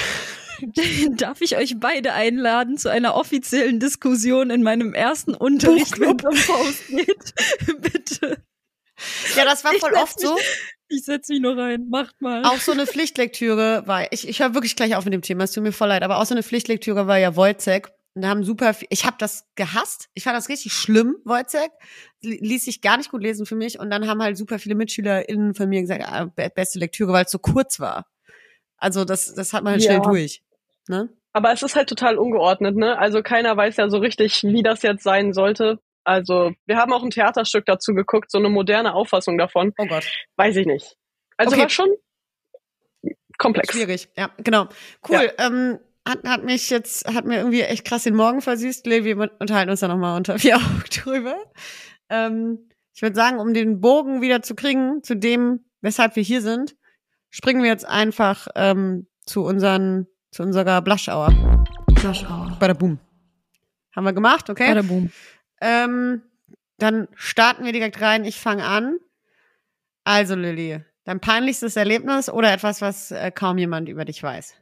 Darf 1.18 1.42
ich 1.42 1.58
euch 1.58 1.80
beide 1.80 2.14
einladen 2.14 2.78
zu 2.78 2.90
einer 2.90 3.16
offiziellen 3.16 3.80
Diskussion 3.80 4.50
in 4.50 4.64
meinem 4.64 4.94
ersten 4.94 5.34
Unterricht, 5.34 6.00
wenn 6.00 6.18
es 6.18 6.26
um 6.26 6.36
Faust 6.36 6.88
geht? 6.88 7.82
Bitte. 7.82 8.44
Ja, 9.36 9.46
das 9.46 9.64
war 9.64 9.74
voll 9.74 9.94
oft 9.94 10.20
so. 10.20 10.38
Ich 10.88 11.06
setz 11.06 11.30
mich 11.30 11.40
noch 11.40 11.56
rein. 11.56 11.88
Macht 11.90 12.22
mal. 12.22 12.44
Auch 12.46 12.60
so 12.60 12.72
eine 12.72 12.86
Pflichtlektüre 12.86 13.84
war, 13.88 14.12
ich, 14.12 14.28
ich 14.28 14.40
höre 14.40 14.54
wirklich 14.54 14.76
gleich 14.76 14.96
auf 14.96 15.06
mit 15.06 15.14
dem 15.14 15.22
Thema, 15.22 15.46
es 15.46 15.52
tut 15.52 15.64
mir 15.64 15.72
voll 15.72 15.88
leid, 15.88 16.04
aber 16.04 16.20
auch 16.20 16.26
so 16.26 16.34
eine 16.34 16.44
Pflichtlektüre 16.44 17.08
war 17.08 17.18
ja 17.18 17.36
Wojcek. 17.36 17.92
Und 18.14 18.24
da 18.24 18.30
haben 18.30 18.44
super 18.44 18.74
viel, 18.74 18.88
ich 18.92 19.06
habe 19.06 19.16
das 19.20 19.46
gehasst. 19.56 20.10
Ich 20.14 20.24
fand 20.24 20.36
das 20.36 20.50
richtig 20.50 20.74
schlimm, 20.74 21.16
Wojcek. 21.24 21.72
Li- 22.22 22.40
Ließ 22.42 22.66
sich 22.66 22.82
gar 22.82 22.98
nicht 22.98 23.10
gut 23.12 23.22
lesen 23.24 23.46
für 23.46 23.56
mich. 23.56 23.80
Und 23.80 23.90
dann 23.90 24.08
haben 24.08 24.22
halt 24.22 24.38
super 24.38 24.60
viele 24.60 24.76
MitschülerInnen 24.76 25.54
von 25.56 25.70
mir 25.70 25.80
gesagt, 25.82 26.04
ah, 26.06 26.26
be- 26.26 26.52
beste 26.54 26.78
Lektüre, 26.80 27.14
weil 27.14 27.26
es 27.26 27.32
so 27.32 27.40
kurz 27.40 27.80
war. 27.80 28.06
Also 28.78 29.06
das, 29.06 29.34
das 29.34 29.54
hat 29.54 29.64
man 29.64 29.74
halt 29.74 29.84
Ja. 29.84 29.92
schnell 29.92 30.02
durch. 30.02 30.44
Ne? 30.90 31.10
Aber 31.34 31.54
es 31.54 31.62
ist 31.64 31.76
halt 31.78 31.88
total 31.88 32.18
ungeordnet, 32.18 32.76
ne? 32.76 32.98
Also 32.98 33.22
keiner 33.24 33.56
weiß 33.56 33.78
ja 33.78 33.90
so 33.90 34.00
richtig, 34.00 34.44
wie 34.44 34.64
das 34.64 34.82
jetzt 34.82 35.04
sein 35.04 35.32
sollte. 35.32 35.80
Also, 36.04 36.52
wir 36.66 36.78
haben 36.78 36.92
auch 36.94 37.04
ein 37.04 37.12
Theaterstück 37.12 37.66
dazu 37.68 37.94
geguckt, 37.94 38.32
so 38.32 38.40
eine 38.40 38.50
moderne 38.50 38.94
Auffassung 38.96 39.38
davon. 39.38 39.72
Oh 39.78 39.86
Gott. 39.86 40.04
Weiß 40.36 40.56
ich 40.58 40.66
nicht. 40.66 40.98
Also 41.38 41.54
Okay. 41.54 41.62
war 41.62 41.70
schon 41.70 41.90
komplex. 43.38 43.72
Schwierig, 43.72 44.10
ja, 44.18 44.30
genau. 44.38 44.68
Cool. 45.08 45.32
Ähm, 45.38 45.80
hat, 46.08 46.24
hat 46.26 46.44
mich 46.44 46.70
jetzt, 46.70 47.08
hat 47.14 47.26
mir 47.26 47.38
irgendwie 47.38 47.62
echt 47.62 47.86
krass 47.86 48.04
den 48.04 48.16
Morgen 48.16 48.42
versüßt. 48.42 48.86
Lee, 48.88 49.04
Wir 49.04 49.18
unterhalten 49.40 49.70
uns 49.70 49.82
da 49.82 49.88
nochmal 49.88 50.18
unter 50.18 50.40
vier 50.40 50.58
Augen 50.58 50.84
drüber. 50.90 51.38
Ähm, 52.10 52.70
ich 52.94 53.02
würde 53.02 53.16
sagen, 53.16 53.40
um 53.40 53.54
den 53.54 53.80
Bogen 53.82 54.22
wieder 54.22 54.42
zu 54.42 54.56
kriegen, 54.56 55.04
zu 55.04 55.16
dem, 55.16 55.66
weshalb 55.82 56.16
wir 56.16 56.24
hier 56.24 56.42
sind, 56.42 56.76
springen 57.30 57.64
wir 57.64 57.70
jetzt 57.70 57.86
einfach 57.86 58.48
ähm, 58.56 59.08
zu 59.26 59.44
unseren, 59.44 60.08
zu 60.32 60.44
unserer 60.44 60.82
Blush-Hour. 60.82 61.66
Flush 61.98 62.26
Hour. 62.26 62.58
Bada 62.60 62.74
boom. 62.74 63.00
Haben 63.96 64.06
wir 64.06 64.14
gemacht, 64.14 64.50
okay? 64.50 64.68
Bada 64.68 64.82
boom. 64.82 65.12
Ähm, 65.62 66.24
dann 66.78 67.08
starten 67.14 67.64
wir 67.64 67.74
direkt 67.74 68.02
rein. 68.02 68.26
Ich 68.26 68.40
fange 68.40 68.66
an. 68.66 68.98
Also, 70.04 70.34
Lilly, 70.34 70.84
dein 71.04 71.20
peinlichstes 71.20 71.76
Erlebnis 71.76 72.30
oder 72.30 72.52
etwas, 72.52 72.82
was 72.82 73.12
äh, 73.12 73.32
kaum 73.32 73.60
jemand 73.60 73.88
über 73.88 74.04
dich 74.04 74.22
weiß? 74.24 74.56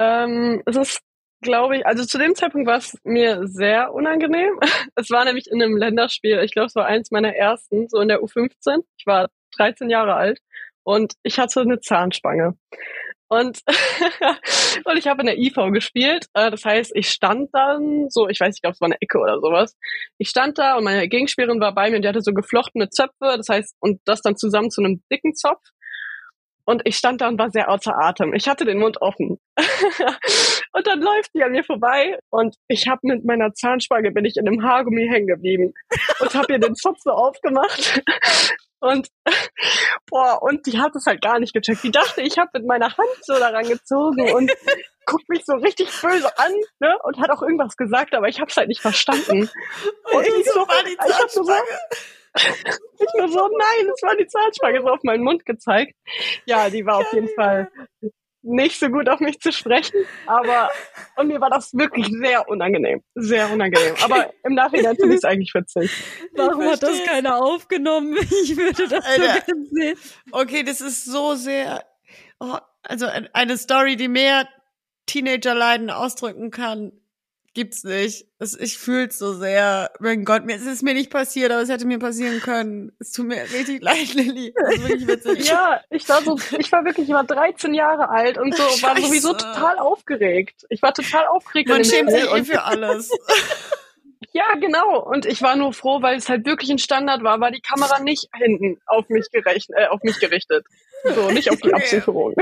Ähm, 0.00 0.62
es 0.66 0.76
ist, 0.76 1.00
glaube 1.42 1.76
ich, 1.78 1.86
also 1.86 2.04
zu 2.04 2.18
dem 2.18 2.34
Zeitpunkt 2.34 2.66
war 2.66 2.78
es 2.78 2.96
mir 3.04 3.46
sehr 3.46 3.92
unangenehm. 3.94 4.58
Es 4.96 5.10
war 5.10 5.24
nämlich 5.24 5.46
in 5.50 5.62
einem 5.62 5.76
Länderspiel, 5.76 6.40
ich 6.40 6.52
glaube, 6.52 6.66
es 6.66 6.74
war 6.74 6.86
eins 6.86 7.10
meiner 7.10 7.34
ersten, 7.34 7.88
so 7.88 8.00
in 8.00 8.08
der 8.08 8.22
U15. 8.22 8.82
Ich 8.98 9.06
war 9.06 9.28
13 9.56 9.90
Jahre 9.90 10.14
alt 10.14 10.40
und 10.84 11.14
ich 11.22 11.38
hatte 11.38 11.60
eine 11.60 11.80
Zahnspange. 11.80 12.54
Und, 13.28 13.60
und 14.84 14.96
ich 14.96 15.06
habe 15.06 15.20
in 15.20 15.26
der 15.26 15.38
IV 15.38 15.54
gespielt. 15.72 16.26
Äh, 16.34 16.50
Das 16.50 16.64
heißt, 16.64 16.92
ich 16.94 17.10
stand 17.10 17.50
dann 17.52 18.08
so, 18.10 18.28
ich 18.28 18.40
weiß 18.40 18.48
nicht, 18.48 18.56
ich 18.58 18.62
glaube, 18.62 18.74
es 18.74 18.80
war 18.80 18.86
eine 18.86 19.00
Ecke 19.00 19.18
oder 19.18 19.40
sowas. 19.40 19.76
Ich 20.18 20.30
stand 20.30 20.58
da 20.58 20.76
und 20.76 20.84
meine 20.84 21.08
Gegenspielerin 21.08 21.60
war 21.60 21.74
bei 21.74 21.90
mir 21.90 21.96
und 21.96 22.02
die 22.02 22.08
hatte 22.08 22.22
so 22.22 22.32
geflochtene 22.32 22.90
Zöpfe. 22.90 23.36
Das 23.36 23.48
heißt, 23.48 23.76
und 23.80 24.00
das 24.06 24.22
dann 24.22 24.36
zusammen 24.36 24.70
zu 24.70 24.82
einem 24.82 25.02
dicken 25.12 25.34
Zopf. 25.34 25.62
Und 26.70 26.82
ich 26.84 26.96
stand 26.96 27.20
da 27.20 27.26
und 27.26 27.36
war 27.36 27.50
sehr 27.50 27.68
außer 27.68 27.98
Atem. 27.98 28.32
Ich 28.32 28.46
hatte 28.46 28.64
den 28.64 28.78
Mund 28.78 29.02
offen. 29.02 29.40
und 30.72 30.86
dann 30.86 31.00
läuft 31.00 31.34
die 31.34 31.42
an 31.42 31.50
mir 31.50 31.64
vorbei 31.64 32.16
und 32.30 32.54
ich 32.68 32.86
habe 32.86 33.00
mit 33.02 33.24
meiner 33.24 33.52
Zahnspange 33.52 34.12
bin 34.12 34.24
ich 34.24 34.36
in 34.36 34.46
einem 34.46 34.62
Haargummi 34.62 35.08
hängen 35.10 35.26
geblieben 35.26 35.74
und 36.20 36.32
habe 36.32 36.52
ihr 36.52 36.60
den 36.60 36.76
Zopf 36.76 36.98
so 37.00 37.10
aufgemacht. 37.10 38.02
Und 38.82 39.08
boah, 40.08 40.40
und 40.40 40.64
die 40.64 40.78
hat 40.78 40.96
es 40.96 41.04
halt 41.04 41.20
gar 41.20 41.38
nicht 41.38 41.52
gecheckt. 41.52 41.84
Die 41.84 41.90
dachte, 41.90 42.22
ich 42.22 42.38
habe 42.38 42.48
mit 42.54 42.66
meiner 42.66 42.86
Hand 42.86 43.10
so 43.20 43.38
daran 43.38 43.68
gezogen 43.68 44.32
und 44.32 44.50
guckt 45.06 45.28
mich 45.28 45.44
so 45.44 45.54
richtig 45.54 45.88
böse 46.00 46.36
an, 46.38 46.52
ne? 46.78 46.96
Und 47.04 47.18
hat 47.18 47.30
auch 47.30 47.42
irgendwas 47.42 47.76
gesagt, 47.76 48.14
aber 48.14 48.28
ich 48.28 48.40
habe 48.40 48.50
es 48.50 48.56
halt 48.56 48.68
nicht 48.68 48.80
verstanden. 48.80 49.50
Und 50.12 50.26
ich 50.26 50.46
so, 50.50 50.66
ich 50.66 50.98
hab 51.18 51.34
nur 51.36 51.44
so, 51.44 51.52
ich 52.36 53.08
nur 53.18 53.28
so, 53.28 53.48
nein, 53.48 53.90
es 53.94 54.02
war 54.02 54.16
die 54.16 54.26
Zahnspange 54.26 54.80
so 54.82 54.88
auf 54.88 55.02
meinen 55.02 55.24
Mund 55.24 55.44
gezeigt. 55.46 55.94
Ja, 56.44 56.70
die 56.70 56.84
war 56.86 56.98
auf 56.98 57.12
jeden 57.12 57.28
Fall 57.34 57.70
nicht 58.42 58.78
so 58.80 58.88
gut 58.88 59.06
auf 59.08 59.20
mich 59.20 59.38
zu 59.40 59.52
sprechen, 59.52 60.06
aber 60.26 60.70
und 61.16 61.26
mir 61.26 61.40
war 61.42 61.50
das 61.50 61.74
wirklich 61.74 62.06
sehr 62.08 62.48
unangenehm, 62.48 63.02
sehr 63.14 63.50
unangenehm. 63.50 63.94
Aber 64.02 64.32
im 64.44 64.54
Nachhinein 64.54 64.96
finde 64.96 65.14
ich 65.14 65.18
es 65.18 65.24
eigentlich 65.24 65.52
witzig. 65.54 65.90
Warum 66.34 66.64
hat 66.64 66.82
das 66.82 67.04
keiner 67.04 67.42
aufgenommen? 67.42 68.16
Ich 68.42 68.56
würde 68.56 68.88
das 68.88 69.04
so 69.14 69.20
gerne 69.20 69.66
sehen. 69.70 69.98
Okay, 70.32 70.62
das 70.62 70.80
ist 70.80 71.04
so 71.04 71.34
sehr, 71.34 71.84
oh, 72.38 72.56
also 72.82 73.06
ein- 73.06 73.28
eine 73.34 73.58
Story, 73.58 73.96
die 73.96 74.08
mehr 74.08 74.48
Teenagerleiden 75.10 75.90
ausdrücken 75.90 76.50
kann. 76.50 76.92
gibt's 77.52 77.82
nicht. 77.82 78.26
Es, 78.38 78.56
ich 78.56 78.78
fühl's 78.78 79.18
so 79.18 79.34
sehr. 79.34 79.90
Mein 79.98 80.24
Gott, 80.24 80.44
mir, 80.44 80.54
es 80.56 80.64
ist 80.66 80.82
mir 80.84 80.94
nicht 80.94 81.10
passiert, 81.10 81.50
aber 81.50 81.62
es 81.62 81.68
hätte 81.68 81.84
mir 81.84 81.98
passieren 81.98 82.40
können. 82.40 82.92
Es 83.00 83.10
tut 83.12 83.26
mir 83.26 83.42
richtig 83.42 83.82
leid, 83.88 84.14
Lilly. 84.14 84.54
Das 84.54 84.74
ist 84.74 84.88
wirklich 84.88 85.08
witzig. 85.08 85.48
Ja, 85.48 85.80
ich 85.90 86.08
war 86.08 86.22
so, 86.22 86.38
ich 86.58 86.70
war 86.70 86.84
wirklich, 86.84 87.08
ich 87.08 87.14
war 87.14 87.24
13 87.24 87.74
Jahre 87.74 88.08
alt 88.08 88.38
und 88.38 88.54
so, 88.54 88.62
war 88.62 88.94
Scheiße. 88.94 89.06
sowieso 89.08 89.32
total 89.32 89.78
aufgeregt. 89.78 90.64
Ich 90.70 90.80
war 90.80 90.94
total 90.94 91.26
aufgeregt. 91.26 91.68
Man 91.68 91.84
schämt 91.84 92.10
sich 92.12 92.22
eh 92.22 92.44
für 92.44 92.62
alles. 92.62 93.10
Ja, 94.32 94.54
genau. 94.60 95.02
Und 95.02 95.26
ich 95.26 95.42
war 95.42 95.56
nur 95.56 95.72
froh, 95.72 96.02
weil 96.02 96.16
es 96.16 96.28
halt 96.28 96.46
wirklich 96.46 96.70
ein 96.70 96.78
Standard 96.78 97.24
war, 97.24 97.40
war 97.40 97.50
die 97.50 97.60
Kamera 97.62 97.98
nicht 98.02 98.28
hinten 98.36 98.78
auf 98.86 99.08
mich 99.08 99.26
gerechnet, 99.32 99.76
äh, 99.76 99.86
auf 99.88 100.02
mich 100.04 100.20
gerichtet. 100.20 100.64
So, 101.02 101.30
nicht 101.32 101.50
auf 101.50 101.56
die 101.60 101.68
Okay. 101.72 101.74
Absicherung. 101.82 102.34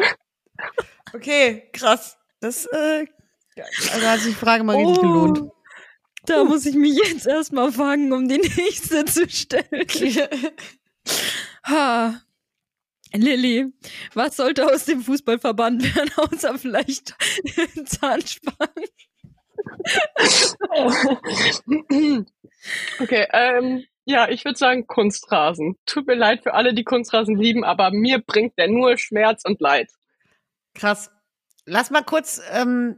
Okay, 1.14 1.70
krass. 1.72 2.18
Das, 2.40 2.66
äh, 2.66 3.06
also 3.92 4.06
hat 4.06 4.20
sich 4.20 4.34
die 4.34 4.38
Frage 4.38 4.64
mal 4.64 4.76
richtig 4.76 5.00
gelohnt. 5.00 5.40
Oh, 5.42 5.52
Da 6.26 6.44
muss 6.44 6.66
ich 6.66 6.76
mich 6.76 6.96
jetzt 6.96 7.26
erstmal 7.26 7.72
fangen, 7.72 8.12
um 8.12 8.28
die 8.28 8.38
nächste 8.38 9.04
zu 9.04 9.28
stellen. 9.28 9.86
Ha. 11.66 12.20
Lilly, 13.14 13.66
was 14.14 14.36
sollte 14.36 14.66
aus 14.66 14.84
dem 14.84 15.00
Fußball 15.02 15.38
verbannt 15.38 15.82
werden, 15.96 16.10
außer 16.16 16.58
vielleicht 16.58 17.14
Zahnspangen? 17.86 18.84
okay, 23.00 23.26
ähm, 23.32 23.84
ja, 24.04 24.28
ich 24.28 24.44
würde 24.44 24.58
sagen 24.58 24.86
Kunstrasen. 24.86 25.76
Tut 25.86 26.06
mir 26.06 26.14
leid 26.14 26.42
für 26.42 26.54
alle, 26.54 26.74
die 26.74 26.84
Kunstrasen 26.84 27.36
lieben, 27.36 27.64
aber 27.64 27.90
mir 27.90 28.20
bringt 28.20 28.56
der 28.58 28.68
nur 28.68 28.96
Schmerz 28.98 29.42
und 29.44 29.60
Leid. 29.60 29.90
Krass. 30.74 31.10
Lass 31.68 31.90
mal 31.90 32.02
kurz 32.02 32.40
ähm, 32.50 32.96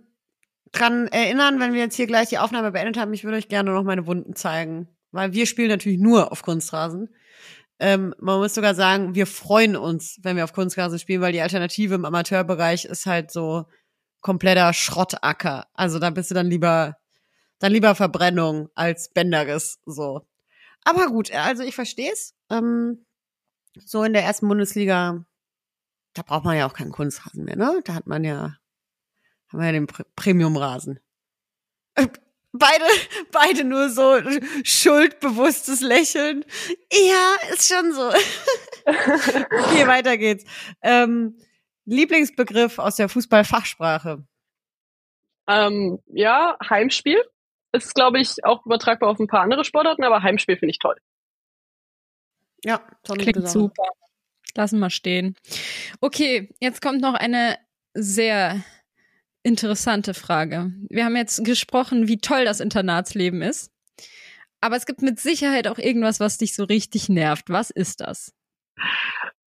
dran 0.73 1.09
erinnern, 1.09 1.59
wenn 1.59 1.73
wir 1.73 1.81
jetzt 1.81 1.97
hier 1.97 2.07
gleich 2.07 2.29
die 2.29 2.39
Aufnahme 2.39 2.73
beendet 2.73 2.97
haben. 2.97 3.13
Ich 3.13 3.25
würde 3.25 3.37
euch 3.37 3.49
gerne 3.49 3.73
noch 3.73 3.83
meine 3.83 4.07
Wunden 4.07 4.37
zeigen, 4.37 4.89
weil 5.11 5.33
wir 5.33 5.47
spielen 5.47 5.69
natürlich 5.69 5.99
nur 5.99 6.31
auf 6.31 6.43
Kunstrasen. 6.43 7.09
Ähm, 7.81 8.15
man 8.19 8.39
muss 8.39 8.55
sogar 8.55 8.75
sagen, 8.75 9.15
wir 9.15 9.27
freuen 9.27 9.75
uns, 9.75 10.19
wenn 10.23 10.37
wir 10.37 10.45
auf 10.45 10.53
Kunstrasen 10.53 10.99
spielen, 10.99 11.21
weil 11.21 11.33
die 11.33 11.41
Alternative 11.41 11.95
im 11.95 12.05
Amateurbereich 12.05 12.85
ist 12.85 13.07
halt 13.07 13.31
so 13.31 13.65
kompletter 14.21 14.73
Schrottacker. 14.73 15.67
Also 15.73 15.99
da 15.99 16.11
bist 16.11 16.31
du 16.31 16.35
dann 16.35 16.47
lieber, 16.47 16.97
dann 17.59 17.73
lieber 17.73 17.95
Verbrennung 17.95 18.69
als 18.75 19.11
Bänderriss, 19.13 19.79
so. 19.87 20.27
Aber 20.85 21.07
gut, 21.09 21.33
also 21.33 21.63
ich 21.63 21.75
verstehe 21.75 22.13
es. 22.13 22.35
Ähm, 22.51 23.05
so 23.77 24.05
in 24.05 24.13
der 24.13 24.25
ersten 24.25 24.47
Bundesliga, 24.49 25.25
da 26.15 26.23
braucht 26.23 26.45
man 26.45 26.57
ja 26.57 26.67
auch 26.67 26.75
keinen 26.75 26.93
Kunstrasen 26.93 27.45
mehr, 27.45 27.57
ne? 27.57 27.81
Da 27.85 27.95
hat 27.95 28.07
man 28.07 28.25
ja, 28.25 28.57
haben 29.51 29.61
wir 29.61 29.67
ja 29.67 29.73
den 29.73 29.87
Pr 29.87 30.05
Premiumrasen. 30.17 31.01
Beide, 32.53 32.85
beide 33.31 33.63
nur 33.63 33.91
so 33.91 34.21
schuldbewusstes 34.65 35.81
Lächeln. 35.83 36.45
Ja, 36.91 37.53
ist 37.53 37.73
schon 37.73 37.93
so. 37.93 38.09
okay, 38.87 39.87
weiter 39.87 40.19
geht's. 40.19 40.45
Ähm, 40.83 41.39
Lieblingsbegriff 41.85 42.81
aus 42.81 42.97
der 42.97 43.09
Fußballfachsprache. 43.09 44.25
Ähm, 45.47 46.01
ja, 46.07 46.57
Heimspiel. 46.69 47.23
Ist, 47.73 47.95
glaube 47.95 48.21
ich, 48.21 48.45
auch 48.45 48.67
übertragbar 48.67 49.11
auf 49.11 49.21
ein 49.21 49.29
paar 49.29 49.43
andere 49.43 49.65
Sportarten, 49.65 50.03
aber 50.03 50.25
Heimspiel 50.25 50.57
finde 50.57 50.73
ich 50.73 50.81
toll. 50.81 50.97
Ja, 52.65 52.79
Klingt 53.05 53.49
super. 53.49 53.89
Lassen 54.57 54.81
wir 54.81 54.91
stehen. 54.91 55.37
Okay, 56.01 56.53
jetzt 56.59 56.83
kommt 56.83 57.01
noch 57.01 57.15
eine 57.15 57.57
sehr 57.95 58.61
interessante 59.43 60.15
Frage. 60.15 60.73
Wir 60.89 61.05
haben 61.05 61.17
jetzt 61.17 61.45
gesprochen, 61.45 62.09
wie 62.09 62.19
toll 62.19 62.45
das 62.45 62.61
Internatsleben 62.61 63.43
ist. 63.43 63.73
Aber 64.61 64.77
es 64.77 64.87
gibt 64.87 65.03
mit 65.03 65.19
Sicherheit 65.19 65.67
auch 65.69 65.79
irgendwas, 65.79 66.21
was 66.21 66.39
dich 66.39 66.55
so 66.55 66.65
richtig 66.65 67.09
nervt. 67.09 67.49
Was 67.49 67.71
ist 67.71 68.01
das? 68.01 68.35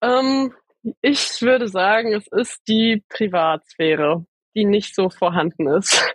Ähm, 0.01 0.53
ich 1.01 1.41
würde 1.41 1.67
sagen, 1.67 2.13
es 2.13 2.27
ist 2.27 2.61
die 2.67 3.03
Privatsphäre, 3.09 4.25
die 4.55 4.65
nicht 4.65 4.95
so 4.95 5.09
vorhanden 5.09 5.67
ist. 5.67 6.13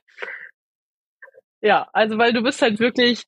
ja, 1.60 1.88
also 1.92 2.16
weil 2.18 2.32
du 2.32 2.42
bist 2.42 2.62
halt 2.62 2.80
wirklich, 2.80 3.24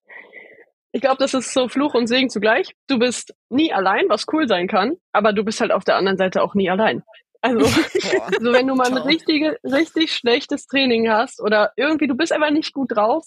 ich 0.92 1.00
glaube, 1.00 1.18
das 1.18 1.34
ist 1.34 1.52
so 1.52 1.68
Fluch 1.68 1.94
und 1.94 2.06
Segen 2.06 2.30
zugleich. 2.30 2.74
Du 2.88 2.98
bist 2.98 3.34
nie 3.50 3.72
allein, 3.72 4.08
was 4.08 4.26
cool 4.32 4.48
sein 4.48 4.66
kann, 4.66 4.96
aber 5.12 5.32
du 5.32 5.44
bist 5.44 5.60
halt 5.60 5.72
auf 5.72 5.84
der 5.84 5.96
anderen 5.96 6.18
Seite 6.18 6.42
auch 6.42 6.54
nie 6.54 6.70
allein. 6.70 7.02
Also, 7.42 7.58
also 8.20 8.52
wenn 8.52 8.66
du 8.66 8.74
mal 8.74 8.86
ein 8.88 8.94
Ciao. 8.96 9.06
richtige, 9.06 9.58
richtig 9.64 10.14
schlechtes 10.14 10.66
Training 10.66 11.10
hast 11.10 11.40
oder 11.40 11.72
irgendwie 11.76 12.06
du 12.06 12.14
bist 12.16 12.32
einfach 12.32 12.50
nicht 12.50 12.72
gut 12.72 12.92
drauf 12.96 13.26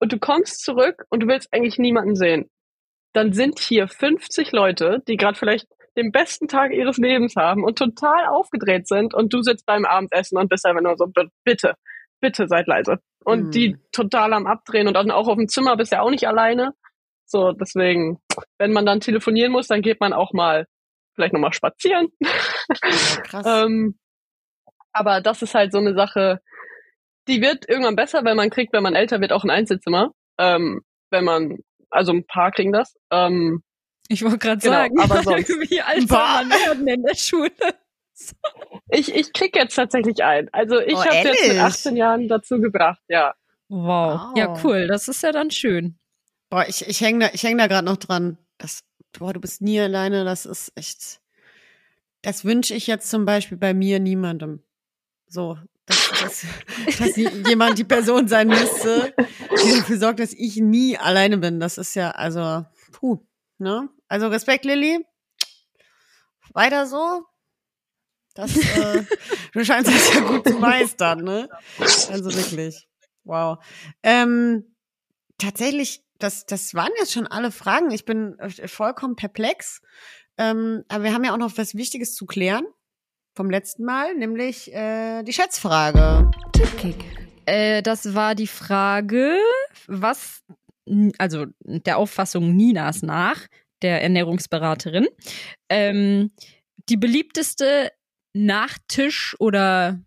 und 0.00 0.12
du 0.12 0.18
kommst 0.18 0.62
zurück 0.64 1.04
und 1.10 1.20
du 1.22 1.26
willst 1.28 1.48
eigentlich 1.52 1.78
niemanden 1.78 2.14
sehen, 2.14 2.50
dann 3.14 3.32
sind 3.32 3.58
hier 3.58 3.88
50 3.88 4.52
Leute, 4.52 5.02
die 5.08 5.16
gerade 5.16 5.38
vielleicht 5.38 5.66
den 5.96 6.12
besten 6.12 6.46
Tag 6.46 6.72
ihres 6.72 6.98
Lebens 6.98 7.34
haben 7.36 7.64
und 7.64 7.78
total 7.78 8.26
aufgedreht 8.26 8.86
sind 8.86 9.14
und 9.14 9.32
du 9.32 9.42
sitzt 9.42 9.66
beim 9.66 9.84
Abendessen 9.84 10.38
und 10.38 10.48
bist 10.48 10.64
einfach 10.66 10.82
nur 10.82 10.96
so, 10.96 11.06
"B- 11.06 11.26
bitte, 11.44 11.74
bitte 12.20 12.46
seid 12.46 12.66
leise. 12.68 12.98
Und 13.24 13.48
Mm. 13.48 13.50
die 13.50 13.76
total 13.92 14.32
am 14.32 14.46
Abdrehen 14.46 14.86
und 14.86 14.94
dann 14.94 15.10
auch 15.10 15.26
auf 15.26 15.36
dem 15.36 15.48
Zimmer 15.48 15.76
bist 15.76 15.90
ja 15.92 16.02
auch 16.02 16.10
nicht 16.10 16.28
alleine. 16.28 16.72
So, 17.26 17.52
deswegen, 17.52 18.20
wenn 18.58 18.72
man 18.72 18.86
dann 18.86 19.00
telefonieren 19.00 19.52
muss, 19.52 19.66
dann 19.66 19.82
geht 19.82 20.00
man 20.00 20.12
auch 20.12 20.32
mal 20.32 20.66
vielleicht 21.18 21.32
nochmal 21.34 21.52
spazieren. 21.52 22.08
Ja, 22.20 23.20
krass. 23.22 23.46
Ähm, 23.66 23.98
aber 24.92 25.20
das 25.20 25.42
ist 25.42 25.54
halt 25.54 25.72
so 25.72 25.78
eine 25.78 25.94
Sache, 25.94 26.40
die 27.28 27.42
wird 27.42 27.68
irgendwann 27.68 27.96
besser, 27.96 28.24
weil 28.24 28.34
man 28.34 28.50
kriegt, 28.50 28.72
wenn 28.72 28.82
man 28.82 28.94
älter 28.94 29.20
wird, 29.20 29.32
auch 29.32 29.44
ein 29.44 29.50
Einzelzimmer. 29.50 30.12
Ähm, 30.38 30.82
wenn 31.10 31.24
man, 31.24 31.58
also 31.90 32.12
ein 32.12 32.26
paar 32.26 32.52
kriegen 32.52 32.72
das. 32.72 32.94
Ähm, 33.10 33.62
Ich 34.08 34.22
wollte 34.22 34.38
gerade 34.38 34.60
Genau, 34.60 34.74
sagen, 34.76 35.00
aber 35.00 35.22
sonst- 35.22 35.48
wie 35.70 35.80
alt 35.82 36.08
soll 36.08 36.18
man 36.18 36.50
werden 36.50 36.86
in 36.88 37.02
der 37.02 37.14
Schule? 37.16 37.50
ich 38.90 39.14
ich 39.14 39.32
krieg 39.32 39.54
jetzt 39.56 39.74
tatsächlich 39.74 40.22
ein. 40.24 40.48
Also 40.52 40.80
ich 40.80 40.94
Oh, 40.94 41.04
habe 41.04 41.14
jetzt 41.16 41.26
mit 41.42 41.56
ehrlich? 41.56 41.60
18 41.60 41.96
Jahren 41.96 42.28
dazu 42.28 42.60
gebracht, 42.60 43.02
ja. 43.08 43.34
Wow. 43.68 44.20
Wow. 44.30 44.36
Ja, 44.38 44.54
cool. 44.64 44.86
Das 44.86 45.08
ist 45.08 45.22
ja 45.22 45.30
dann 45.32 45.50
schön. 45.50 45.98
Boah, 46.50 46.64
ich, 46.66 46.86
ich 46.88 47.00
hänge 47.02 47.26
da, 47.26 47.30
ich 47.34 47.42
häng 47.42 47.58
da 47.58 47.66
gerade 47.66 47.84
noch 47.84 47.98
dran. 47.98 48.38
Das, 48.56 48.80
boah, 49.12 49.32
du 49.32 49.40
bist 49.40 49.60
nie 49.60 49.80
alleine, 49.80 50.24
das 50.24 50.46
ist 50.46 50.72
echt. 50.74 51.20
Das 52.22 52.44
wünsche 52.44 52.74
ich 52.74 52.86
jetzt 52.86 53.10
zum 53.10 53.24
Beispiel 53.24 53.58
bei 53.58 53.74
mir 53.74 54.00
niemandem. 54.00 54.62
So, 55.28 55.58
dass, 55.86 56.10
dass, 56.20 56.46
dass 56.98 57.16
jemand 57.16 57.78
die 57.78 57.84
Person 57.84 58.28
sein 58.28 58.48
müsste, 58.48 59.14
die 59.50 59.78
dafür 59.78 59.98
sorgt, 59.98 60.20
dass 60.20 60.32
ich 60.32 60.56
nie 60.56 60.98
alleine 60.98 61.38
bin. 61.38 61.60
Das 61.60 61.78
ist 61.78 61.94
ja, 61.94 62.10
also, 62.10 62.64
puh, 62.92 63.18
ne? 63.58 63.88
Also 64.08 64.28
Respekt, 64.28 64.64
Lilly. 64.64 65.04
Weiter 66.52 66.86
so. 66.86 67.24
Das, 68.34 68.56
äh, 68.56 69.04
du 69.52 69.64
scheinst 69.64 69.90
das 69.90 70.14
ja 70.14 70.20
gut 70.20 70.46
zu 70.46 70.54
meistern, 70.54 71.24
ne? 71.24 71.48
Also 71.78 72.34
wirklich. 72.34 72.88
Wow. 73.24 73.58
Ähm, 74.02 74.76
tatsächlich, 75.38 76.02
das, 76.18 76.46
das 76.46 76.74
waren 76.74 76.90
jetzt 76.98 77.12
schon 77.12 77.26
alle 77.26 77.50
Fragen. 77.50 77.90
Ich 77.90 78.04
bin 78.04 78.38
äh, 78.38 78.68
vollkommen 78.68 79.16
perplex. 79.16 79.80
Ähm, 80.36 80.84
aber 80.88 81.04
wir 81.04 81.14
haben 81.14 81.24
ja 81.24 81.32
auch 81.32 81.38
noch 81.38 81.56
was 81.56 81.74
Wichtiges 81.74 82.14
zu 82.14 82.26
klären 82.26 82.66
vom 83.34 83.50
letzten 83.50 83.84
Mal, 83.84 84.14
nämlich 84.14 84.72
äh, 84.72 85.22
die 85.22 85.32
Schätzfrage. 85.32 86.30
Tippkick. 86.52 87.04
Äh, 87.46 87.82
das 87.82 88.14
war 88.14 88.34
die 88.34 88.46
Frage, 88.46 89.38
was, 89.86 90.42
also 91.18 91.46
der 91.64 91.98
Auffassung 91.98 92.56
Ninas 92.56 93.02
nach, 93.02 93.46
der 93.82 94.02
Ernährungsberaterin, 94.02 95.06
ähm, 95.68 96.32
die 96.88 96.96
beliebteste 96.96 97.92
Nachtisch 98.34 99.36
oder 99.38 100.00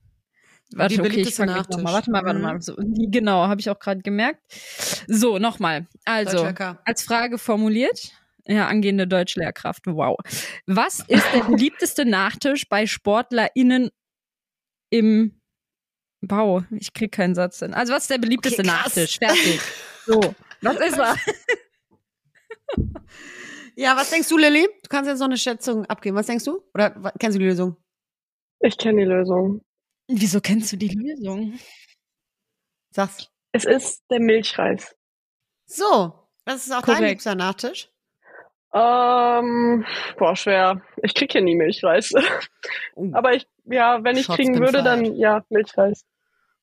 Warte, 0.75 1.01
okay, 1.01 1.21
ich 1.21 1.35
fange 1.35 1.53
noch 1.53 1.67
mal. 1.69 1.81
Nachtisch. 1.81 1.93
Warte 1.93 2.11
mal, 2.11 2.23
warte 2.23 2.37
Mhm. 2.39 2.43
mal. 2.45 2.61
So, 2.61 2.75
die- 2.79 3.11
genau, 3.11 3.47
habe 3.47 3.59
ich 3.59 3.69
auch 3.69 3.79
gerade 3.79 4.01
gemerkt. 4.01 4.41
So, 5.07 5.37
nochmal. 5.39 5.87
Also, 6.05 6.45
als 6.85 7.03
Frage 7.03 7.37
formuliert. 7.37 8.11
Ja, 8.47 8.67
angehende 8.67 9.07
Deutschlehrkraft. 9.07 9.85
Wow. 9.85 10.17
Was 10.65 10.99
ist 11.01 11.25
der 11.33 11.43
beliebteste 11.63 12.05
Nachtisch 12.05 12.67
bei 12.67 12.87
SportlerInnen 12.87 13.89
im 14.89 15.39
Bau? 16.21 16.63
Ich 16.71 16.93
krieg 16.93 17.11
keinen 17.11 17.35
Satz 17.35 17.59
hin. 17.59 17.73
Also, 17.73 17.93
was 17.93 18.03
ist 18.03 18.09
der 18.11 18.17
beliebteste 18.17 18.61
Okay. 18.61 18.67
Nachtisch? 18.71 19.17
Fertig. 19.19 19.59
So, 20.05 20.19
was 20.61 20.75
ist 20.79 20.97
er? 20.97 21.15
Ja, 23.75 23.95
was 23.95 24.09
denkst 24.09 24.27
du, 24.29 24.37
Lilly? 24.37 24.67
Du 24.83 24.89
kannst 24.89 25.09
jetzt 25.09 25.19
noch 25.19 25.27
eine 25.27 25.37
Schätzung 25.37 25.85
abgeben. 25.85 26.15
Was 26.15 26.25
denkst 26.27 26.43
du? 26.43 26.61
Oder 26.73 26.91
kennst 27.19 27.35
du 27.35 27.39
die 27.39 27.45
Lösung? 27.47 27.77
Ich 28.59 28.77
kenne 28.77 28.99
die 29.01 29.07
Lösung. 29.07 29.61
Wieso 30.13 30.41
kennst 30.41 30.71
du 30.71 30.77
die 30.77 30.89
Lösung? 30.89 31.59
Sag's. 32.91 33.29
Es 33.53 33.65
ist 33.65 34.03
der 34.09 34.19
Milchreis. 34.19 34.95
So, 35.65 36.13
das 36.45 36.65
ist 36.65 36.71
auch 36.71 36.81
dein 36.81 36.95
Korrekt. 36.97 37.09
liebster 37.11 37.35
Nachtisch. 37.35 37.89
Ähm, 38.73 39.85
boah, 40.17 40.35
schwer. 40.35 40.81
Ich 41.03 41.13
krieg 41.13 41.31
hier 41.31 41.41
nie 41.41 41.55
Milchreis. 41.55 42.13
Oh. 42.95 43.09
Aber 43.13 43.33
ich, 43.33 43.47
ja, 43.65 44.03
wenn 44.03 44.17
ich 44.17 44.25
Shots 44.25 44.37
kriegen 44.37 44.59
würde, 44.59 44.83
dann 44.83 45.15
ja, 45.15 45.43
Milchreis. 45.49 46.05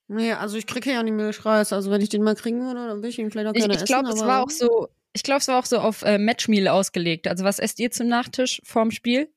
Nee, 0.09 0.33
also 0.33 0.57
ich 0.57 0.67
kriege 0.67 0.93
ja 0.93 1.03
nicht 1.03 1.13
Milchreis. 1.15 1.73
Also 1.73 1.91
wenn 1.91 2.01
ich 2.01 2.09
den 2.09 2.23
mal 2.23 2.35
kriegen 2.35 2.61
würde, 2.61 2.87
dann 2.89 3.03
will 3.03 3.11
ich 3.11 3.19
ihn 3.19 3.31
vielleicht 3.31 3.49
auch 3.49 3.55
Ich, 3.55 3.61
gerne 3.61 3.75
ich 3.75 3.83
essen. 3.83 3.87
glaube, 3.87 4.09
es 4.11 4.25
war 4.25 4.43
auch 4.43 4.51
so, 4.51 4.89
ich 5.13 5.23
glaube, 5.23 5.41
es 5.41 5.49
war 5.49 5.59
auch 5.59 5.67
so 5.67 5.79
auf 5.79 6.03
äh, 6.03 6.19
Matchmeal 6.19 6.69
ausgelegt. 6.69 7.29
Also 7.29 7.45
was 7.45 7.59
esst 7.59 7.79
ihr 7.81 7.91
zum 7.91 8.09
Nachtisch 8.09 8.61
vorm 8.65 8.91
Spiel? 8.91 9.31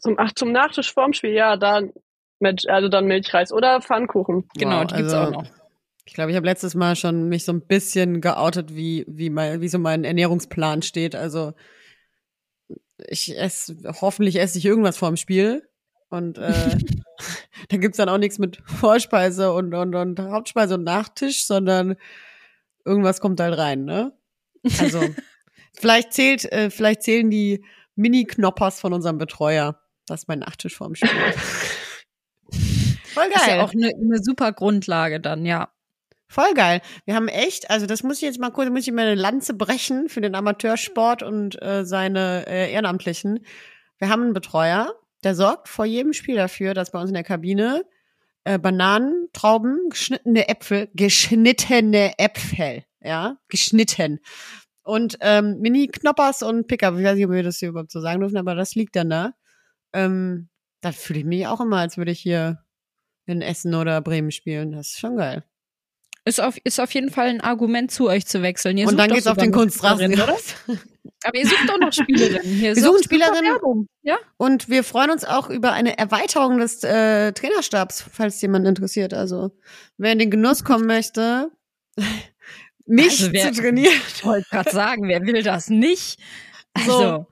Zum, 0.00 0.18
ach, 0.18 0.32
zum 0.32 0.52
Nachtisch 0.52 0.92
vorm 0.92 1.12
Spiel, 1.14 1.32
ja, 1.32 1.56
dann 1.56 1.92
mit, 2.44 2.68
also 2.68 2.88
dann 2.88 3.06
Milchreis 3.06 3.52
oder 3.52 3.80
Pfannkuchen. 3.80 4.48
Genau, 4.56 4.82
Wow, 4.82 4.86
die 4.86 4.94
gibt's 4.94 5.12
also- 5.12 5.36
auch 5.36 5.42
noch. 5.42 5.50
Ich 6.06 6.12
glaube, 6.12 6.30
ich 6.30 6.36
habe 6.36 6.46
letztes 6.46 6.74
Mal 6.74 6.96
schon 6.96 7.30
mich 7.30 7.46
so 7.46 7.52
ein 7.52 7.62
bisschen 7.62 8.20
geoutet, 8.20 8.76
wie, 8.76 9.06
wie, 9.08 9.30
mein, 9.30 9.62
wie 9.62 9.68
so 9.68 9.78
mein 9.78 10.04
Ernährungsplan 10.04 10.82
steht. 10.82 11.16
Also 11.16 11.54
ich 13.08 13.36
esse, 13.38 13.74
hoffentlich 14.02 14.38
esse 14.38 14.58
ich 14.58 14.66
irgendwas 14.66 14.98
vorm 14.98 15.16
Spiel. 15.16 15.66
Und 16.10 16.36
äh, 16.36 16.76
da 17.70 17.76
gibt's 17.78 17.96
dann 17.96 18.10
auch 18.10 18.18
nichts 18.18 18.38
mit 18.38 18.58
Vorspeise 18.66 19.52
und, 19.54 19.72
und, 19.72 19.94
und 19.94 20.20
Hauptspeise 20.20 20.74
und 20.74 20.84
Nachtisch, 20.84 21.46
sondern 21.46 21.96
irgendwas 22.84 23.22
kommt 23.22 23.40
halt 23.40 23.56
rein, 23.56 23.86
ne? 23.86 24.12
Also 24.78 25.02
vielleicht 25.72 26.12
zählt, 26.12 26.44
äh, 26.52 26.68
vielleicht 26.68 27.02
zählen 27.02 27.30
die 27.30 27.64
Mini-Knoppers 27.96 28.78
von 28.78 28.92
unserem 28.92 29.16
Betreuer. 29.16 29.80
Das 30.06 30.24
ist 30.24 30.28
mein 30.28 30.40
Nachtisch 30.40 30.76
vorm 30.76 30.94
Spiel. 30.94 31.08
Voll 33.14 33.26
Ist 33.26 33.46
geil. 33.46 33.58
ja 33.58 33.64
auch 33.64 33.72
eine 33.72 33.92
ne 33.96 34.18
super 34.22 34.52
Grundlage 34.52 35.20
dann, 35.20 35.46
ja. 35.46 35.68
Voll 36.26 36.52
geil. 36.54 36.80
Wir 37.04 37.14
haben 37.14 37.28
echt, 37.28 37.70
also 37.70 37.86
das 37.86 38.02
muss 38.02 38.16
ich 38.16 38.22
jetzt 38.22 38.40
mal 38.40 38.50
kurz, 38.50 38.68
muss 38.68 38.86
ich 38.86 38.92
mal 38.92 39.06
eine 39.06 39.14
Lanze 39.14 39.54
brechen 39.54 40.08
für 40.08 40.20
den 40.20 40.34
Amateursport 40.34 41.22
und 41.22 41.60
äh, 41.62 41.84
seine 41.84 42.46
äh, 42.48 42.72
Ehrenamtlichen. 42.72 43.46
Wir 43.98 44.08
haben 44.08 44.22
einen 44.22 44.32
Betreuer, 44.32 44.94
der 45.22 45.36
sorgt 45.36 45.68
vor 45.68 45.84
jedem 45.84 46.12
Spiel 46.12 46.34
dafür, 46.34 46.74
dass 46.74 46.90
bei 46.90 46.98
uns 46.98 47.10
in 47.10 47.14
der 47.14 47.22
Kabine 47.22 47.84
äh, 48.42 48.58
Bananen, 48.58 49.28
Trauben, 49.32 49.78
geschnittene 49.90 50.48
Äpfel, 50.48 50.88
geschnittene 50.94 52.18
Äpfel, 52.18 52.84
ja, 53.00 53.36
geschnitten. 53.48 54.18
Und 54.82 55.16
ähm, 55.20 55.60
Mini-Knoppers 55.60 56.42
und 56.42 56.66
Pickup. 56.66 56.98
Ich 56.98 57.04
weiß 57.04 57.14
nicht, 57.14 57.26
ob 57.26 57.32
wir 57.32 57.42
das 57.44 57.58
hier 57.58 57.68
überhaupt 57.68 57.92
so 57.92 58.00
sagen 58.00 58.20
dürfen, 58.20 58.36
aber 58.38 58.54
das 58.54 58.74
liegt 58.74 58.96
dann 58.96 59.10
da. 59.10 59.32
Ähm, 59.92 60.48
da 60.80 60.92
fühle 60.92 61.20
ich 61.20 61.24
mich 61.24 61.46
auch 61.46 61.60
immer, 61.60 61.78
als 61.78 61.96
würde 61.96 62.10
ich 62.10 62.20
hier 62.20 62.63
in 63.26 63.42
Essen 63.42 63.74
oder 63.74 64.00
Bremen 64.00 64.30
spielen. 64.30 64.72
Das 64.72 64.88
ist 64.88 64.98
schon 65.00 65.16
geil. 65.16 65.44
Ist 66.26 66.40
auf, 66.40 66.56
ist 66.64 66.80
auf 66.80 66.90
jeden 66.92 67.10
Fall 67.10 67.28
ein 67.28 67.40
Argument, 67.42 67.90
zu 67.90 68.08
euch 68.08 68.24
zu 68.26 68.40
wechseln. 68.40 68.78
Ihr 68.78 68.88
Und 68.88 68.96
dann 68.96 69.08
doch 69.10 69.14
geht's 69.16 69.26
auf 69.26 69.36
den 69.36 69.52
Kunstrasen. 69.52 70.14
Oder? 70.14 70.36
Aber 71.24 71.36
ihr 71.38 71.46
sucht 71.46 71.70
auch 71.70 71.78
noch 71.78 71.92
Spielerinnen. 71.92 72.42
Hier 72.42 72.74
Wir 72.74 72.82
suchen 72.82 73.02
Spielerinnen. 73.02 73.88
Ja? 74.02 74.16
Und 74.38 74.70
wir 74.70 74.84
freuen 74.84 75.10
uns 75.10 75.24
auch 75.26 75.50
über 75.50 75.72
eine 75.72 75.98
Erweiterung 75.98 76.58
des 76.58 76.82
äh, 76.82 77.32
Trainerstabs, 77.32 78.06
falls 78.10 78.40
jemand 78.40 78.66
interessiert. 78.66 79.12
Also 79.12 79.50
wer 79.98 80.12
in 80.12 80.18
den 80.18 80.30
Genuss 80.30 80.64
kommen 80.64 80.86
möchte, 80.86 81.50
mich 82.86 83.20
Also 83.20 83.32
wer- 83.32 83.52
zu 83.52 83.60
trainieren. 83.60 83.92
Ich 84.14 84.24
wollte 84.24 84.48
gerade 84.48 84.70
sagen, 84.70 85.08
wer 85.08 85.22
will 85.22 85.42
das 85.42 85.68
nicht? 85.68 86.18
Also, 86.72 86.98
So. 86.98 87.26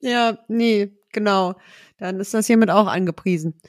Ja, 0.00 0.38
nee, 0.48 0.92
genau. 1.12 1.54
Dann 1.98 2.18
ist 2.20 2.32
das 2.32 2.46
hiermit 2.46 2.70
auch 2.70 2.86
angepriesen. 2.86 3.60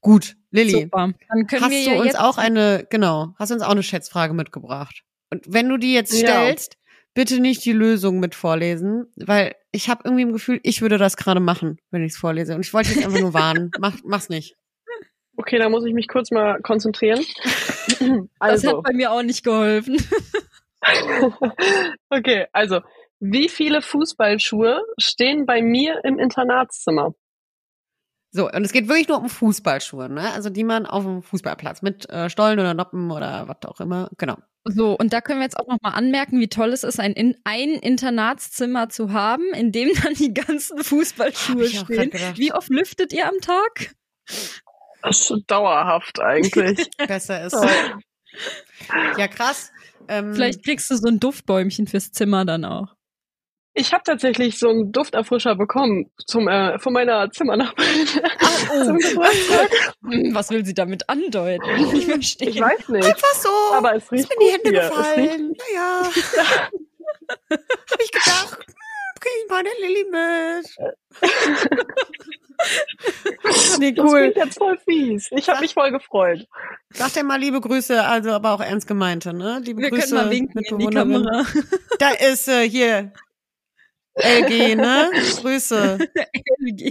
Gut, 0.00 0.36
Lilly, 0.56 0.82
super. 0.82 1.12
Dann 1.28 1.46
können 1.46 1.62
hast 1.62 1.70
wir 1.70 1.84
du 1.84 1.90
ja 1.90 1.96
uns 1.96 2.06
jetzt 2.06 2.18
auch 2.20 2.38
eine, 2.38 2.86
genau, 2.90 3.34
hast 3.38 3.50
du 3.50 3.54
uns 3.54 3.62
auch 3.62 3.70
eine 3.70 3.82
Schätzfrage 3.82 4.34
mitgebracht. 4.34 5.02
Und 5.30 5.44
wenn 5.46 5.68
du 5.68 5.76
die 5.76 5.94
jetzt 5.94 6.12
Ja. 6.12 6.28
stellst, 6.28 6.76
bitte 7.14 7.40
nicht 7.40 7.64
die 7.64 7.72
Lösung 7.72 8.20
mit 8.20 8.34
vorlesen, 8.34 9.06
weil 9.16 9.54
ich 9.72 9.88
habe 9.88 10.02
irgendwie 10.04 10.22
im 10.22 10.32
Gefühl, 10.32 10.60
ich 10.62 10.82
würde 10.82 10.98
das 10.98 11.16
gerade 11.16 11.40
machen, 11.40 11.78
wenn 11.90 12.02
ich 12.04 12.12
es 12.12 12.18
vorlese. 12.18 12.54
Und 12.54 12.60
ich 12.64 12.72
wollte 12.74 12.90
jetzt 12.90 13.04
einfach 13.04 13.20
nur 13.20 13.34
warnen. 13.34 13.70
Mach, 13.78 13.94
mach's 14.04 14.28
nicht. 14.28 14.54
Okay, 15.38 15.58
da 15.58 15.68
muss 15.68 15.84
ich 15.84 15.92
mich 15.92 16.08
kurz 16.08 16.30
mal 16.30 16.60
konzentrieren. 16.62 17.24
Das 17.98 18.08
Also, 18.38 18.78
hat 18.78 18.82
bei 18.82 18.92
mir 18.92 19.12
auch 19.12 19.22
nicht 19.22 19.44
geholfen. 19.44 19.96
okay, 22.10 22.46
also, 22.52 22.80
wie 23.20 23.48
viele 23.48 23.80
Fußballschuhe 23.80 24.82
stehen 24.98 25.46
bei 25.46 25.62
mir 25.62 26.00
im 26.04 26.18
Internatszimmer? 26.18 27.14
So, 28.36 28.50
und 28.50 28.64
es 28.66 28.72
geht 28.72 28.86
wirklich 28.86 29.08
nur 29.08 29.18
um 29.18 29.30
Fußballschuhe, 29.30 30.10
ne? 30.10 30.30
Also 30.32 30.50
die 30.50 30.62
man 30.62 30.84
auf 30.84 31.04
dem 31.04 31.22
Fußballplatz 31.22 31.80
mit 31.80 32.06
äh, 32.10 32.28
Stollen 32.28 32.58
oder 32.58 32.74
Noppen 32.74 33.10
oder 33.10 33.48
was 33.48 33.56
auch 33.64 33.80
immer. 33.80 34.10
Genau. 34.18 34.36
So, 34.64 34.94
und 34.94 35.14
da 35.14 35.22
können 35.22 35.38
wir 35.38 35.44
jetzt 35.44 35.58
auch 35.58 35.66
nochmal 35.66 35.94
anmerken, 35.94 36.38
wie 36.38 36.48
toll 36.48 36.68
es 36.74 36.84
ist, 36.84 37.00
ein, 37.00 37.14
in, 37.14 37.34
ein 37.44 37.70
Internatszimmer 37.70 38.90
zu 38.90 39.14
haben, 39.14 39.54
in 39.54 39.72
dem 39.72 39.88
dann 40.02 40.12
die 40.12 40.34
ganzen 40.34 40.84
Fußballschuhe 40.84 41.66
stehen. 41.68 42.12
Wie 42.34 42.52
oft 42.52 42.68
lüftet 42.68 43.14
ihr 43.14 43.26
am 43.26 43.40
Tag? 43.40 43.94
Das 45.02 45.30
ist 45.30 45.44
dauerhaft 45.46 46.20
eigentlich. 46.20 46.90
Besser 47.08 47.42
ist. 47.42 47.56
Ja, 49.16 49.28
krass. 49.28 49.72
Ähm, 50.08 50.34
Vielleicht 50.34 50.62
kriegst 50.62 50.90
du 50.90 50.96
so 50.96 51.08
ein 51.08 51.20
Duftbäumchen 51.20 51.86
fürs 51.86 52.12
Zimmer 52.12 52.44
dann 52.44 52.66
auch. 52.66 52.95
Ich 53.78 53.92
habe 53.92 54.02
tatsächlich 54.04 54.58
so 54.58 54.70
einen 54.70 54.90
Dufterfrischer 54.90 55.54
bekommen 55.54 56.10
zum, 56.26 56.48
äh, 56.48 56.78
von 56.78 56.94
meiner 56.94 57.30
Zimmernachbarin. 57.30 58.06
zum 58.86 58.96
Geburtstag. 58.96 59.70
Hm, 60.02 60.34
Was 60.34 60.48
will 60.50 60.64
sie 60.64 60.72
damit 60.72 61.06
andeuten? 61.10 61.62
Ich 61.94 62.06
verstehe. 62.06 62.48
Ich 62.48 62.58
weiß 62.60 62.88
nicht. 62.88 63.04
Einfach 63.06 63.34
so. 63.34 63.50
Aber 63.74 63.94
es 63.94 64.04
ist 64.04 64.12
riecht 64.12 64.30
mir 64.30 64.36
die 64.40 64.50
Hände 64.52 64.70
hier. 64.70 64.80
Gefallen. 64.88 65.54
Naja. 65.74 66.02
Hab 67.50 68.00
ich 68.02 68.12
gedacht, 68.12 68.56
hm, 68.56 68.64
bring 69.20 69.32
ich 69.44 69.50
mal 69.50 69.62
der 69.62 69.74
Lilly 69.80 70.04
mit. 70.10 70.66
nee, 73.78 73.92
Das 73.92 74.04
cool. 74.06 74.20
klingt 74.32 74.36
jetzt 74.36 74.56
voll 74.58 74.78
fies. 74.88 75.28
Ich 75.32 75.48
habe 75.50 75.60
mich 75.60 75.74
voll 75.74 75.90
gefreut. 75.90 76.46
Sag 76.90 77.12
dir 77.12 77.24
mal 77.24 77.38
liebe 77.38 77.60
Grüße, 77.60 78.02
also 78.02 78.30
aber 78.30 78.52
auch 78.52 78.60
ernst 78.60 78.88
gemeinte, 78.88 79.34
ne? 79.34 79.60
Liebe 79.62 79.82
Wir 79.82 79.90
Grüße. 79.90 80.14
können 80.14 80.24
mal 80.24 80.30
winken 80.30 80.62
in 80.64 80.78
die. 80.78 80.86
Kamera. 80.86 81.44
Da 81.98 82.10
ist 82.10 82.48
äh, 82.48 82.68
hier 82.68 83.12
LG, 84.16 84.76
ne? 84.76 85.10
Grüße. 85.40 85.98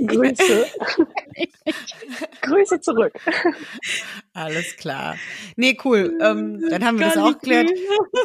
Grüße. 0.07 0.65
Grüße 2.41 2.79
zurück. 2.81 3.13
Alles 4.33 4.75
klar. 4.77 5.15
Nee, 5.55 5.77
cool. 5.83 6.17
Ähm, 6.21 6.63
dann 6.69 6.85
haben 6.85 6.99
wir 6.99 7.07
das 7.07 7.17
auch 7.17 7.33
geklärt. 7.33 7.71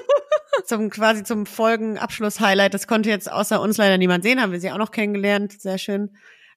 Zum 0.67 0.91
quasi 0.91 1.23
zum 1.23 1.47
Folgenabschluss-Highlight. 1.47 2.75
Das 2.75 2.87
konnte 2.87 3.09
jetzt 3.09 3.31
außer 3.31 3.61
uns 3.61 3.79
leider 3.79 3.97
niemand 3.97 4.25
sehen, 4.25 4.41
haben 4.41 4.53
wir 4.53 4.61
sie 4.61 4.71
auch 4.71 4.79
noch 4.79 4.91
kennengelernt. 4.91 5.61
Sehr 5.61 5.79
schön. 5.79 6.17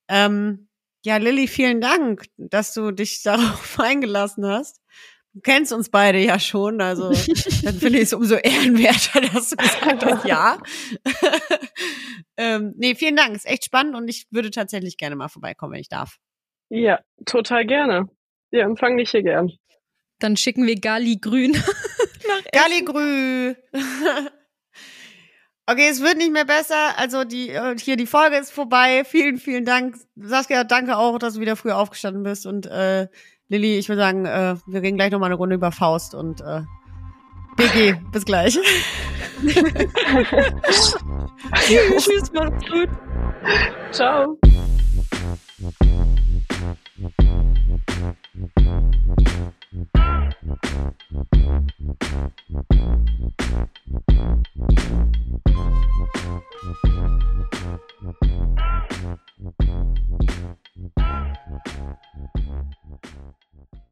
Ähm, 0.10 0.68
ja, 1.06 1.18
Lilly, 1.18 1.48
vielen 1.48 1.80
Dank, 1.80 2.26
dass 2.38 2.74
du 2.74 2.92
dich 2.92 3.22
darauf 3.24 3.80
eingelassen 3.80 4.46
hast. 4.46 4.82
Du 5.34 5.42
kennst 5.42 5.74
uns 5.74 5.90
beide 5.90 6.20
ja 6.20 6.40
schon, 6.40 6.80
also 6.80 7.10
dann 7.64 7.76
finde 7.76 7.98
ich 7.98 8.04
es 8.04 8.14
umso 8.14 8.36
ehrenwerter, 8.36 9.22
dass 9.22 9.50
du 9.50 9.56
gesagt 9.56 10.06
hast, 10.06 10.26
ja. 10.26 10.60
ähm, 12.38 12.74
nee, 12.78 12.94
vielen 12.94 13.16
Dank, 13.16 13.36
ist 13.36 13.48
echt 13.48 13.66
spannend 13.66 13.96
und 13.96 14.08
ich 14.08 14.28
würde 14.30 14.52
tatsächlich 14.52 14.98
gerne 14.98 15.16
mal 15.16 15.30
vorbeikommen, 15.30 15.74
wenn 15.74 15.82
ich 15.82 15.90
darf. 15.90 16.18
Ja, 16.70 17.00
total 17.26 17.66
gerne. 17.66 18.10
Wir 18.52 18.62
empfangen 18.64 18.98
dich 18.98 19.10
hier 19.10 19.24
gern. 19.24 19.52
Dann 20.20 20.38
schicken 20.38 20.68
wir 20.68 20.80
Gali 20.80 21.18
Grün 21.18 21.52
nach 22.28 22.52
Galligrü. 22.52 23.56
Okay, 25.66 25.88
es 25.90 26.02
wird 26.02 26.18
nicht 26.18 26.32
mehr 26.32 26.46
besser. 26.46 26.98
Also 26.98 27.24
die 27.24 27.50
äh, 27.50 27.78
hier 27.78 27.96
die 27.96 28.06
Folge 28.06 28.38
ist 28.38 28.52
vorbei. 28.52 29.04
Vielen, 29.06 29.38
vielen 29.38 29.66
Dank. 29.66 29.96
Saskia, 30.16 30.64
danke 30.64 30.98
auch, 30.98 31.18
dass 31.20 31.36
du 31.36 31.40
wieder 31.40 31.56
früh 31.56 31.72
aufgestanden 31.72 32.24
bist. 32.24 32.46
Und 32.46 32.66
äh, 32.68 33.08
Lilly, 33.54 33.78
ich 33.78 33.88
würde 33.88 34.02
sagen, 34.02 34.26
äh, 34.26 34.56
wir 34.66 34.82
gehen 34.82 34.96
gleich 34.96 35.12
nochmal 35.12 35.28
eine 35.28 35.36
Runde 35.36 35.54
über 35.54 35.72
Faust 35.72 36.16
und 36.16 36.42
äh, 36.42 36.62
BG, 37.56 37.94
bis 38.12 38.26
gleich. 38.26 38.58
Tschüss, 42.00 42.34
macht's 42.34 42.68
gut. 42.68 42.90
Ciao. 43.92 44.40